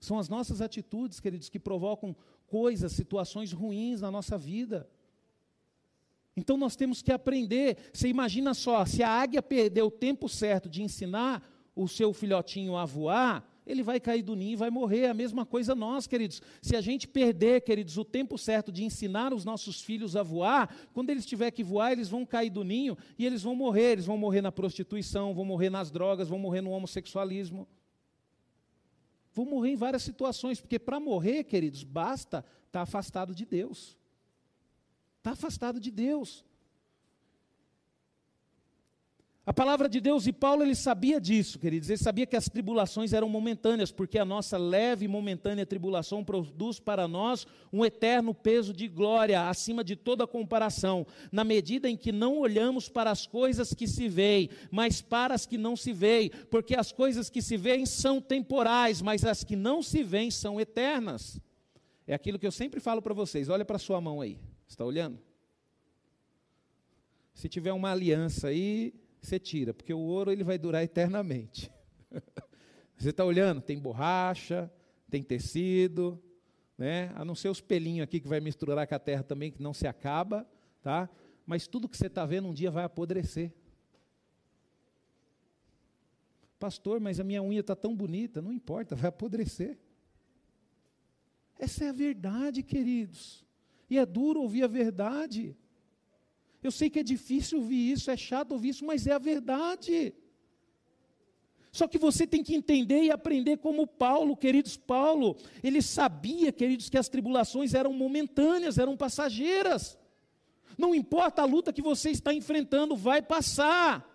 São 0.00 0.18
as 0.18 0.28
nossas 0.28 0.60
atitudes, 0.60 1.20
queridos, 1.20 1.48
que 1.48 1.60
provocam 1.60 2.14
coisas, 2.48 2.90
situações 2.90 3.52
ruins 3.52 4.00
na 4.00 4.10
nossa 4.10 4.36
vida. 4.36 4.90
Então 6.36 6.56
nós 6.56 6.74
temos 6.74 7.02
que 7.02 7.12
aprender. 7.12 7.78
Você 7.94 8.08
imagina 8.08 8.52
só, 8.52 8.84
se 8.84 9.00
a 9.00 9.08
águia 9.08 9.40
perder 9.40 9.82
o 9.82 9.90
tempo 9.92 10.28
certo 10.28 10.68
de 10.68 10.82
ensinar 10.82 11.48
o 11.74 11.86
seu 11.86 12.12
filhotinho 12.12 12.76
a 12.76 12.84
voar, 12.84 13.48
ele 13.66 13.82
vai 13.82 14.00
cair 14.00 14.22
do 14.22 14.34
ninho 14.34 14.52
e 14.52 14.56
vai 14.56 14.70
morrer. 14.70 15.06
A 15.06 15.14
mesma 15.14 15.46
coisa 15.46 15.74
nós, 15.74 16.06
queridos. 16.06 16.42
Se 16.60 16.74
a 16.74 16.80
gente 16.80 17.06
perder, 17.06 17.62
queridos, 17.62 17.96
o 17.96 18.04
tempo 18.04 18.36
certo 18.36 18.72
de 18.72 18.84
ensinar 18.84 19.32
os 19.32 19.44
nossos 19.44 19.80
filhos 19.80 20.16
a 20.16 20.22
voar, 20.22 20.74
quando 20.92 21.10
eles 21.10 21.24
tiverem 21.24 21.52
que 21.52 21.62
voar, 21.62 21.92
eles 21.92 22.08
vão 22.08 22.26
cair 22.26 22.50
do 22.50 22.64
ninho 22.64 22.96
e 23.18 23.24
eles 23.24 23.42
vão 23.42 23.54
morrer. 23.54 23.92
Eles 23.92 24.06
vão 24.06 24.18
morrer 24.18 24.40
na 24.40 24.50
prostituição, 24.50 25.32
vão 25.34 25.44
morrer 25.44 25.70
nas 25.70 25.90
drogas, 25.90 26.28
vão 26.28 26.38
morrer 26.38 26.60
no 26.60 26.70
homossexualismo. 26.70 27.68
Vão 29.32 29.46
morrer 29.46 29.70
em 29.70 29.76
várias 29.76 30.02
situações, 30.02 30.60
porque 30.60 30.78
para 30.78 31.00
morrer, 31.00 31.44
queridos, 31.44 31.84
basta 31.84 32.38
estar 32.38 32.70
tá 32.70 32.82
afastado 32.82 33.34
de 33.34 33.46
Deus. 33.46 33.96
Está 35.18 35.30
afastado 35.30 35.78
de 35.78 35.90
Deus. 35.90 36.44
A 39.52 39.54
palavra 39.54 39.86
de 39.86 40.00
Deus, 40.00 40.26
e 40.26 40.32
Paulo 40.32 40.62
ele 40.62 40.74
sabia 40.74 41.20
disso, 41.20 41.58
queridos, 41.58 41.90
ele 41.90 41.98
sabia 41.98 42.24
que 42.24 42.34
as 42.34 42.48
tribulações 42.48 43.12
eram 43.12 43.28
momentâneas, 43.28 43.92
porque 43.92 44.18
a 44.18 44.24
nossa 44.24 44.56
leve 44.56 45.04
e 45.04 45.08
momentânea 45.08 45.66
tribulação 45.66 46.24
produz 46.24 46.80
para 46.80 47.06
nós 47.06 47.46
um 47.70 47.84
eterno 47.84 48.32
peso 48.32 48.72
de 48.72 48.88
glória, 48.88 49.50
acima 49.50 49.84
de 49.84 49.94
toda 49.94 50.26
comparação, 50.26 51.06
na 51.30 51.44
medida 51.44 51.86
em 51.86 51.98
que 51.98 52.10
não 52.10 52.38
olhamos 52.38 52.88
para 52.88 53.10
as 53.10 53.26
coisas 53.26 53.74
que 53.74 53.86
se 53.86 54.08
veem, 54.08 54.48
mas 54.70 55.02
para 55.02 55.34
as 55.34 55.44
que 55.44 55.58
não 55.58 55.76
se 55.76 55.92
veem, 55.92 56.30
porque 56.50 56.74
as 56.74 56.90
coisas 56.90 57.28
que 57.28 57.42
se 57.42 57.58
veem 57.58 57.84
são 57.84 58.22
temporais, 58.22 59.02
mas 59.02 59.22
as 59.22 59.44
que 59.44 59.54
não 59.54 59.82
se 59.82 60.02
veem 60.02 60.30
são 60.30 60.58
eternas. 60.58 61.38
É 62.06 62.14
aquilo 62.14 62.38
que 62.38 62.46
eu 62.46 62.52
sempre 62.52 62.80
falo 62.80 63.02
para 63.02 63.12
vocês, 63.12 63.50
olha 63.50 63.66
para 63.66 63.76
a 63.76 63.78
sua 63.78 64.00
mão 64.00 64.22
aí, 64.22 64.38
está 64.66 64.82
olhando? 64.82 65.18
Se 67.34 67.50
tiver 67.50 67.74
uma 67.74 67.92
aliança 67.92 68.48
aí, 68.48 68.94
você 69.22 69.38
tira, 69.38 69.72
porque 69.72 69.94
o 69.94 70.00
ouro 70.00 70.32
ele 70.32 70.42
vai 70.42 70.58
durar 70.58 70.82
eternamente. 70.82 71.70
Você 72.96 73.10
está 73.10 73.24
olhando, 73.24 73.60
tem 73.60 73.80
borracha, 73.80 74.70
tem 75.10 75.24
tecido, 75.24 76.22
né? 76.78 77.10
a 77.16 77.24
não 77.24 77.34
ser 77.34 77.48
os 77.48 77.60
pelinhos 77.60 78.04
aqui 78.04 78.20
que 78.20 78.28
vai 78.28 78.38
misturar 78.38 78.86
com 78.86 78.94
a 78.94 78.98
terra 78.98 79.24
também, 79.24 79.50
que 79.50 79.60
não 79.60 79.74
se 79.74 79.88
acaba, 79.88 80.46
tá? 80.80 81.10
mas 81.44 81.66
tudo 81.66 81.88
que 81.88 81.96
você 81.96 82.06
está 82.06 82.24
vendo 82.24 82.46
um 82.46 82.54
dia 82.54 82.70
vai 82.70 82.84
apodrecer. 82.84 83.52
Pastor, 86.60 87.00
mas 87.00 87.18
a 87.18 87.24
minha 87.24 87.42
unha 87.42 87.58
está 87.58 87.74
tão 87.74 87.96
bonita, 87.96 88.40
não 88.40 88.52
importa, 88.52 88.94
vai 88.94 89.08
apodrecer. 89.08 89.76
Essa 91.58 91.86
é 91.86 91.88
a 91.88 91.92
verdade, 91.92 92.62
queridos. 92.62 93.44
E 93.90 93.98
é 93.98 94.06
duro 94.06 94.42
ouvir 94.42 94.62
a 94.62 94.68
verdade. 94.68 95.56
Eu 96.62 96.70
sei 96.70 96.88
que 96.88 97.00
é 97.00 97.02
difícil 97.02 97.58
ouvir 97.58 97.92
isso, 97.92 98.10
é 98.10 98.16
chato 98.16 98.52
ouvir 98.52 98.70
isso, 98.70 98.84
mas 98.84 99.06
é 99.06 99.12
a 99.12 99.18
verdade. 99.18 100.14
Só 101.72 101.88
que 101.88 101.98
você 101.98 102.26
tem 102.26 102.42
que 102.42 102.54
entender 102.54 103.02
e 103.02 103.10
aprender 103.10 103.56
como 103.56 103.86
Paulo, 103.86 104.36
queridos, 104.36 104.76
Paulo, 104.76 105.36
ele 105.62 105.80
sabia, 105.80 106.52
queridos, 106.52 106.90
que 106.90 106.98
as 106.98 107.08
tribulações 107.08 107.72
eram 107.72 107.92
momentâneas, 107.92 108.78
eram 108.78 108.96
passageiras. 108.96 109.98
Não 110.76 110.94
importa 110.94 111.42
a 111.42 111.46
luta 111.46 111.72
que 111.72 111.82
você 111.82 112.10
está 112.10 112.32
enfrentando, 112.32 112.94
vai 112.94 113.22
passar. 113.22 114.06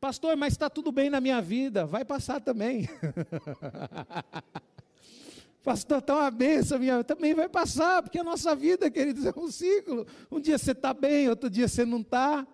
Pastor, 0.00 0.36
mas 0.36 0.54
está 0.54 0.68
tudo 0.68 0.90
bem 0.90 1.08
na 1.08 1.20
minha 1.20 1.40
vida, 1.40 1.86
vai 1.86 2.04
passar 2.04 2.40
também. 2.40 2.88
Pastor, 5.62 5.98
está 5.98 6.16
uma 6.16 6.30
benção, 6.30 6.78
minha 6.78 7.04
também 7.04 7.34
vai 7.34 7.48
passar, 7.48 8.02
porque 8.02 8.18
a 8.18 8.24
nossa 8.24 8.54
vida, 8.54 8.90
queridos, 8.90 9.24
é 9.26 9.32
um 9.36 9.48
ciclo. 9.48 10.06
Um 10.30 10.40
dia 10.40 10.58
você 10.58 10.72
está 10.72 10.92
bem, 10.92 11.28
outro 11.28 11.48
dia 11.48 11.68
você 11.68 11.84
não 11.84 12.00
está. 12.00 12.46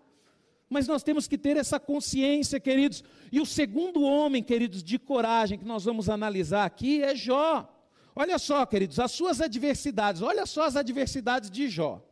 Mas 0.68 0.86
nós 0.86 1.02
temos 1.02 1.26
que 1.26 1.38
ter 1.38 1.56
essa 1.56 1.80
consciência, 1.80 2.60
queridos. 2.60 3.02
E 3.32 3.40
o 3.40 3.46
segundo 3.46 4.02
homem, 4.02 4.42
queridos, 4.42 4.82
de 4.82 4.98
coragem 4.98 5.58
que 5.58 5.64
nós 5.64 5.84
vamos 5.84 6.10
analisar 6.10 6.66
aqui 6.66 7.02
é 7.02 7.16
Jó. 7.16 7.74
Olha 8.14 8.38
só, 8.38 8.66
queridos, 8.66 8.98
as 8.98 9.12
suas 9.12 9.40
adversidades, 9.40 10.20
olha 10.20 10.44
só 10.44 10.64
as 10.64 10.76
adversidades 10.76 11.50
de 11.50 11.68
Jó. 11.68 12.04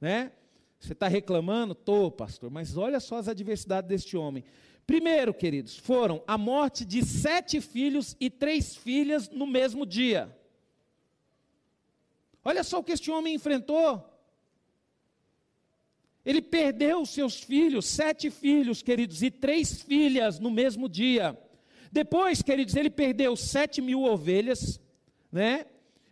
Né? 0.00 0.32
Você 0.80 0.94
está 0.94 1.06
reclamando? 1.06 1.72
Estou, 1.72 2.10
pastor, 2.10 2.50
mas 2.50 2.76
olha 2.76 2.98
só 2.98 3.18
as 3.18 3.28
adversidades 3.28 3.88
deste 3.88 4.16
homem. 4.16 4.42
Primeiro, 4.86 5.32
queridos, 5.32 5.76
foram 5.76 6.20
a 6.26 6.36
morte 6.36 6.84
de 6.84 7.04
sete 7.04 7.60
filhos 7.60 8.16
e 8.18 8.28
três 8.28 8.74
filhas 8.74 9.28
no 9.28 9.46
mesmo 9.46 9.86
dia. 9.86 10.34
Olha 12.44 12.64
só 12.64 12.78
o 12.78 12.84
que 12.84 12.92
este 12.92 13.10
homem 13.10 13.34
enfrentou. 13.34 14.06
Ele 16.24 16.42
perdeu 16.42 17.04
seus 17.06 17.40
filhos, 17.40 17.86
sete 17.86 18.30
filhos, 18.30 18.82
queridos, 18.82 19.22
e 19.22 19.30
três 19.30 19.82
filhas 19.82 20.38
no 20.38 20.50
mesmo 20.50 20.88
dia. 20.88 21.38
Depois, 21.90 22.42
queridos, 22.42 22.76
ele 22.76 22.90
perdeu 22.90 23.34
sete 23.36 23.80
mil 23.80 24.02
ovelhas, 24.02 24.78
né? 25.32 25.66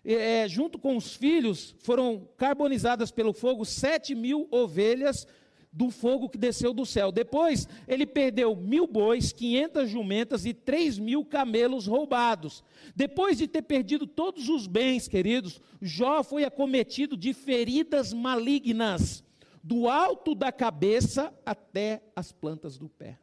É, 0.05 0.49
junto 0.49 0.79
com 0.79 0.97
os 0.97 1.15
filhos, 1.15 1.75
foram 1.81 2.27
carbonizadas 2.37 3.11
pelo 3.11 3.33
fogo 3.33 3.65
sete 3.65 4.15
mil 4.15 4.49
ovelhas, 4.51 5.27
do 5.73 5.91
fogo 5.91 6.29
que 6.29 6.39
desceu 6.39 6.73
do 6.73 6.87
céu. 6.87 7.13
Depois, 7.13 7.69
ele 7.87 8.07
perdeu 8.07 8.57
mil 8.57 8.87
bois, 8.87 9.33
quinhentas 9.33 9.91
jumentas 9.91 10.47
e 10.47 10.55
três 10.55 10.99
mil 10.99 11.25
camelos 11.25 11.87
roubados. 11.87 12.65
Depois 12.97 13.39
de 13.39 13.47
ter 13.47 13.63
perdido 13.63 14.07
todos 14.07 14.49
os 14.49 14.67
bens, 14.67 15.07
queridos, 15.07 15.61
Jó 15.81 16.23
foi 16.23 16.45
acometido 16.45 17.17
de 17.17 17.33
feridas 17.33 18.13
malignas, 18.13 19.23
do 19.63 19.89
alto 19.89 20.35
da 20.35 20.51
cabeça 20.51 21.33
até 21.45 22.03
as 22.17 22.33
plantas 22.33 22.79
do 22.79 22.89
pé. 22.89 23.19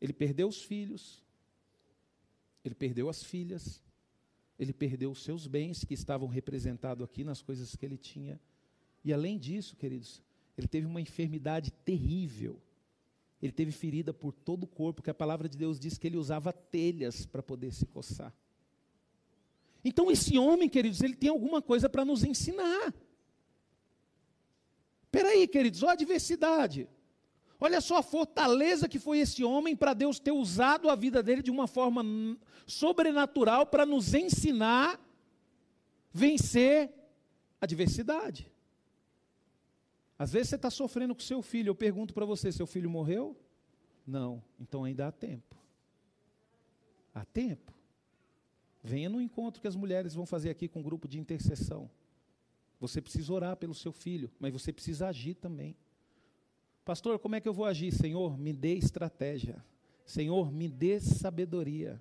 Ele 0.00 0.12
perdeu 0.12 0.48
os 0.48 0.62
filhos, 0.62 1.22
ele 2.64 2.74
perdeu 2.74 3.08
as 3.08 3.22
filhas, 3.22 3.82
ele 4.58 4.72
perdeu 4.72 5.10
os 5.10 5.22
seus 5.22 5.46
bens 5.46 5.84
que 5.84 5.94
estavam 5.94 6.28
representados 6.28 7.04
aqui 7.04 7.24
nas 7.24 7.42
coisas 7.42 7.76
que 7.76 7.84
ele 7.84 7.98
tinha. 7.98 8.40
E 9.04 9.12
além 9.12 9.38
disso, 9.38 9.76
queridos, 9.76 10.22
ele 10.56 10.66
teve 10.66 10.86
uma 10.86 11.00
enfermidade 11.00 11.70
terrível. 11.70 12.60
Ele 13.40 13.52
teve 13.52 13.72
ferida 13.72 14.12
por 14.12 14.32
todo 14.32 14.64
o 14.64 14.66
corpo, 14.66 14.96
porque 14.96 15.10
a 15.10 15.14
palavra 15.14 15.48
de 15.48 15.58
Deus 15.58 15.80
diz 15.80 15.98
que 15.98 16.06
ele 16.06 16.16
usava 16.16 16.52
telhas 16.52 17.26
para 17.26 17.42
poder 17.42 17.72
se 17.72 17.86
coçar. 17.86 18.32
Então, 19.84 20.10
esse 20.10 20.38
homem, 20.38 20.68
queridos, 20.68 21.00
ele 21.00 21.16
tem 21.16 21.28
alguma 21.28 21.60
coisa 21.60 21.88
para 21.88 22.04
nos 22.04 22.22
ensinar. 22.22 22.94
Espera 25.02 25.30
aí, 25.30 25.48
queridos, 25.48 25.82
olha 25.82 25.90
a 25.90 25.94
adversidade. 25.94 26.88
Olha 27.58 27.80
só 27.80 27.98
a 27.98 28.02
fortaleza 28.02 28.88
que 28.88 28.98
foi 28.98 29.18
esse 29.18 29.42
homem 29.42 29.74
para 29.74 29.94
Deus 29.94 30.18
ter 30.18 30.32
usado 30.32 30.88
a 30.88 30.94
vida 30.94 31.22
dele 31.22 31.42
de 31.42 31.50
uma 31.50 31.66
forma 31.66 32.04
sobrenatural 32.66 33.66
para 33.66 33.86
nos 33.86 34.14
ensinar 34.14 35.00
vencer 36.12 36.92
a 37.60 37.64
adversidade. 37.64 38.51
Às 40.22 40.30
vezes 40.30 40.50
você 40.50 40.54
está 40.54 40.70
sofrendo 40.70 41.16
com 41.16 41.20
seu 41.20 41.42
filho. 41.42 41.70
Eu 41.70 41.74
pergunto 41.74 42.14
para 42.14 42.24
você: 42.24 42.52
seu 42.52 42.64
filho 42.64 42.88
morreu? 42.88 43.36
Não. 44.06 44.40
Então 44.60 44.84
ainda 44.84 45.08
há 45.08 45.10
tempo. 45.10 45.56
Há 47.12 47.24
tempo. 47.24 47.72
Venha 48.84 49.08
no 49.08 49.20
encontro 49.20 49.60
que 49.60 49.66
as 49.66 49.74
mulheres 49.74 50.14
vão 50.14 50.24
fazer 50.24 50.50
aqui 50.50 50.68
com 50.68 50.78
um 50.78 50.82
grupo 50.82 51.08
de 51.08 51.18
intercessão. 51.18 51.90
Você 52.78 53.00
precisa 53.00 53.32
orar 53.32 53.56
pelo 53.56 53.74
seu 53.74 53.90
filho, 53.90 54.30
mas 54.38 54.52
você 54.52 54.72
precisa 54.72 55.08
agir 55.08 55.34
também. 55.34 55.76
Pastor, 56.84 57.18
como 57.18 57.34
é 57.34 57.40
que 57.40 57.48
eu 57.48 57.52
vou 57.52 57.66
agir? 57.66 57.90
Senhor, 57.90 58.38
me 58.38 58.52
dê 58.52 58.74
estratégia. 58.74 59.60
Senhor, 60.06 60.52
me 60.52 60.68
dê 60.68 61.00
sabedoria. 61.00 62.00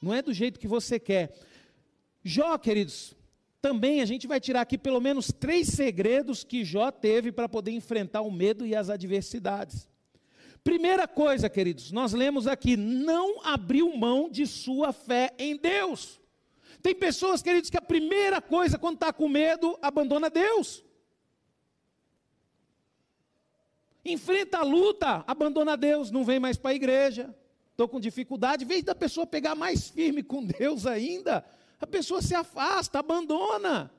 Não 0.00 0.14
é 0.14 0.22
do 0.22 0.32
jeito 0.32 0.60
que 0.60 0.68
você 0.68 1.00
quer. 1.00 1.36
Jó, 2.22 2.56
queridos, 2.56 3.16
também 3.62 4.02
a 4.02 4.04
gente 4.04 4.26
vai 4.26 4.40
tirar 4.40 4.62
aqui 4.62 4.76
pelo 4.76 5.00
menos 5.00 5.28
três 5.28 5.68
segredos 5.68 6.42
que 6.42 6.64
Jó 6.64 6.90
teve 6.90 7.30
para 7.30 7.48
poder 7.48 7.70
enfrentar 7.70 8.20
o 8.20 8.30
medo 8.30 8.66
e 8.66 8.74
as 8.74 8.90
adversidades. 8.90 9.88
Primeira 10.64 11.06
coisa, 11.06 11.48
queridos, 11.48 11.92
nós 11.92 12.12
lemos 12.12 12.48
aqui: 12.48 12.76
não 12.76 13.40
abriu 13.44 13.96
mão 13.96 14.28
de 14.28 14.48
sua 14.48 14.92
fé 14.92 15.32
em 15.38 15.56
Deus. 15.56 16.20
Tem 16.82 16.92
pessoas, 16.92 17.40
queridos, 17.40 17.70
que 17.70 17.76
a 17.76 17.82
primeira 17.82 18.42
coisa, 18.42 18.76
quando 18.76 18.96
está 18.96 19.12
com 19.12 19.28
medo, 19.28 19.78
abandona 19.80 20.28
Deus. 20.28 20.84
Enfrenta 24.04 24.58
a 24.58 24.64
luta, 24.64 25.22
abandona 25.24 25.76
Deus, 25.76 26.10
não 26.10 26.24
vem 26.24 26.40
mais 26.40 26.56
para 26.56 26.72
a 26.72 26.74
igreja. 26.74 27.32
Estou 27.70 27.86
com 27.86 28.00
dificuldade, 28.00 28.64
em 28.64 28.66
vez 28.66 28.82
da 28.82 28.94
pessoa 28.94 29.24
pegar 29.24 29.54
mais 29.54 29.88
firme 29.88 30.24
com 30.24 30.44
Deus 30.44 30.84
ainda, 30.84 31.44
a 31.82 31.86
pessoa 31.86 32.22
se 32.22 32.34
afasta, 32.34 33.00
abandona. 33.00 33.92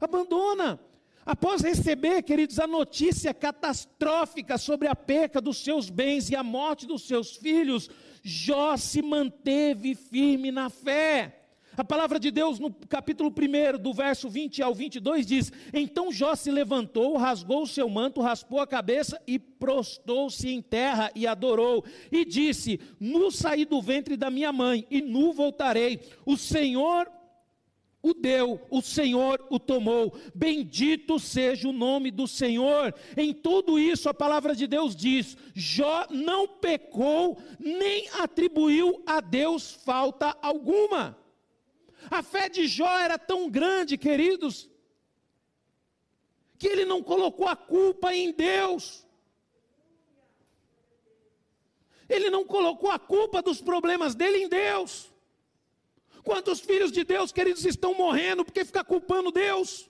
Abandona. 0.00 0.78
Após 1.24 1.62
receber, 1.62 2.22
queridos, 2.22 2.60
a 2.60 2.66
notícia 2.68 3.34
catastrófica 3.34 4.56
sobre 4.56 4.86
a 4.86 4.94
perca 4.94 5.40
dos 5.40 5.64
seus 5.64 5.90
bens 5.90 6.30
e 6.30 6.36
a 6.36 6.44
morte 6.44 6.86
dos 6.86 7.06
seus 7.08 7.36
filhos, 7.36 7.90
Jó 8.22 8.76
se 8.76 9.02
manteve 9.02 9.96
firme 9.96 10.52
na 10.52 10.70
fé. 10.70 11.45
A 11.76 11.84
palavra 11.84 12.18
de 12.18 12.30
Deus, 12.30 12.58
no 12.58 12.72
capítulo 12.72 13.30
1, 13.30 13.78
do 13.78 13.92
verso 13.92 14.30
20 14.30 14.62
ao 14.62 14.74
22, 14.74 15.26
diz: 15.26 15.52
Então 15.74 16.10
Jó 16.10 16.34
se 16.34 16.50
levantou, 16.50 17.16
rasgou 17.18 17.62
o 17.62 17.66
seu 17.66 17.88
manto, 17.88 18.22
raspou 18.22 18.60
a 18.60 18.66
cabeça 18.66 19.20
e 19.26 19.38
prostou-se 19.38 20.48
em 20.48 20.62
terra 20.62 21.10
e 21.14 21.26
adorou. 21.26 21.84
E 22.10 22.24
disse: 22.24 22.80
Nu 22.98 23.30
saí 23.30 23.66
do 23.66 23.82
ventre 23.82 24.16
da 24.16 24.30
minha 24.30 24.52
mãe, 24.52 24.86
e 24.90 25.02
nu 25.02 25.34
voltarei. 25.34 26.00
O 26.24 26.36
Senhor 26.36 27.10
o 28.02 28.14
deu, 28.14 28.60
o 28.70 28.80
Senhor 28.80 29.44
o 29.50 29.58
tomou. 29.58 30.14
Bendito 30.34 31.18
seja 31.18 31.68
o 31.68 31.72
nome 31.72 32.10
do 32.10 32.26
Senhor. 32.26 32.94
Em 33.16 33.34
tudo 33.34 33.78
isso, 33.78 34.08
a 34.08 34.14
palavra 34.14 34.54
de 34.54 34.66
Deus 34.66 34.96
diz: 34.96 35.36
Jó 35.54 36.06
não 36.10 36.48
pecou, 36.48 37.36
nem 37.58 38.08
atribuiu 38.18 39.02
a 39.04 39.20
Deus 39.20 39.72
falta 39.84 40.36
alguma. 40.40 41.25
A 42.10 42.22
fé 42.22 42.48
de 42.48 42.66
Jó 42.66 42.98
era 42.98 43.18
tão 43.18 43.50
grande, 43.50 43.96
queridos, 43.96 44.70
que 46.58 46.66
ele 46.66 46.84
não 46.84 47.02
colocou 47.02 47.46
a 47.48 47.56
culpa 47.56 48.14
em 48.14 48.32
Deus. 48.32 49.06
Ele 52.08 52.30
não 52.30 52.44
colocou 52.44 52.90
a 52.90 52.98
culpa 52.98 53.42
dos 53.42 53.60
problemas 53.60 54.14
dele 54.14 54.44
em 54.44 54.48
Deus. 54.48 55.12
Quantos 56.22 56.60
filhos 56.60 56.90
de 56.90 57.04
Deus, 57.04 57.32
queridos, 57.32 57.64
estão 57.64 57.94
morrendo 57.94 58.44
porque 58.44 58.64
fica 58.64 58.82
culpando 58.84 59.30
Deus? 59.30 59.88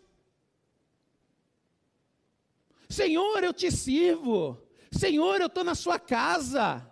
Senhor, 2.88 3.42
eu 3.42 3.52
te 3.52 3.70
sirvo. 3.70 4.62
Senhor, 4.90 5.40
eu 5.40 5.46
estou 5.46 5.64
na 5.64 5.74
sua 5.74 5.98
casa. 5.98 6.86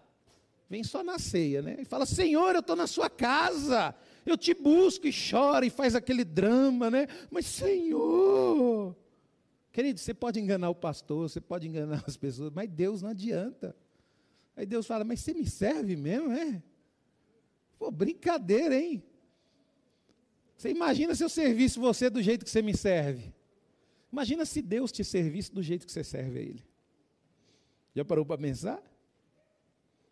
Vem 0.68 0.82
só 0.82 1.02
na 1.02 1.18
ceia, 1.18 1.62
né? 1.62 1.76
E 1.80 1.84
fala: 1.84 2.06
Senhor, 2.06 2.54
eu 2.54 2.60
estou 2.60 2.76
na 2.76 2.86
sua 2.86 3.08
casa. 3.08 3.94
Eu 4.24 4.36
te 4.38 4.54
busco 4.54 5.06
e 5.06 5.12
chora 5.12 5.66
e 5.66 5.70
faz 5.70 5.94
aquele 5.94 6.24
drama, 6.24 6.90
né? 6.90 7.06
Mas, 7.30 7.46
Senhor. 7.46 8.96
Querido, 9.72 9.98
você 9.98 10.14
pode 10.14 10.40
enganar 10.40 10.70
o 10.70 10.74
pastor, 10.74 11.28
você 11.28 11.40
pode 11.40 11.66
enganar 11.66 12.04
as 12.06 12.16
pessoas, 12.16 12.52
mas 12.54 12.70
Deus 12.70 13.02
não 13.02 13.10
adianta. 13.10 13.76
Aí 14.56 14.64
Deus 14.64 14.86
fala: 14.86 15.04
Mas 15.04 15.20
você 15.20 15.34
me 15.34 15.46
serve 15.46 15.96
mesmo, 15.96 16.32
é? 16.32 16.62
Pô, 17.78 17.90
brincadeira, 17.90 18.76
hein? 18.76 19.02
Você 20.56 20.70
imagina 20.70 21.14
se 21.14 21.24
eu 21.24 21.28
servisse 21.28 21.78
você 21.78 22.08
do 22.08 22.22
jeito 22.22 22.44
que 22.44 22.50
você 22.50 22.62
me 22.62 22.76
serve. 22.76 23.34
Imagina 24.12 24.44
se 24.44 24.62
Deus 24.62 24.92
te 24.92 25.02
servisse 25.02 25.52
do 25.52 25.62
jeito 25.62 25.84
que 25.84 25.92
você 25.92 26.04
serve 26.04 26.38
a 26.38 26.42
Ele. 26.42 26.64
Já 27.94 28.04
parou 28.04 28.24
para 28.24 28.38
pensar? 28.38 28.80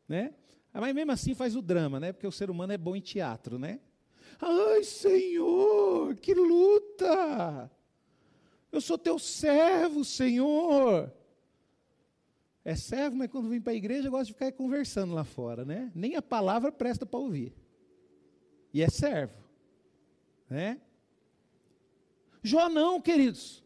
Né? 0.08 0.34
Mas 0.72 0.94
mesmo 0.94 1.12
assim 1.12 1.34
faz 1.34 1.54
o 1.54 1.62
drama, 1.62 2.00
né? 2.00 2.12
Porque 2.12 2.26
o 2.26 2.32
ser 2.32 2.50
humano 2.50 2.72
é 2.72 2.78
bom 2.78 2.96
em 2.96 3.00
teatro, 3.00 3.58
né? 3.58 3.80
Ai, 4.40 4.82
Senhor, 4.82 6.14
que 6.16 6.34
luta! 6.34 7.70
Eu 8.70 8.80
sou 8.80 8.96
teu 8.96 9.18
servo, 9.18 10.04
Senhor. 10.04 11.12
É 12.64 12.74
servo, 12.74 13.16
mas 13.16 13.30
quando 13.30 13.48
vem 13.48 13.60
para 13.60 13.72
a 13.72 13.76
igreja 13.76 14.08
gosta 14.08 14.26
de 14.26 14.32
ficar 14.32 14.52
conversando 14.52 15.12
lá 15.12 15.24
fora, 15.24 15.64
né? 15.64 15.90
Nem 15.94 16.16
a 16.16 16.22
palavra 16.22 16.72
presta 16.72 17.04
para 17.04 17.18
ouvir. 17.20 17.52
E 18.72 18.80
é 18.82 18.88
servo, 18.88 19.36
né? 20.48 20.80
Jó 22.42 22.68
não, 22.68 23.00
queridos. 23.00 23.62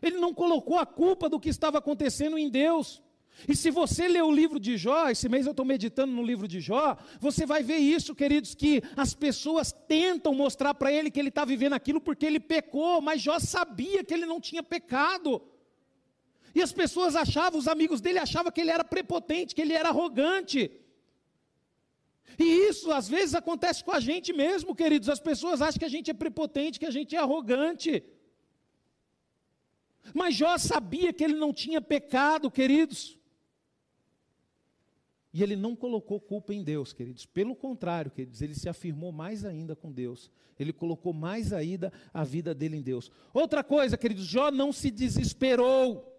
Ele 0.00 0.18
não 0.18 0.32
colocou 0.32 0.78
a 0.78 0.86
culpa 0.86 1.28
do 1.28 1.40
que 1.40 1.48
estava 1.48 1.78
acontecendo 1.78 2.38
em 2.38 2.48
Deus. 2.48 3.02
E 3.48 3.54
se 3.54 3.70
você 3.70 4.06
ler 4.08 4.22
o 4.22 4.30
livro 4.30 4.60
de 4.60 4.76
Jó, 4.76 5.08
esse 5.08 5.28
mês 5.28 5.44
eu 5.44 5.50
estou 5.50 5.66
meditando 5.66 6.12
no 6.12 6.22
livro 6.22 6.46
de 6.46 6.60
Jó, 6.60 6.96
você 7.20 7.44
vai 7.44 7.62
ver 7.62 7.78
isso, 7.78 8.14
queridos, 8.14 8.54
que 8.54 8.82
as 8.96 9.12
pessoas 9.12 9.72
tentam 9.72 10.34
mostrar 10.34 10.72
para 10.74 10.92
ele 10.92 11.10
que 11.10 11.18
ele 11.18 11.28
está 11.28 11.44
vivendo 11.44 11.74
aquilo 11.74 12.00
porque 12.00 12.24
ele 12.24 12.40
pecou, 12.40 13.00
mas 13.00 13.20
Jó 13.20 13.38
sabia 13.38 14.04
que 14.04 14.14
ele 14.14 14.24
não 14.24 14.40
tinha 14.40 14.62
pecado. 14.62 15.42
E 16.54 16.62
as 16.62 16.72
pessoas 16.72 17.16
achavam, 17.16 17.58
os 17.58 17.66
amigos 17.66 18.00
dele 18.00 18.20
achavam 18.20 18.52
que 18.52 18.60
ele 18.60 18.70
era 18.70 18.84
prepotente, 18.84 19.54
que 19.54 19.60
ele 19.60 19.72
era 19.72 19.88
arrogante. 19.88 20.70
E 22.38 22.44
isso 22.44 22.92
às 22.92 23.08
vezes 23.08 23.34
acontece 23.34 23.82
com 23.82 23.92
a 23.92 24.00
gente 24.00 24.32
mesmo, 24.32 24.74
queridos. 24.74 25.08
As 25.08 25.20
pessoas 25.20 25.60
acham 25.60 25.78
que 25.78 25.84
a 25.84 25.88
gente 25.88 26.10
é 26.10 26.14
prepotente, 26.14 26.78
que 26.78 26.86
a 26.86 26.90
gente 26.90 27.14
é 27.16 27.18
arrogante. 27.18 28.04
Mas 30.14 30.34
Jó 30.34 30.56
sabia 30.56 31.12
que 31.12 31.24
ele 31.24 31.34
não 31.34 31.52
tinha 31.52 31.80
pecado, 31.80 32.50
queridos. 32.50 33.18
E 35.34 35.42
ele 35.42 35.56
não 35.56 35.74
colocou 35.74 36.20
culpa 36.20 36.54
em 36.54 36.62
Deus, 36.62 36.92
queridos. 36.92 37.26
Pelo 37.26 37.56
contrário, 37.56 38.08
queridos, 38.08 38.40
ele 38.40 38.54
se 38.54 38.68
afirmou 38.68 39.10
mais 39.10 39.44
ainda 39.44 39.74
com 39.74 39.90
Deus. 39.90 40.30
Ele 40.56 40.72
colocou 40.72 41.12
mais 41.12 41.52
ainda 41.52 41.92
a 42.12 42.22
vida 42.22 42.54
dele 42.54 42.76
em 42.76 42.82
Deus. 42.82 43.10
Outra 43.32 43.64
coisa, 43.64 43.98
queridos, 43.98 44.24
Jó 44.24 44.52
não 44.52 44.72
se 44.72 44.92
desesperou. 44.92 46.13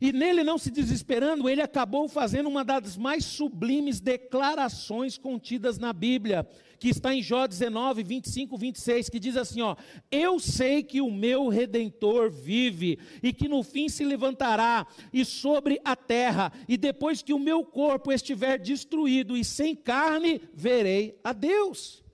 E 0.00 0.12
nele 0.12 0.44
não 0.44 0.58
se 0.58 0.70
desesperando, 0.70 1.48
ele 1.48 1.62
acabou 1.62 2.08
fazendo 2.08 2.48
uma 2.48 2.64
das 2.64 2.96
mais 2.96 3.24
sublimes 3.24 4.00
declarações 4.00 5.16
contidas 5.16 5.78
na 5.78 5.92
Bíblia, 5.92 6.46
que 6.78 6.88
está 6.88 7.14
em 7.14 7.22
Jó 7.22 7.46
19, 7.46 8.02
25, 8.02 8.56
26, 8.56 9.08
que 9.08 9.18
diz 9.18 9.36
assim: 9.36 9.62
ó, 9.62 9.74
Eu 10.10 10.38
sei 10.38 10.82
que 10.82 11.00
o 11.00 11.10
meu 11.10 11.48
redentor 11.48 12.30
vive, 12.30 12.98
e 13.22 13.32
que 13.32 13.48
no 13.48 13.62
fim 13.62 13.88
se 13.88 14.04
levantará, 14.04 14.86
e 15.12 15.24
sobre 15.24 15.80
a 15.84 15.96
terra, 15.96 16.52
e 16.68 16.76
depois 16.76 17.22
que 17.22 17.32
o 17.32 17.38
meu 17.38 17.64
corpo 17.64 18.12
estiver 18.12 18.58
destruído 18.58 19.36
e 19.36 19.44
sem 19.44 19.74
carne, 19.74 20.40
verei 20.52 21.18
a 21.24 21.32
Deus. 21.32 22.04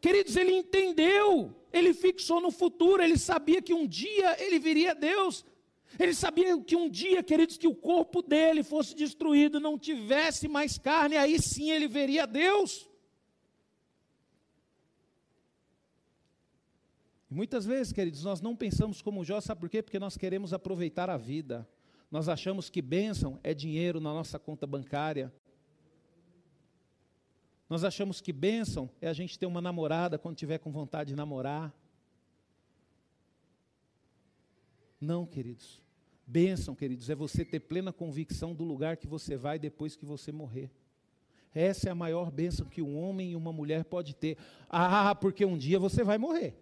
Queridos, 0.00 0.34
ele 0.34 0.52
entendeu, 0.52 1.54
ele 1.72 1.92
fixou 1.92 2.40
no 2.40 2.50
futuro, 2.50 3.02
ele 3.02 3.18
sabia 3.18 3.60
que 3.60 3.74
um 3.74 3.86
dia 3.86 4.34
ele 4.42 4.58
viria 4.58 4.92
a 4.92 4.94
Deus. 4.94 5.44
Ele 5.98 6.14
sabia 6.14 6.58
que 6.62 6.76
um 6.76 6.88
dia, 6.88 7.22
queridos, 7.22 7.58
que 7.58 7.66
o 7.66 7.74
corpo 7.74 8.22
dele 8.22 8.62
fosse 8.62 8.94
destruído, 8.94 9.58
não 9.58 9.78
tivesse 9.78 10.48
mais 10.48 10.78
carne, 10.78 11.16
aí 11.16 11.40
sim 11.40 11.70
ele 11.70 11.88
veria 11.88 12.26
Deus. 12.26 12.88
E 17.30 17.34
muitas 17.34 17.64
vezes, 17.64 17.92
queridos, 17.92 18.24
nós 18.24 18.40
não 18.40 18.56
pensamos 18.56 19.00
como 19.02 19.24
Jó, 19.24 19.40
sabe 19.40 19.60
por 19.60 19.70
quê? 19.70 19.82
Porque 19.82 19.98
nós 19.98 20.16
queremos 20.16 20.52
aproveitar 20.52 21.08
a 21.08 21.16
vida. 21.16 21.68
Nós 22.10 22.28
achamos 22.28 22.68
que 22.68 22.82
bênção 22.82 23.38
é 23.42 23.54
dinheiro 23.54 24.00
na 24.00 24.12
nossa 24.12 24.38
conta 24.38 24.66
bancária. 24.66 25.32
Nós 27.68 27.84
achamos 27.84 28.20
que 28.20 28.32
bênção 28.32 28.90
é 29.00 29.08
a 29.08 29.12
gente 29.12 29.38
ter 29.38 29.46
uma 29.46 29.60
namorada 29.60 30.18
quando 30.18 30.36
tiver 30.36 30.58
com 30.58 30.72
vontade 30.72 31.10
de 31.10 31.16
namorar. 31.16 31.72
Não, 35.00 35.24
queridos. 35.24 35.80
Bênção, 36.26 36.74
queridos, 36.74 37.10
é 37.10 37.14
você 37.14 37.44
ter 37.44 37.60
plena 37.60 37.92
convicção 37.92 38.54
do 38.54 38.62
lugar 38.62 38.96
que 38.96 39.06
você 39.06 39.36
vai 39.36 39.58
depois 39.58 39.96
que 39.96 40.04
você 40.04 40.30
morrer. 40.30 40.70
Essa 41.52 41.88
é 41.88 41.92
a 41.92 41.94
maior 41.94 42.30
bênção 42.30 42.66
que 42.66 42.80
um 42.80 42.96
homem 42.96 43.32
e 43.32 43.36
uma 43.36 43.52
mulher 43.52 43.84
pode 43.84 44.14
ter. 44.14 44.36
Ah, 44.68 45.14
porque 45.14 45.44
um 45.44 45.58
dia 45.58 45.78
você 45.78 46.04
vai 46.04 46.18
morrer. 46.18 46.54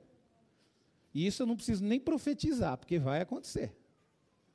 E 1.13 1.27
isso 1.27 1.43
eu 1.43 1.47
não 1.47 1.57
preciso 1.57 1.85
nem 1.85 2.01
profetizar, 2.01 2.79
porque 2.79 2.99
vai 2.99 3.21
acontecer. 3.21 3.75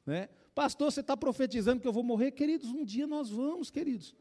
Né? 0.05 0.29
Pastor, 0.55 0.91
você 0.91 1.01
está 1.01 1.15
profetizando 1.15 1.81
que 1.81 1.87
eu 1.87 1.93
vou 1.93 2.03
morrer? 2.03 2.31
Queridos, 2.31 2.69
um 2.69 2.83
dia 2.83 3.05
nós 3.05 3.29
vamos, 3.29 3.69
queridos. 3.69 4.15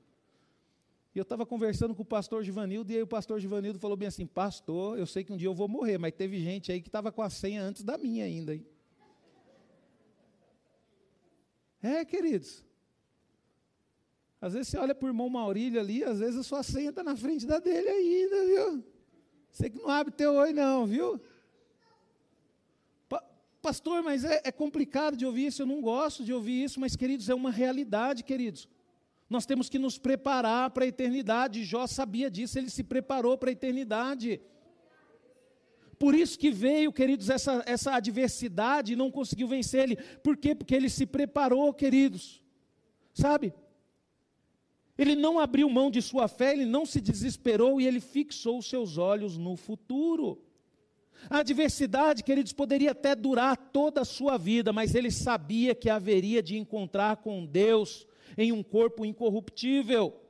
E 1.15 1.19
eu 1.19 1.23
estava 1.23 1.45
conversando 1.45 1.95
com 1.95 2.03
o 2.03 2.07
pastor 2.07 2.43
Givanildo, 2.43 2.91
e 2.91 2.97
aí 2.97 3.03
o 3.03 3.07
pastor 3.07 3.39
Givanildo 3.39 3.79
falou 3.79 3.97
bem 3.97 4.09
assim: 4.09 4.27
Pastor, 4.27 4.99
eu 4.99 5.07
sei 5.07 5.23
que 5.23 5.33
um 5.33 5.37
dia 5.37 5.49
eu 5.49 5.55
vou 5.55 5.69
morrer, 5.69 5.99
mas 5.99 6.13
teve 6.13 6.39
gente 6.41 6.73
aí 6.73 6.81
que 6.81 6.89
estava 6.89 7.13
com 7.13 7.21
a 7.21 7.29
senha 7.29 7.63
antes 7.63 7.83
da 7.83 7.99
minha 7.99 8.25
ainda. 8.25 8.55
Hein? 8.55 8.67
É, 11.83 12.05
queridos. 12.05 12.65
Às 14.41 14.55
vezes 14.55 14.69
você 14.69 14.79
olha 14.79 14.95
para 14.95 15.07
o 15.07 15.09
irmão 15.09 15.29
Maurílio 15.29 15.81
ali, 15.81 16.03
às 16.03 16.19
vezes 16.19 16.39
a 16.39 16.43
sua 16.43 16.63
senha 16.63 16.91
está 16.91 17.03
na 17.03 17.17
frente 17.17 17.47
da 17.47 17.59
dele 17.59 17.89
ainda, 17.89 18.45
viu? 18.45 18.85
Você 19.51 19.69
que 19.71 19.79
não 19.79 19.89
abre 19.89 20.13
teu 20.13 20.35
oi, 20.35 20.53
não, 20.53 20.87
viu? 20.87 21.21
Pa 23.09 23.23
Pastor, 23.61 24.03
mas 24.03 24.25
é, 24.25 24.41
é 24.45 24.51
complicado 24.51 25.17
de 25.17 25.25
ouvir 25.25 25.47
isso, 25.47 25.63
eu 25.63 25.67
não 25.67 25.81
gosto 25.81 26.25
de 26.25 26.33
ouvir 26.33 26.65
isso, 26.65 26.81
mas, 26.81 26.97
queridos, 26.97 27.29
é 27.29 27.35
uma 27.35 27.51
realidade, 27.51 28.25
queridos. 28.25 28.69
Nós 29.31 29.47
temos 29.47 29.69
que 29.69 29.79
nos 29.79 29.97
preparar 29.97 30.71
para 30.71 30.85
a 30.85 30.89
eternidade. 30.89 31.65
Jó 31.65 31.87
sabia 31.87 32.31
disso, 32.31 32.59
ele 32.59 32.69
se 32.69 32.83
preparou 32.83 33.39
para 33.39 33.51
a 33.51 33.53
eternidade. 33.53 34.41
Por 36.03 36.17
isso 36.17 36.37
que 36.37 36.51
veio, 36.51 36.93
queridos, 36.93 37.31
essa, 37.31 37.63
essa 37.65 37.95
adversidade 37.95 38.93
e 38.93 38.97
não 38.97 39.09
conseguiu 39.09 39.47
vencer 39.47 39.85
ele. 39.85 39.97
Por 40.21 40.37
quê? 40.37 40.53
Porque 40.53 40.75
ele 40.75 40.89
se 40.89 41.07
preparou, 41.07 41.73
queridos. 41.73 42.43
Sabe? 43.15 43.55
Ele 44.99 45.15
não 45.15 45.39
abriu 45.39 45.71
mão 45.71 45.93
de 45.93 46.03
sua 46.03 46.27
fé, 46.27 46.55
ele 46.55 46.65
não 46.65 46.85
se 46.85 47.01
desesperou 47.01 47.81
e 47.81 47.87
ele 47.87 48.01
fixou 48.01 48.61
seus 48.61 48.99
olhos 48.99 49.39
no 49.39 49.55
futuro. 49.55 50.45
A 51.31 51.39
adversidade, 51.39 52.25
queridos, 52.25 52.53
poderia 52.53 52.91
até 52.91 53.15
durar 53.15 53.57
toda 53.57 54.01
a 54.01 54.05
sua 54.05 54.37
vida, 54.37 54.73
mas 54.73 54.97
ele 54.97 55.13
sabia 55.13 55.73
que 55.73 55.89
haveria 55.89 56.43
de 56.43 56.59
encontrar 56.59 57.19
com 57.19 57.47
Deus 57.47 58.09
em 58.37 58.51
um 58.51 58.65
corpo 58.65 59.07
incorruptível. 59.07 60.21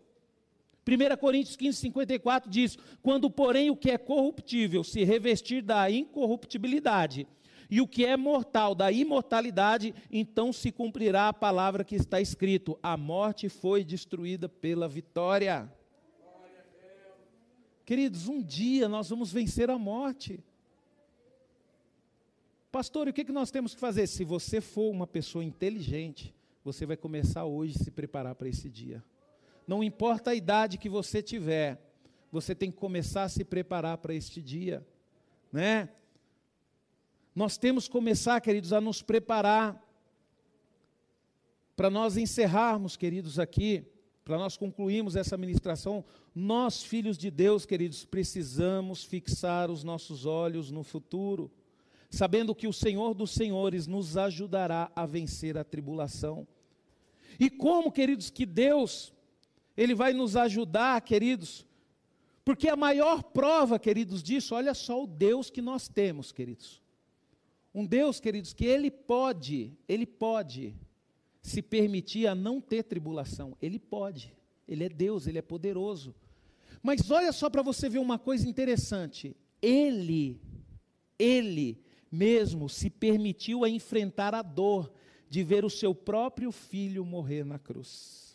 1 0.87 1.16
Coríntios 1.16 1.57
15, 1.57 1.78
54 1.78 2.51
diz: 2.51 2.76
Quando, 3.03 3.30
porém, 3.30 3.70
o 3.70 3.76
que 3.76 3.91
é 3.91 3.99
corruptível 3.99 4.83
se 4.83 5.05
revestir 5.05 5.62
da 5.62 5.91
incorruptibilidade, 5.91 7.26
e 7.70 7.80
o 7.80 7.89
que 7.89 8.05
é 8.05 8.16
mortal 8.16 8.74
da 8.74 8.93
imortalidade, 8.93 9.95
então 10.11 10.53
se 10.53 10.70
cumprirá 10.70 11.28
a 11.28 11.33
palavra 11.33 11.85
que 11.85 11.95
está 11.95 12.20
escrito: 12.20 12.78
a 12.83 12.97
morte 12.97 13.49
foi 13.49 13.85
destruída 13.85 14.49
pela 14.49 14.89
vitória. 14.89 15.72
Queridos, 17.85 18.28
um 18.28 18.43
dia 18.43 18.89
nós 18.89 19.09
vamos 19.09 19.33
vencer 19.33 19.70
a 19.70 19.78
morte. 19.78 20.43
Pastor, 22.70 23.07
e 23.07 23.11
o 23.11 23.14
que 23.14 23.30
nós 23.33 23.51
temos 23.51 23.74
que 23.74 23.80
fazer? 23.80 24.07
Se 24.07 24.24
você 24.24 24.61
for 24.61 24.91
uma 24.91 25.07
pessoa 25.07 25.45
inteligente, 25.45 26.35
você 26.64 26.87
vai 26.87 26.97
começar 26.97 27.45
hoje 27.45 27.76
a 27.78 27.85
se 27.85 27.91
preparar 27.91 28.35
para 28.35 28.49
esse 28.49 28.68
dia. 28.68 29.03
Não 29.67 29.83
importa 29.83 30.31
a 30.31 30.35
idade 30.35 30.79
que 30.79 30.89
você 30.89 31.23
tiver, 31.23 31.81
você 32.31 32.55
tem 32.55 32.71
que 32.71 32.77
começar 32.77 33.25
a 33.25 33.29
se 33.29 33.45
preparar 33.45 33.99
para 33.99 34.15
este 34.15 34.41
dia, 34.41 34.87
né? 35.53 35.89
Nós 37.35 37.57
temos 37.57 37.87
que 37.87 37.93
começar, 37.93 38.41
queridos, 38.41 38.73
a 38.73 38.81
nos 38.81 39.03
preparar 39.03 39.83
para 41.75 41.89
nós 41.89 42.17
encerrarmos, 42.17 42.97
queridos, 42.97 43.39
aqui, 43.39 43.85
para 44.25 44.37
nós 44.37 44.57
concluirmos 44.57 45.17
essa 45.17 45.37
ministração, 45.37 46.05
nós, 46.35 46.83
filhos 46.83 47.17
de 47.17 47.31
Deus, 47.31 47.65
queridos, 47.65 48.05
precisamos 48.05 49.05
fixar 49.05 49.71
os 49.71 49.83
nossos 49.83 50.27
olhos 50.27 50.71
no 50.71 50.83
futuro 50.83 51.51
sabendo 52.13 52.55
que 52.55 52.69
o 52.69 52.73
Senhor 52.75 53.15
dos 53.15 53.31
Senhores 53.31 53.87
nos 53.87 54.19
ajudará 54.19 54.93
a 54.95 55.07
vencer 55.07 55.57
a 55.57 55.65
tribulação. 55.65 56.47
E 57.41 57.49
como, 57.49 57.91
queridos, 57.91 58.29
que 58.29 58.45
Deus, 58.45 59.15
Ele 59.77 59.95
vai 59.95 60.12
nos 60.12 60.37
ajudar, 60.37 61.01
queridos, 61.01 61.66
porque 62.45 62.68
a 62.68 62.77
maior 62.77 63.23
prova, 63.23 63.79
queridos, 63.79 64.23
disso, 64.23 64.55
olha 64.55 64.75
só 64.75 65.03
o 65.03 65.07
Deus 65.07 65.49
que 65.51 65.62
nós 65.62 65.89
temos, 65.89 66.33
queridos. 66.33 66.83
Um 67.75 67.87
Deus, 67.87 68.20
queridos, 68.20 68.53
que 68.53 68.66
Ele 68.66 68.91
pode, 68.91 69.73
Ele 69.89 70.05
pode 70.05 70.75
se 71.41 71.62
permitir 71.62 72.27
a 72.27 72.35
não 72.35 72.61
ter 72.61 72.83
tribulação. 72.83 73.57
Ele 73.61 73.79
pode. 73.79 74.35
Ele 74.68 74.85
é 74.85 74.89
Deus, 74.89 75.27
Ele 75.27 75.39
é 75.39 75.43
poderoso. 75.43 76.14
Mas 76.83 77.11
olha 77.11 77.33
só 77.33 77.49
para 77.49 77.62
você 77.62 77.89
ver 77.89 77.99
uma 77.99 78.18
coisa 78.18 78.49
interessante. 78.49 79.37
Ele, 79.61 80.41
Ele 81.18 81.81
mesmo 82.11 82.68
se 82.68 82.91
permitiu 82.91 83.64
a 83.64 83.70
enfrentar 83.70 84.35
a 84.35 84.43
dor 84.43 84.93
de 85.31 85.43
ver 85.43 85.64
o 85.64 85.70
seu 85.70 85.95
próprio 85.95 86.53
filho 86.53 87.05
morrer 87.05 87.45
na 87.45 87.59
cruz. 87.59 88.32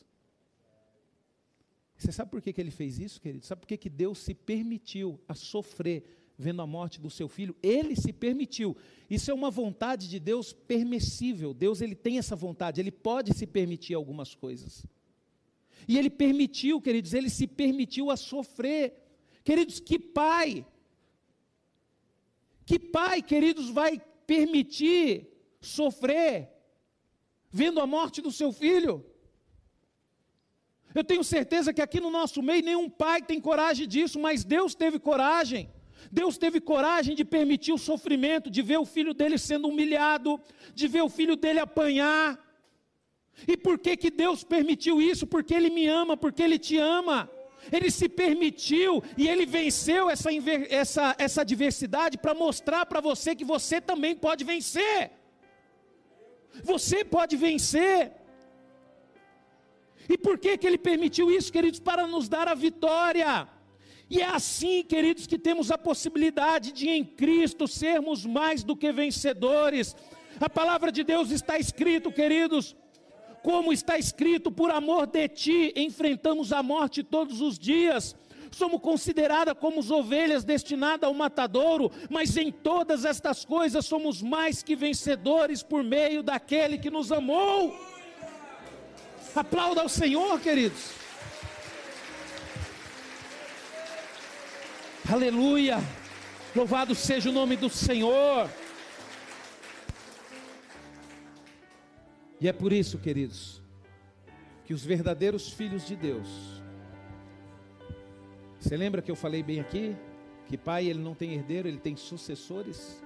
Você 1.97 2.11
sabe 2.11 2.29
por 2.29 2.41
que, 2.41 2.53
que 2.53 2.61
ele 2.61 2.71
fez 2.71 2.99
isso, 2.99 3.19
querido? 3.19 3.45
Sabe 3.45 3.61
por 3.61 3.67
que, 3.67 3.77
que 3.77 3.89
Deus 3.89 4.19
se 4.19 4.33
permitiu 4.33 5.19
a 5.27 5.33
sofrer 5.33 6.03
vendo 6.37 6.61
a 6.61 6.67
morte 6.67 7.01
do 7.01 7.09
seu 7.09 7.27
filho? 7.27 7.55
Ele 7.61 7.95
se 7.95 8.13
permitiu. 8.13 8.77
Isso 9.09 9.31
é 9.31 9.33
uma 9.33 9.49
vontade 9.49 10.07
de 10.07 10.19
Deus 10.19 10.53
permissível. 10.53 11.53
Deus 11.53 11.81
ele 11.81 11.95
tem 11.95 12.19
essa 12.19 12.35
vontade, 12.35 12.79
ele 12.79 12.91
pode 12.91 13.33
se 13.33 13.47
permitir 13.47 13.95
algumas 13.95 14.35
coisas. 14.35 14.85
E 15.87 15.97
ele 15.97 16.09
permitiu, 16.09 16.79
queridos, 16.79 17.13
ele 17.13 17.29
se 17.29 17.47
permitiu 17.47 18.11
a 18.11 18.17
sofrer. 18.17 18.93
Queridos, 19.43 19.79
que 19.79 19.97
pai 19.97 20.65
que 22.67 22.77
pai, 22.77 23.21
queridos, 23.21 23.69
vai 23.69 23.97
permitir 24.27 25.25
sofrer 25.61 26.51
vendo 27.49 27.79
a 27.79 27.87
morte 27.87 28.21
do 28.21 28.29
seu 28.29 28.51
filho? 28.51 29.05
Eu 30.93 31.03
tenho 31.03 31.23
certeza 31.23 31.73
que 31.73 31.81
aqui 31.81 31.99
no 31.99 32.09
nosso 32.09 32.41
meio 32.41 32.63
nenhum 32.63 32.89
pai 32.89 33.21
tem 33.21 33.39
coragem 33.39 33.87
disso, 33.87 34.19
mas 34.19 34.43
Deus 34.43 34.73
teve 34.73 34.99
coragem. 34.99 35.69
Deus 36.11 36.37
teve 36.37 36.59
coragem 36.61 37.15
de 37.15 37.25
permitir 37.25 37.73
o 37.73 37.77
sofrimento, 37.77 38.49
de 38.49 38.61
ver 38.61 38.77
o 38.77 38.85
filho 38.85 39.13
dele 39.13 39.37
sendo 39.37 39.67
humilhado, 39.67 40.39
de 40.73 40.87
ver 40.87 41.01
o 41.01 41.09
filho 41.09 41.35
dele 41.35 41.59
apanhar. 41.59 42.39
E 43.47 43.55
por 43.55 43.77
que 43.77 43.95
que 43.97 44.09
Deus 44.09 44.43
permitiu 44.43 45.01
isso? 45.01 45.27
Porque 45.27 45.53
ele 45.53 45.69
me 45.69 45.87
ama, 45.87 46.15
porque 46.15 46.41
ele 46.41 46.57
te 46.57 46.77
ama 46.77 47.29
ele 47.71 47.89
se 47.91 48.07
permitiu 48.07 49.03
e 49.17 49.27
ele 49.27 49.45
venceu 49.45 50.09
essa, 50.09 50.29
essa, 50.69 51.15
essa 51.17 51.41
adversidade 51.41 52.17
para 52.17 52.33
mostrar 52.33 52.85
para 52.85 53.01
você 53.01 53.35
que 53.35 53.45
você 53.45 53.81
também 53.81 54.15
pode 54.15 54.43
vencer. 54.43 55.11
Você 56.63 57.03
pode 57.03 57.35
vencer. 57.35 58.13
E 60.09 60.17
por 60.17 60.37
que, 60.37 60.57
que 60.57 60.65
ele 60.65 60.77
permitiu 60.77 61.29
isso, 61.31 61.51
queridos? 61.51 61.79
Para 61.79 62.07
nos 62.07 62.29
dar 62.29 62.47
a 62.47 62.53
vitória. 62.53 63.47
E 64.09 64.21
é 64.21 64.25
assim, 64.25 64.83
queridos, 64.83 65.27
que 65.27 65.37
temos 65.37 65.69
a 65.69 65.77
possibilidade 65.77 66.71
de 66.71 66.89
em 66.89 67.03
Cristo 67.03 67.67
sermos 67.67 68.25
mais 68.25 68.63
do 68.63 68.75
que 68.75 68.91
vencedores 68.91 69.95
A 70.39 70.49
palavra 70.49 70.91
de 70.91 71.03
Deus 71.03 71.31
está 71.31 71.57
escrito, 71.57 72.11
queridos, 72.11 72.75
como 73.43 73.73
está 73.73 73.97
escrito, 73.97 74.51
por 74.51 74.69
amor 74.71 75.07
de 75.07 75.27
ti 75.27 75.73
enfrentamos 75.75 76.53
a 76.53 76.61
morte 76.61 77.03
todos 77.03 77.41
os 77.41 77.57
dias. 77.57 78.15
Somos 78.51 78.81
consideradas 78.81 79.55
como 79.59 79.81
ovelhas 79.93 80.43
destinadas 80.43 81.07
ao 81.07 81.13
matadouro, 81.13 81.91
mas 82.09 82.37
em 82.37 82.51
todas 82.51 83.03
estas 83.03 83.43
coisas 83.43 83.85
somos 83.85 84.21
mais 84.21 84.63
que 84.63 84.75
vencedores 84.75 85.61
por 85.63 85.83
meio 85.83 86.23
daquele 86.23 86.77
que 86.77 86.89
nos 86.89 87.11
amou. 87.11 87.75
Aplauda 89.37 89.81
ao 89.81 89.89
Senhor, 89.89 90.39
queridos. 90.39 90.93
Aleluia. 95.07 95.77
Louvado 96.55 96.95
seja 96.95 97.29
o 97.29 97.31
nome 97.31 97.55
do 97.55 97.69
Senhor. 97.69 98.49
E 102.41 102.47
é 102.47 102.51
por 102.51 102.73
isso, 102.73 102.97
queridos, 102.97 103.61
que 104.65 104.73
os 104.73 104.83
verdadeiros 104.83 105.53
filhos 105.53 105.85
de 105.85 105.95
Deus. 105.95 106.63
Você 108.59 108.75
lembra 108.75 109.03
que 109.03 109.11
eu 109.11 109.15
falei 109.15 109.43
bem 109.43 109.59
aqui 109.59 109.95
que 110.47 110.57
pai 110.57 110.87
ele 110.87 110.99
não 110.99 111.13
tem 111.13 111.35
herdeiro, 111.35 111.67
ele 111.67 111.79
tem 111.79 111.95
sucessores? 111.95 113.03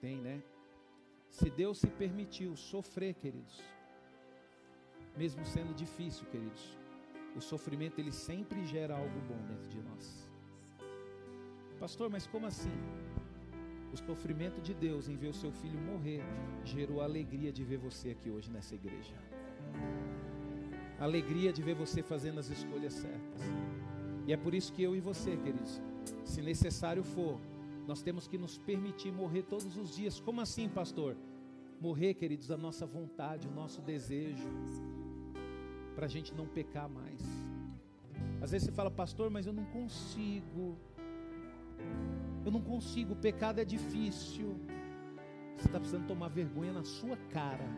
Tem, 0.00 0.18
né? 0.18 0.40
Se 1.30 1.50
Deus 1.50 1.78
se 1.78 1.88
permitiu 1.88 2.54
sofrer, 2.56 3.14
queridos, 3.14 3.60
mesmo 5.18 5.44
sendo 5.44 5.74
difícil, 5.74 6.24
queridos, 6.32 6.64
o 7.36 7.40
sofrimento 7.40 7.98
ele 7.98 8.12
sempre 8.12 8.64
gera 8.64 8.96
algo 8.96 9.20
bom 9.28 9.40
dentro 9.50 9.68
de 9.68 9.80
nós. 9.88 10.28
Pastor, 11.80 12.08
mas 12.08 12.26
como 12.26 12.46
assim? 12.46 12.76
O 13.92 13.96
sofrimento 13.96 14.60
de 14.60 14.74
Deus 14.74 15.08
em 15.08 15.16
ver 15.16 15.28
o 15.28 15.34
seu 15.34 15.50
filho 15.50 15.80
morrer 15.80 16.22
gerou 16.64 17.00
a 17.00 17.04
alegria 17.04 17.50
de 17.50 17.64
ver 17.64 17.78
você 17.78 18.10
aqui 18.10 18.30
hoje 18.30 18.50
nessa 18.50 18.74
igreja. 18.74 19.14
A 21.00 21.04
alegria 21.04 21.52
de 21.52 21.62
ver 21.62 21.74
você 21.74 22.02
fazendo 22.02 22.38
as 22.38 22.48
escolhas 22.50 22.92
certas. 22.92 23.42
E 24.26 24.32
é 24.32 24.36
por 24.36 24.54
isso 24.54 24.72
que 24.72 24.82
eu 24.82 24.94
e 24.94 25.00
você, 25.00 25.36
queridos, 25.36 25.80
se 26.24 26.42
necessário 26.42 27.02
for, 27.02 27.40
nós 27.86 28.02
temos 28.02 28.28
que 28.28 28.36
nos 28.36 28.58
permitir 28.58 29.10
morrer 29.10 29.42
todos 29.42 29.76
os 29.76 29.94
dias. 29.94 30.20
Como 30.20 30.40
assim, 30.40 30.68
pastor? 30.68 31.16
Morrer, 31.80 32.14
queridos, 32.14 32.50
a 32.50 32.56
nossa 32.56 32.84
vontade, 32.84 33.48
o 33.48 33.52
nosso 33.52 33.80
desejo, 33.80 34.48
para 35.98 36.06
a 36.06 36.08
gente 36.08 36.32
não 36.32 36.46
pecar 36.46 36.88
mais. 36.88 37.20
Às 38.40 38.52
vezes 38.52 38.66
você 38.66 38.72
fala, 38.72 38.88
pastor, 38.88 39.30
mas 39.30 39.46
eu 39.46 39.52
não 39.52 39.64
consigo. 39.64 40.78
Eu 42.46 42.52
não 42.52 42.60
consigo, 42.60 43.14
o 43.14 43.16
pecado 43.16 43.58
é 43.58 43.64
difícil. 43.64 44.60
Você 45.56 45.66
está 45.66 45.80
precisando 45.80 46.06
tomar 46.06 46.28
vergonha 46.28 46.72
na 46.72 46.84
sua 46.84 47.16
cara. 47.32 47.68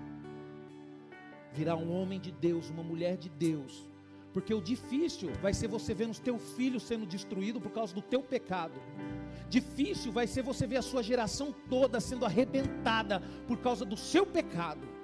Virar 1.54 1.76
um 1.76 1.90
homem 1.90 2.20
de 2.20 2.30
Deus, 2.30 2.68
uma 2.68 2.82
mulher 2.82 3.16
de 3.16 3.30
Deus. 3.30 3.88
Porque 4.34 4.52
o 4.52 4.60
difícil 4.60 5.32
vai 5.40 5.54
ser 5.54 5.68
você 5.68 5.94
vendo 5.94 6.10
os 6.10 6.20
teus 6.20 6.42
filhos 6.52 6.82
sendo 6.82 7.06
destruídos 7.06 7.62
por 7.62 7.72
causa 7.72 7.94
do 7.94 8.02
teu 8.02 8.22
pecado. 8.22 8.78
Difícil 9.48 10.12
vai 10.12 10.26
ser 10.26 10.42
você 10.42 10.66
ver 10.66 10.76
a 10.76 10.82
sua 10.82 11.02
geração 11.02 11.54
toda 11.70 11.98
sendo 12.00 12.26
arrebentada 12.26 13.22
por 13.48 13.56
causa 13.60 13.86
do 13.86 13.96
seu 13.96 14.26
pecado. 14.26 14.99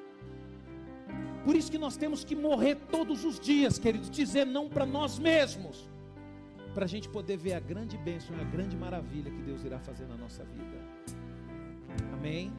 Por 1.46 1.54
isso 1.54 1.70
que 1.70 1.78
nós 1.78 1.96
temos 1.96 2.24
que 2.24 2.34
morrer 2.34 2.74
todos 2.90 3.24
os 3.24 3.38
dias, 3.38 3.78
queridos, 3.78 4.10
dizer 4.10 4.44
não 4.44 4.68
para 4.68 4.84
nós 4.84 5.16
mesmos 5.16 5.88
para 6.74 6.84
a 6.84 6.88
gente 6.88 7.08
poder 7.08 7.36
ver 7.38 7.54
a 7.54 7.60
grande 7.60 7.96
bênção 7.96 8.36
a 8.38 8.44
grande 8.44 8.76
maravilha 8.76 9.30
que 9.30 9.42
Deus 9.42 9.64
irá 9.64 9.78
fazer 9.78 10.06
na 10.06 10.16
nossa 10.16 10.44
vida. 10.44 10.76
Amém? 12.12 12.52